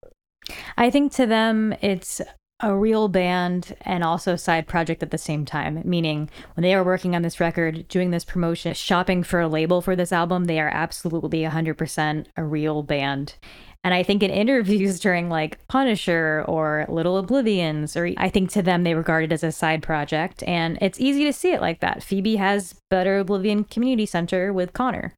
I 0.77 0.89
think 0.89 1.11
to 1.13 1.27
them, 1.27 1.75
it's 1.81 2.19
a 2.61 2.75
real 2.75 3.07
band 3.07 3.75
and 3.81 4.03
also 4.03 4.35
side 4.35 4.67
project 4.67 5.01
at 5.03 5.11
the 5.11 5.17
same 5.17 5.45
time. 5.45 5.81
Meaning, 5.83 6.29
when 6.55 6.63
they 6.63 6.73
are 6.73 6.83
working 6.83 7.15
on 7.15 7.21
this 7.21 7.39
record, 7.39 7.87
doing 7.87 8.11
this 8.11 8.25
promotion, 8.25 8.73
shopping 8.73 9.23
for 9.23 9.39
a 9.39 9.47
label 9.47 9.81
for 9.81 9.95
this 9.95 10.11
album, 10.11 10.45
they 10.45 10.59
are 10.59 10.69
absolutely 10.69 11.41
100% 11.41 12.25
a 12.37 12.43
real 12.43 12.83
band. 12.83 13.35
And 13.83 13.93
I 13.93 14.03
think 14.03 14.21
in 14.21 14.29
interviews 14.29 14.99
during 15.01 15.29
like 15.29 15.65
Punisher 15.67 16.45
or 16.47 16.85
Little 16.87 17.17
Oblivions, 17.17 17.97
or 17.97 18.11
I 18.17 18.29
think 18.29 18.51
to 18.51 18.61
them 18.61 18.83
they 18.83 18.93
regard 18.93 19.25
it 19.25 19.31
as 19.31 19.43
a 19.43 19.51
side 19.51 19.81
project. 19.81 20.43
And 20.43 20.77
it's 20.81 20.99
easy 20.99 21.23
to 21.25 21.33
see 21.33 21.51
it 21.51 21.61
like 21.61 21.79
that. 21.79 22.03
Phoebe 22.03 22.35
has 22.35 22.75
Better 22.89 23.19
Oblivion 23.19 23.63
Community 23.63 24.05
Center 24.05 24.53
with 24.53 24.73
Conor. 24.73 25.13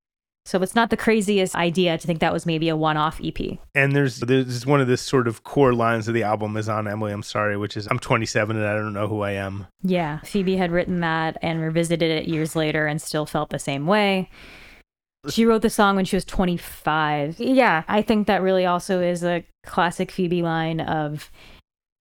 So 0.46 0.62
it's 0.62 0.76
not 0.76 0.90
the 0.90 0.98
craziest 0.98 1.56
idea 1.56 1.98
to 1.98 2.06
think 2.06 2.20
that 2.20 2.34
was 2.34 2.46
maybe 2.46 2.68
a 2.68 2.76
one 2.76 2.98
off 2.98 3.22
E 3.22 3.34
EP. 3.36 3.60
And 3.74 3.96
there's 3.96 4.20
there's 4.20 4.66
one 4.66 4.82
of 4.82 4.88
the 4.88 4.98
sort 4.98 5.28
of 5.28 5.44
core 5.44 5.74
lines 5.74 6.08
of 6.08 6.14
the 6.14 6.24
album 6.24 6.58
is 6.58 6.68
on 6.68 6.88
Emily, 6.88 7.14
I'm 7.14 7.24
sorry, 7.24 7.56
which 7.56 7.78
is 7.78 7.88
I'm 7.90 8.00
27 8.00 8.58
and 8.58 8.66
I 8.66 8.74
don't 8.74 8.94
know 8.94 9.08
who 9.08 9.22
I 9.22 9.32
am. 9.32 9.68
Yeah, 9.82 10.20
Phoebe 10.22 10.58
had 10.58 10.72
written 10.72 11.00
that 11.00 11.38
and 11.42 11.62
revisited 11.62 12.12
it 12.12 12.28
years 12.28 12.56
later 12.56 12.88
and 12.88 13.02
still 13.02 13.26
felt 13.26 13.52
the 13.52 13.60
same 13.60 13.88
way. 13.88 14.30
She 15.30 15.46
wrote 15.46 15.62
the 15.62 15.70
song 15.70 15.96
when 15.96 16.04
she 16.04 16.18
was 16.18 16.26
25. 16.26 17.40
Yeah, 17.40 17.84
I 17.88 18.02
think 18.02 18.28
that 18.28 18.42
really 18.42 18.66
also 18.66 19.02
is 19.02 19.24
a 19.24 19.46
classic 19.64 20.12
Phoebe 20.12 20.42
line 20.42 20.82
of 20.82 21.32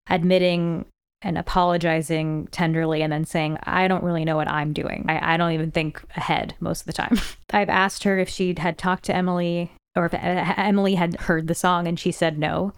admitting 0.08 0.86
and 1.22 1.38
apologizing 1.38 2.48
tenderly 2.50 3.02
and 3.02 3.12
then 3.12 3.24
saying, 3.24 3.58
I 3.62 3.88
don't 3.88 4.04
really 4.04 4.24
know 4.24 4.36
what 4.36 4.48
I'm 4.48 4.72
doing. 4.72 5.04
I, 5.08 5.34
I 5.34 5.36
don't 5.36 5.52
even 5.52 5.70
think 5.70 6.02
ahead 6.16 6.54
most 6.60 6.80
of 6.80 6.86
the 6.86 6.92
time. 6.92 7.18
I've 7.52 7.68
asked 7.68 8.04
her 8.04 8.18
if 8.18 8.28
she 8.28 8.54
had 8.56 8.78
talked 8.78 9.04
to 9.04 9.16
Emily 9.16 9.72
or 9.94 10.06
if 10.06 10.14
uh, 10.14 10.54
Emily 10.56 10.94
had 10.94 11.20
heard 11.20 11.48
the 11.48 11.54
song 11.54 11.86
and 11.86 11.98
she 11.98 12.12
said 12.12 12.38
no 12.38 12.72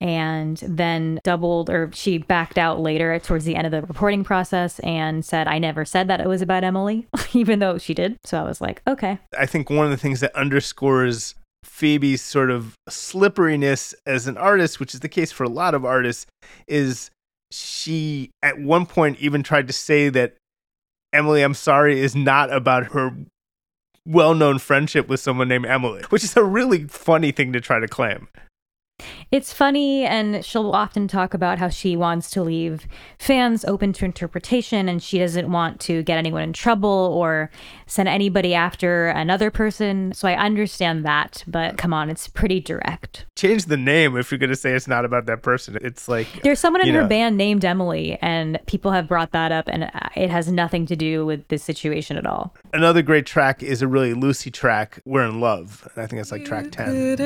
and 0.00 0.56
then 0.66 1.20
doubled 1.22 1.70
or 1.70 1.88
she 1.94 2.18
backed 2.18 2.58
out 2.58 2.80
later 2.80 3.18
towards 3.20 3.44
the 3.44 3.54
end 3.54 3.66
of 3.66 3.70
the 3.70 3.82
reporting 3.82 4.24
process 4.24 4.80
and 4.80 5.24
said 5.24 5.46
i 5.46 5.60
never 5.60 5.84
said 5.84 6.08
that 6.08 6.20
it 6.20 6.26
was 6.26 6.42
about 6.42 6.64
emily 6.64 7.06
even 7.34 7.60
though 7.60 7.78
she 7.78 7.94
did 7.94 8.18
so 8.24 8.36
i 8.36 8.42
was 8.42 8.60
like 8.60 8.82
okay 8.88 9.16
I 9.38 9.46
think 9.46 9.70
one 9.70 9.84
of 9.84 9.92
the 9.92 9.96
things 9.96 10.18
that 10.18 10.34
underscores 10.34 11.36
Phoebe's 11.64 12.22
sort 12.22 12.50
of 12.50 12.74
slipperiness 12.88 13.94
as 14.06 14.26
an 14.26 14.36
artist, 14.36 14.80
which 14.80 14.94
is 14.94 15.00
the 15.00 15.08
case 15.08 15.30
for 15.32 15.44
a 15.44 15.48
lot 15.48 15.74
of 15.74 15.84
artists, 15.84 16.26
is 16.66 17.10
she 17.52 18.30
at 18.42 18.58
one 18.58 18.86
point 18.86 19.18
even 19.20 19.42
tried 19.42 19.66
to 19.66 19.72
say 19.72 20.08
that 20.08 20.36
Emily, 21.12 21.42
I'm 21.42 21.54
sorry, 21.54 22.00
is 22.00 22.16
not 22.16 22.52
about 22.52 22.92
her 22.92 23.14
well 24.06 24.34
known 24.34 24.58
friendship 24.58 25.08
with 25.08 25.20
someone 25.20 25.48
named 25.48 25.66
Emily, 25.66 26.02
which 26.08 26.24
is 26.24 26.36
a 26.36 26.42
really 26.42 26.84
funny 26.84 27.32
thing 27.32 27.52
to 27.52 27.60
try 27.60 27.78
to 27.78 27.88
claim. 27.88 28.28
It's 29.32 29.50
funny, 29.50 30.04
and 30.04 30.44
she'll 30.44 30.72
often 30.72 31.08
talk 31.08 31.32
about 31.32 31.58
how 31.58 31.70
she 31.70 31.96
wants 31.96 32.30
to 32.32 32.42
leave 32.42 32.86
fans 33.18 33.64
open 33.64 33.94
to 33.94 34.04
interpretation 34.04 34.90
and 34.90 35.02
she 35.02 35.18
doesn't 35.18 35.50
want 35.50 35.80
to 35.80 36.02
get 36.02 36.18
anyone 36.18 36.42
in 36.42 36.52
trouble 36.52 36.90
or 37.14 37.50
send 37.86 38.10
anybody 38.10 38.52
after 38.52 39.08
another 39.08 39.50
person. 39.50 40.12
So 40.12 40.28
I 40.28 40.34
understand 40.34 41.06
that, 41.06 41.44
but 41.46 41.78
come 41.78 41.94
on, 41.94 42.10
it's 42.10 42.28
pretty 42.28 42.60
direct. 42.60 43.24
Change 43.34 43.64
the 43.64 43.78
name 43.78 44.18
if 44.18 44.30
you're 44.30 44.38
going 44.38 44.50
to 44.50 44.56
say 44.56 44.74
it's 44.74 44.86
not 44.86 45.06
about 45.06 45.24
that 45.24 45.42
person. 45.42 45.78
It's 45.80 46.08
like 46.08 46.28
There's 46.42 46.60
someone 46.60 46.86
in 46.86 46.94
her 46.94 47.00
know. 47.00 47.08
band 47.08 47.38
named 47.38 47.64
Emily, 47.64 48.18
and 48.20 48.60
people 48.66 48.90
have 48.92 49.08
brought 49.08 49.32
that 49.32 49.50
up, 49.50 49.66
and 49.66 49.90
it 50.14 50.28
has 50.28 50.52
nothing 50.52 50.84
to 50.84 50.94
do 50.94 51.24
with 51.24 51.48
this 51.48 51.64
situation 51.64 52.18
at 52.18 52.26
all. 52.26 52.54
Another 52.74 53.00
great 53.00 53.24
track 53.24 53.62
is 53.62 53.80
a 53.80 53.88
really 53.88 54.12
Lucy 54.12 54.50
track, 54.50 55.00
We're 55.06 55.24
in 55.24 55.40
Love. 55.40 55.88
I 55.96 56.06
think 56.06 56.20
it's 56.20 56.30
like 56.32 56.44
track 56.44 56.70
10. 56.70 57.16
Could 57.16 57.20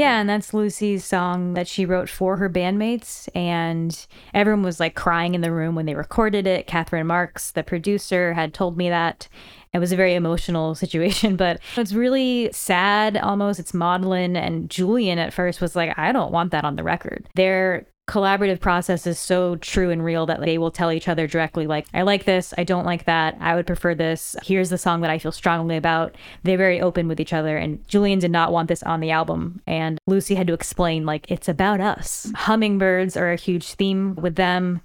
Yeah, 0.00 0.18
and 0.18 0.30
that's 0.30 0.54
Lucy's 0.54 1.04
song 1.04 1.52
that 1.52 1.68
she 1.68 1.84
wrote 1.84 2.08
for 2.08 2.38
her 2.38 2.48
bandmates. 2.48 3.28
And 3.34 4.06
everyone 4.32 4.62
was 4.62 4.80
like 4.80 4.94
crying 4.94 5.34
in 5.34 5.42
the 5.42 5.52
room 5.52 5.74
when 5.74 5.84
they 5.84 5.94
recorded 5.94 6.46
it. 6.46 6.66
Catherine 6.66 7.06
Marks, 7.06 7.50
the 7.50 7.62
producer, 7.62 8.32
had 8.32 8.54
told 8.54 8.78
me 8.78 8.88
that. 8.88 9.28
It 9.72 9.78
was 9.78 9.92
a 9.92 9.96
very 9.96 10.14
emotional 10.14 10.74
situation, 10.84 11.36
but 11.36 11.60
it's 11.76 11.92
really 11.92 12.50
sad 12.50 13.18
almost. 13.18 13.60
It's 13.60 13.74
maudlin. 13.74 14.36
And 14.36 14.70
Julien 14.70 15.18
at 15.18 15.34
first 15.34 15.60
was 15.60 15.76
like, 15.76 15.96
I 15.98 16.12
don't 16.12 16.32
want 16.32 16.50
that 16.52 16.64
on 16.64 16.76
the 16.76 16.82
record. 16.82 17.28
Their 17.34 17.86
collaborative 18.10 18.58
process 18.58 19.06
is 19.06 19.20
so 19.20 19.54
true 19.56 19.90
and 19.90 20.04
real 20.04 20.26
that 20.26 20.40
they 20.40 20.58
will 20.58 20.72
tell 20.72 20.90
each 20.90 21.06
other 21.06 21.28
directly, 21.28 21.68
like, 21.68 21.86
I 21.94 22.02
like 22.02 22.24
this, 22.24 22.52
I 22.58 22.64
don't 22.64 22.84
like 22.84 23.04
that, 23.04 23.36
I 23.40 23.54
would 23.54 23.68
prefer 23.68 23.94
this, 23.94 24.34
here's 24.42 24.68
the 24.68 24.78
song 24.78 25.00
that 25.02 25.10
I 25.10 25.18
feel 25.20 25.30
strongly 25.30 25.76
about. 25.76 26.16
They're 26.42 26.58
very 26.58 26.80
open 26.80 27.06
with 27.06 27.20
each 27.20 27.32
other, 27.32 27.56
and 27.56 27.86
Julien 27.86 28.18
did 28.18 28.32
not 28.32 28.50
want 28.50 28.68
this 28.68 28.82
on 28.82 28.98
the 28.98 29.12
album. 29.12 29.62
And 29.64 29.98
Lucy 30.08 30.34
had 30.34 30.48
to 30.48 30.54
explain, 30.54 31.06
like, 31.06 31.30
it's 31.30 31.48
about 31.48 31.80
us. 31.80 32.32
Hummingbirds 32.34 33.16
are 33.16 33.30
a 33.30 33.36
huge 33.36 33.74
theme 33.74 34.16
with 34.16 34.34
them, 34.34 34.80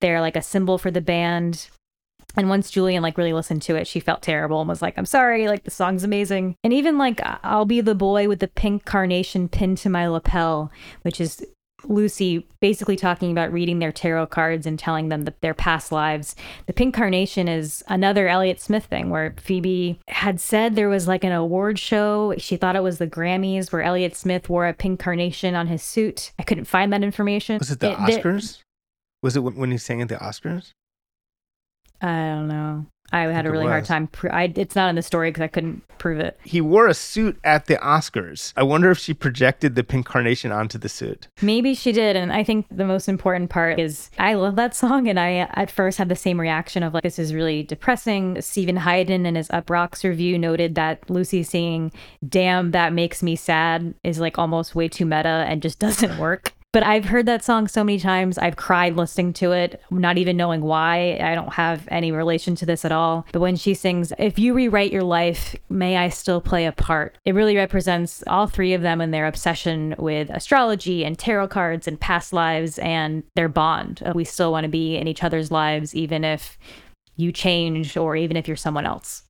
they're 0.00 0.20
like 0.20 0.36
a 0.36 0.42
symbol 0.42 0.76
for 0.76 0.90
the 0.90 1.00
band. 1.00 1.68
And 2.36 2.50
once 2.50 2.70
Julien 2.70 3.02
like 3.02 3.16
really 3.16 3.32
listened 3.32 3.62
to 3.62 3.76
it, 3.76 3.86
she 3.86 3.98
felt 3.98 4.20
terrible 4.20 4.60
and 4.60 4.68
was 4.68 4.82
like, 4.82 4.98
"I'm 4.98 5.06
sorry, 5.06 5.48
like 5.48 5.64
the 5.64 5.70
song's 5.70 6.04
amazing." 6.04 6.54
And 6.62 6.70
even 6.70 6.98
like 6.98 7.18
"I'll 7.42 7.64
be 7.64 7.80
the 7.80 7.94
boy 7.94 8.28
with 8.28 8.40
the 8.40 8.48
pink 8.48 8.84
carnation 8.84 9.48
pinned 9.48 9.78
to 9.78 9.88
my 9.88 10.06
lapel," 10.06 10.70
which 11.00 11.18
is 11.18 11.42
Lucy 11.88 12.46
basically 12.60 12.96
talking 12.96 13.30
about 13.32 13.52
reading 13.52 13.78
their 13.78 13.92
tarot 13.92 14.26
cards 14.26 14.66
and 14.66 14.78
telling 14.78 15.08
them 15.08 15.24
that 15.24 15.40
their 15.40 15.54
past 15.54 15.92
lives. 15.92 16.34
The 16.66 16.72
pink 16.72 16.94
carnation 16.94 17.48
is 17.48 17.82
another 17.88 18.28
Elliott 18.28 18.60
Smith 18.60 18.84
thing 18.86 19.10
where 19.10 19.34
Phoebe 19.40 20.00
had 20.08 20.40
said 20.40 20.74
there 20.74 20.88
was 20.88 21.06
like 21.08 21.24
an 21.24 21.32
award 21.32 21.78
show. 21.78 22.34
She 22.38 22.56
thought 22.56 22.76
it 22.76 22.82
was 22.82 22.98
the 22.98 23.06
Grammys 23.06 23.72
where 23.72 23.82
Elliott 23.82 24.16
Smith 24.16 24.48
wore 24.48 24.66
a 24.66 24.74
pink 24.74 25.00
carnation 25.00 25.54
on 25.54 25.66
his 25.66 25.82
suit. 25.82 26.32
I 26.38 26.42
couldn't 26.42 26.64
find 26.66 26.92
that 26.92 27.02
information. 27.02 27.58
Was 27.58 27.70
it 27.70 27.80
the 27.80 27.88
there- 27.88 27.96
Oscars? 27.96 28.62
Was 29.22 29.36
it 29.36 29.40
when 29.40 29.70
he 29.70 29.78
sang 29.78 30.02
at 30.02 30.08
the 30.08 30.16
Oscars? 30.16 30.72
I 32.00 32.26
don't 32.26 32.48
know. 32.48 32.86
I 33.12 33.20
had 33.22 33.46
a 33.46 33.50
really 33.50 33.66
hard 33.66 33.84
time. 33.84 34.08
Pr- 34.08 34.32
I, 34.32 34.52
it's 34.54 34.74
not 34.74 34.88
in 34.88 34.96
the 34.96 35.02
story 35.02 35.30
because 35.30 35.42
I 35.42 35.48
couldn't 35.48 35.82
prove 35.98 36.18
it. 36.20 36.38
He 36.44 36.60
wore 36.60 36.86
a 36.88 36.94
suit 36.94 37.38
at 37.44 37.66
the 37.66 37.76
Oscars. 37.76 38.52
I 38.56 38.62
wonder 38.62 38.90
if 38.90 38.98
she 38.98 39.14
projected 39.14 39.74
the 39.74 39.84
pink 39.84 40.06
carnation 40.06 40.52
onto 40.52 40.78
the 40.78 40.88
suit. 40.88 41.28
Maybe 41.40 41.74
she 41.74 41.92
did. 41.92 42.16
And 42.16 42.32
I 42.32 42.42
think 42.44 42.66
the 42.70 42.84
most 42.84 43.08
important 43.08 43.50
part 43.50 43.78
is 43.78 44.10
I 44.18 44.34
love 44.34 44.56
that 44.56 44.74
song. 44.74 45.08
And 45.08 45.18
I 45.18 45.48
at 45.54 45.70
first 45.70 45.98
had 45.98 46.08
the 46.08 46.16
same 46.16 46.40
reaction 46.40 46.82
of 46.82 46.94
like, 46.94 47.02
this 47.02 47.18
is 47.18 47.34
really 47.34 47.62
depressing. 47.62 48.40
Steven 48.40 48.76
Hyden 48.76 49.26
in 49.26 49.34
his 49.34 49.48
Uproxx 49.48 50.04
review 50.04 50.38
noted 50.38 50.74
that 50.74 51.08
Lucy 51.08 51.42
singing, 51.42 51.92
damn, 52.28 52.72
that 52.72 52.92
makes 52.92 53.22
me 53.22 53.36
sad 53.36 53.94
is 54.02 54.18
like 54.18 54.38
almost 54.38 54.74
way 54.74 54.88
too 54.88 55.06
meta 55.06 55.44
and 55.48 55.62
just 55.62 55.78
doesn't 55.86 56.18
work. 56.18 56.52
But 56.76 56.84
I've 56.84 57.06
heard 57.06 57.24
that 57.24 57.42
song 57.42 57.68
so 57.68 57.82
many 57.82 57.98
times. 57.98 58.36
I've 58.36 58.56
cried 58.56 58.96
listening 58.96 59.32
to 59.32 59.52
it, 59.52 59.80
not 59.90 60.18
even 60.18 60.36
knowing 60.36 60.60
why. 60.60 61.18
I 61.22 61.34
don't 61.34 61.54
have 61.54 61.88
any 61.90 62.12
relation 62.12 62.54
to 62.56 62.66
this 62.66 62.84
at 62.84 62.92
all. 62.92 63.26
But 63.32 63.40
when 63.40 63.56
she 63.56 63.72
sings, 63.72 64.12
If 64.18 64.38
you 64.38 64.52
rewrite 64.52 64.92
your 64.92 65.02
life, 65.02 65.56
may 65.70 65.96
I 65.96 66.10
still 66.10 66.42
play 66.42 66.66
a 66.66 66.72
part? 66.72 67.16
It 67.24 67.34
really 67.34 67.56
represents 67.56 68.22
all 68.26 68.46
three 68.46 68.74
of 68.74 68.82
them 68.82 69.00
and 69.00 69.14
their 69.14 69.26
obsession 69.26 69.94
with 69.98 70.28
astrology 70.28 71.02
and 71.02 71.18
tarot 71.18 71.48
cards 71.48 71.88
and 71.88 71.98
past 71.98 72.34
lives 72.34 72.78
and 72.80 73.22
their 73.36 73.48
bond. 73.48 74.02
We 74.14 74.24
still 74.24 74.52
want 74.52 74.64
to 74.64 74.68
be 74.68 74.96
in 74.98 75.08
each 75.08 75.24
other's 75.24 75.50
lives, 75.50 75.94
even 75.94 76.24
if 76.24 76.58
you 77.16 77.32
change 77.32 77.96
or 77.96 78.16
even 78.16 78.36
if 78.36 78.46
you're 78.46 78.54
someone 78.54 78.84
else. 78.84 79.22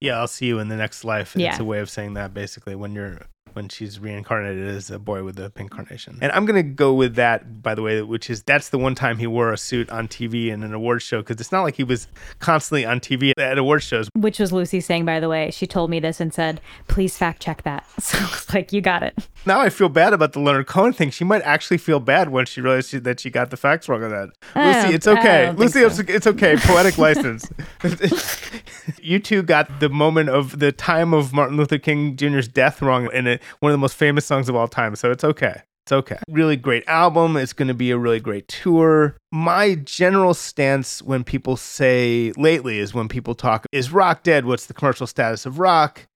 Yeah, 0.00 0.20
I'll 0.20 0.28
see 0.28 0.46
you 0.46 0.60
in 0.60 0.68
the 0.68 0.76
next 0.76 1.02
life. 1.02 1.34
Yeah. 1.34 1.50
It's 1.50 1.58
a 1.58 1.64
way 1.64 1.80
of 1.80 1.90
saying 1.90 2.14
that 2.14 2.32
basically 2.32 2.76
when 2.76 2.92
you're 2.92 3.22
when 3.56 3.70
she's 3.70 3.98
reincarnated 3.98 4.68
as 4.68 4.90
a 4.90 4.98
boy 4.98 5.24
with 5.24 5.38
a 5.38 5.48
pink 5.48 5.70
carnation. 5.70 6.18
And 6.20 6.30
I'm 6.32 6.44
gonna 6.44 6.62
go 6.62 6.92
with 6.92 7.14
that, 7.14 7.62
by 7.62 7.74
the 7.74 7.80
way, 7.80 8.02
which 8.02 8.28
is 8.28 8.42
that's 8.42 8.68
the 8.68 8.78
one 8.78 8.94
time 8.94 9.16
he 9.16 9.26
wore 9.26 9.50
a 9.50 9.56
suit 9.56 9.88
on 9.88 10.08
TV 10.08 10.48
in 10.48 10.62
an 10.62 10.74
award 10.74 11.00
show 11.00 11.22
because 11.22 11.40
it's 11.40 11.50
not 11.50 11.62
like 11.62 11.74
he 11.74 11.82
was 11.82 12.06
constantly 12.38 12.84
on 12.84 13.00
TV 13.00 13.32
at 13.38 13.56
award 13.56 13.82
shows. 13.82 14.10
Which 14.14 14.38
was 14.38 14.52
Lucy 14.52 14.80
saying, 14.80 15.06
by 15.06 15.18
the 15.20 15.30
way. 15.30 15.50
She 15.50 15.66
told 15.66 15.88
me 15.88 16.00
this 16.00 16.20
and 16.20 16.34
said, 16.34 16.60
please 16.86 17.16
fact 17.16 17.42
check 17.42 17.62
that. 17.62 17.84
So 18.06 18.18
I 18.18 18.22
was 18.22 18.54
like, 18.54 18.72
you 18.72 18.80
got 18.80 19.02
it. 19.02 19.18
Now 19.46 19.60
I 19.60 19.68
feel 19.68 19.88
bad 19.88 20.12
about 20.12 20.32
the 20.32 20.38
Leonard 20.38 20.68
Cohen 20.68 20.92
thing. 20.92 21.10
She 21.10 21.24
might 21.24 21.42
actually 21.42 21.78
feel 21.78 21.98
bad 21.98 22.30
when 22.30 22.46
she 22.46 22.60
realized 22.60 22.90
she, 22.90 22.98
that 22.98 23.18
she 23.18 23.30
got 23.30 23.50
the 23.50 23.56
facts 23.56 23.88
wrong 23.88 24.04
on 24.04 24.10
that. 24.10 24.28
I 24.54 24.82
Lucy, 24.82 24.94
it's 24.94 25.06
okay. 25.08 25.50
Lucy, 25.52 25.80
think 25.80 26.08
it's, 26.10 26.16
it's 26.16 26.26
okay. 26.28 26.56
Poetic 26.60 26.98
license. 26.98 27.50
you 29.02 29.18
two 29.18 29.42
got 29.42 29.80
the 29.80 29.88
moment 29.88 30.28
of 30.28 30.60
the 30.60 30.70
time 30.70 31.12
of 31.12 31.32
Martin 31.32 31.56
Luther 31.56 31.78
King 31.78 32.16
Jr.'s 32.16 32.46
death 32.46 32.80
wrong 32.80 33.08
in 33.12 33.26
it, 33.26 33.42
one 33.60 33.70
of 33.70 33.74
the 33.74 33.78
most 33.78 33.96
famous 33.96 34.24
songs 34.24 34.48
of 34.48 34.56
all 34.56 34.68
time. 34.68 34.96
So 34.96 35.10
it's 35.10 35.24
okay. 35.24 35.62
It's 35.84 35.92
okay. 35.92 36.18
Really 36.28 36.56
great 36.56 36.82
album. 36.88 37.36
It's 37.36 37.52
going 37.52 37.68
to 37.68 37.74
be 37.74 37.92
a 37.92 37.98
really 37.98 38.18
great 38.18 38.48
tour. 38.48 39.16
My 39.30 39.76
general 39.76 40.34
stance 40.34 41.00
when 41.00 41.22
people 41.22 41.56
say 41.56 42.32
lately 42.36 42.80
is 42.80 42.92
when 42.92 43.06
people 43.06 43.36
talk, 43.36 43.66
is 43.70 43.92
rock 43.92 44.24
dead? 44.24 44.46
What's 44.46 44.66
the 44.66 44.74
commercial 44.74 45.06
status 45.06 45.46
of 45.46 45.60
rock? 45.60 46.06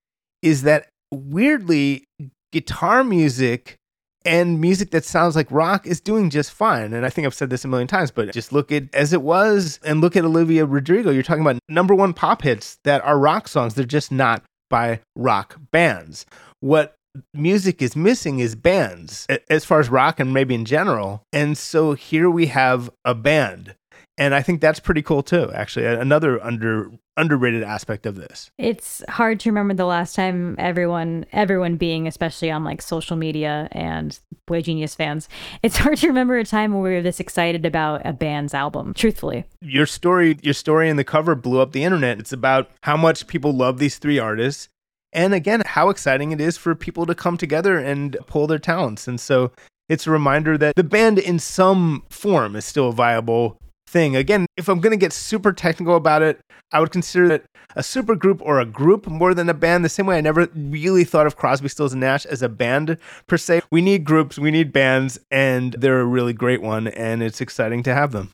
Is 0.42 0.62
that 0.62 0.88
weirdly, 1.12 2.04
guitar 2.52 3.04
music 3.04 3.76
and 4.24 4.60
music 4.60 4.90
that 4.90 5.04
sounds 5.04 5.34
like 5.34 5.46
rock 5.50 5.86
is 5.86 6.00
doing 6.00 6.30
just 6.30 6.50
fine. 6.50 6.92
And 6.92 7.06
I 7.06 7.10
think 7.10 7.26
I've 7.26 7.34
said 7.34 7.50
this 7.50 7.64
a 7.64 7.68
million 7.68 7.88
times, 7.88 8.10
but 8.10 8.32
just 8.32 8.52
look 8.52 8.70
at 8.72 8.92
as 8.94 9.12
it 9.12 9.22
was 9.22 9.78
and 9.84 10.00
look 10.00 10.16
at 10.16 10.24
Olivia 10.24 10.66
Rodrigo. 10.66 11.10
You're 11.10 11.22
talking 11.22 11.42
about 11.42 11.58
number 11.68 11.94
one 11.94 12.12
pop 12.12 12.42
hits 12.42 12.78
that 12.84 13.02
are 13.04 13.18
rock 13.18 13.48
songs. 13.48 13.74
They're 13.74 13.84
just 13.84 14.12
not 14.12 14.42
by 14.68 15.00
rock 15.16 15.56
bands. 15.70 16.26
What 16.60 16.96
music 17.34 17.82
is 17.82 17.96
missing 17.96 18.38
is 18.38 18.54
bands 18.54 19.26
as 19.48 19.64
far 19.64 19.80
as 19.80 19.88
rock 19.88 20.20
and 20.20 20.32
maybe 20.32 20.54
in 20.54 20.64
general. 20.64 21.22
And 21.32 21.56
so 21.56 21.94
here 21.94 22.30
we 22.30 22.46
have 22.46 22.90
a 23.04 23.14
band. 23.14 23.74
And 24.18 24.34
I 24.34 24.42
think 24.42 24.60
that's 24.60 24.80
pretty 24.80 25.00
cool 25.00 25.22
too, 25.22 25.50
actually. 25.54 25.86
Another 25.86 26.42
under 26.44 26.90
underrated 27.16 27.62
aspect 27.62 28.06
of 28.06 28.16
this. 28.16 28.50
It's 28.58 29.02
hard 29.08 29.40
to 29.40 29.50
remember 29.50 29.74
the 29.74 29.84
last 29.86 30.14
time 30.14 30.56
everyone, 30.58 31.26
everyone 31.32 31.76
being, 31.76 32.06
especially 32.06 32.50
on 32.50 32.64
like 32.64 32.80
social 32.80 33.16
media 33.16 33.68
and 33.72 34.18
Boygenius 34.48 34.94
fans, 34.94 35.28
it's 35.62 35.76
hard 35.78 35.98
to 35.98 36.08
remember 36.08 36.36
a 36.38 36.44
time 36.44 36.72
where 36.72 36.82
we 36.82 36.90
were 36.90 37.02
this 37.02 37.20
excited 37.20 37.64
about 37.64 38.02
a 38.04 38.12
band's 38.12 38.54
album, 38.54 38.94
truthfully. 38.94 39.44
your 39.62 39.86
story 39.86 40.38
your 40.42 40.54
story 40.54 40.88
in 40.88 40.96
the 40.96 41.04
cover 41.04 41.34
blew 41.34 41.60
up 41.60 41.72
the 41.72 41.84
internet 41.84 42.18
it's 42.18 42.32
about 42.32 42.70
how 42.82 42.96
much 42.96 43.26
people 43.26 43.52
love 43.52 43.78
these 43.78 43.98
three 43.98 44.18
artists 44.18 44.68
and 45.12 45.34
again 45.34 45.62
how 45.66 45.88
exciting 45.88 46.32
it 46.32 46.40
is 46.40 46.56
for 46.56 46.74
people 46.74 47.06
to 47.06 47.14
come 47.14 47.36
together 47.36 47.78
and 47.78 48.16
pull 48.26 48.46
their 48.46 48.58
talents. 48.58 49.08
And 49.08 49.20
so 49.20 49.52
it's 49.88 50.06
a 50.06 50.10
reminder 50.10 50.56
that 50.58 50.76
the 50.76 50.84
band 50.84 51.18
in 51.18 51.38
some 51.38 52.04
form 52.10 52.56
is 52.56 52.64
still 52.64 52.88
a 52.88 52.92
viable 52.92 53.58
thing. 53.86 54.16
Again 54.16 54.46
if 54.56 54.68
i'm 54.68 54.80
going 54.80 54.92
to 54.92 54.96
get 54.96 55.12
super 55.12 55.52
technical 55.52 55.96
about 55.96 56.22
it 56.22 56.40
i 56.70 56.78
would 56.78 56.92
consider 56.92 57.32
it 57.32 57.44
a 57.76 57.82
super 57.82 58.14
group 58.14 58.40
or 58.42 58.60
a 58.60 58.64
group 58.64 59.06
more 59.06 59.32
than 59.32 59.48
a 59.48 59.54
band 59.54 59.84
the 59.84 59.88
same 59.88 60.06
way 60.06 60.18
i 60.18 60.20
never 60.20 60.48
really 60.54 61.04
thought 61.04 61.26
of 61.26 61.36
crosby 61.36 61.68
stills 61.68 61.92
and 61.92 62.00
nash 62.00 62.26
as 62.26 62.42
a 62.42 62.48
band 62.48 62.96
per 63.26 63.36
se. 63.36 63.62
We 63.70 63.80
need 63.80 64.04
groups 64.04 64.38
we 64.38 64.50
need 64.50 64.72
bands 64.72 65.18
and 65.30 65.74
they're 65.74 66.00
a 66.00 66.04
really 66.04 66.32
great 66.32 66.62
one 66.62 66.88
and 66.88 67.22
it's 67.22 67.40
exciting 67.40 67.82
to 67.84 67.94
have 67.94 68.12
them. 68.12 68.30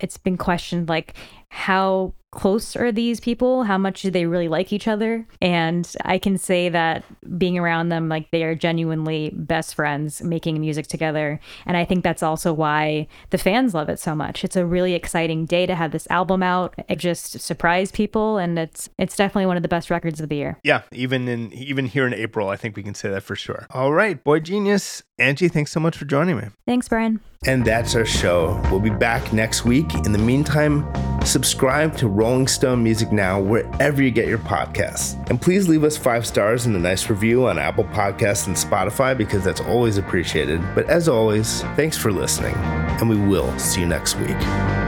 It's 0.00 0.16
been 0.16 0.36
questioned 0.36 0.88
like, 0.88 1.14
how 1.50 2.14
close 2.30 2.76
are 2.76 2.92
these 2.92 3.20
people? 3.20 3.64
How 3.64 3.78
much 3.78 4.02
do 4.02 4.10
they 4.10 4.26
really 4.26 4.48
like 4.48 4.72
each 4.72 4.86
other? 4.86 5.26
And 5.40 5.90
I 6.04 6.18
can 6.18 6.36
say 6.36 6.68
that 6.68 7.04
being 7.38 7.58
around 7.58 7.88
them, 7.88 8.08
like 8.08 8.30
they 8.30 8.44
are 8.44 8.54
genuinely 8.54 9.30
best 9.34 9.74
friends 9.74 10.22
making 10.22 10.60
music 10.60 10.86
together. 10.86 11.40
And 11.66 11.76
I 11.76 11.84
think 11.84 12.04
that's 12.04 12.22
also 12.22 12.52
why 12.52 13.08
the 13.30 13.38
fans 13.38 13.74
love 13.74 13.88
it 13.88 13.98
so 13.98 14.14
much. 14.14 14.44
It's 14.44 14.56
a 14.56 14.66
really 14.66 14.94
exciting 14.94 15.46
day 15.46 15.66
to 15.66 15.74
have 15.74 15.92
this 15.92 16.06
album 16.10 16.42
out. 16.42 16.74
It 16.88 16.96
just 16.96 17.40
surprised 17.40 17.94
people 17.94 18.38
and 18.38 18.58
it's 18.58 18.88
it's 18.98 19.16
definitely 19.16 19.46
one 19.46 19.56
of 19.56 19.62
the 19.62 19.68
best 19.68 19.90
records 19.90 20.20
of 20.20 20.28
the 20.28 20.36
year. 20.36 20.58
Yeah, 20.62 20.82
even 20.92 21.28
in 21.28 21.52
even 21.52 21.86
here 21.86 22.06
in 22.06 22.14
April, 22.14 22.48
I 22.48 22.56
think 22.56 22.76
we 22.76 22.82
can 22.82 22.94
say 22.94 23.08
that 23.10 23.22
for 23.22 23.36
sure. 23.36 23.66
All 23.70 23.92
right, 23.92 24.22
boygenius, 24.22 25.02
Angie, 25.18 25.48
thanks 25.48 25.72
so 25.72 25.80
much 25.80 25.96
for 25.96 26.04
joining 26.04 26.36
me. 26.36 26.48
Thanks, 26.66 26.88
Brian. 26.88 27.20
And 27.46 27.64
that's 27.64 27.94
our 27.94 28.04
show. 28.04 28.60
We'll 28.70 28.80
be 28.80 28.90
back 28.90 29.32
next 29.32 29.64
week. 29.64 29.94
In 29.94 30.12
the 30.12 30.18
meantime, 30.18 30.86
subscribe 31.24 31.96
to 31.98 32.08
Rolling 32.08 32.48
Stone 32.48 32.82
Music 32.82 33.12
Now 33.12 33.40
wherever 33.40 34.02
you 34.02 34.10
get 34.10 34.26
your 34.26 34.38
podcasts. 34.38 35.14
And 35.30 35.40
please 35.40 35.68
leave 35.68 35.84
us 35.84 35.96
five 35.96 36.26
stars 36.26 36.66
and 36.66 36.74
a 36.74 36.80
nice 36.80 37.08
review 37.08 37.46
on 37.46 37.58
Apple 37.58 37.84
Podcasts 37.84 38.48
and 38.48 38.56
Spotify 38.56 39.16
because 39.16 39.44
that's 39.44 39.60
always 39.60 39.98
appreciated. 39.98 40.60
But 40.74 40.88
as 40.88 41.08
always, 41.08 41.62
thanks 41.76 41.96
for 41.96 42.10
listening, 42.10 42.54
and 42.56 43.08
we 43.08 43.16
will 43.16 43.56
see 43.58 43.82
you 43.82 43.86
next 43.86 44.16
week. 44.16 44.87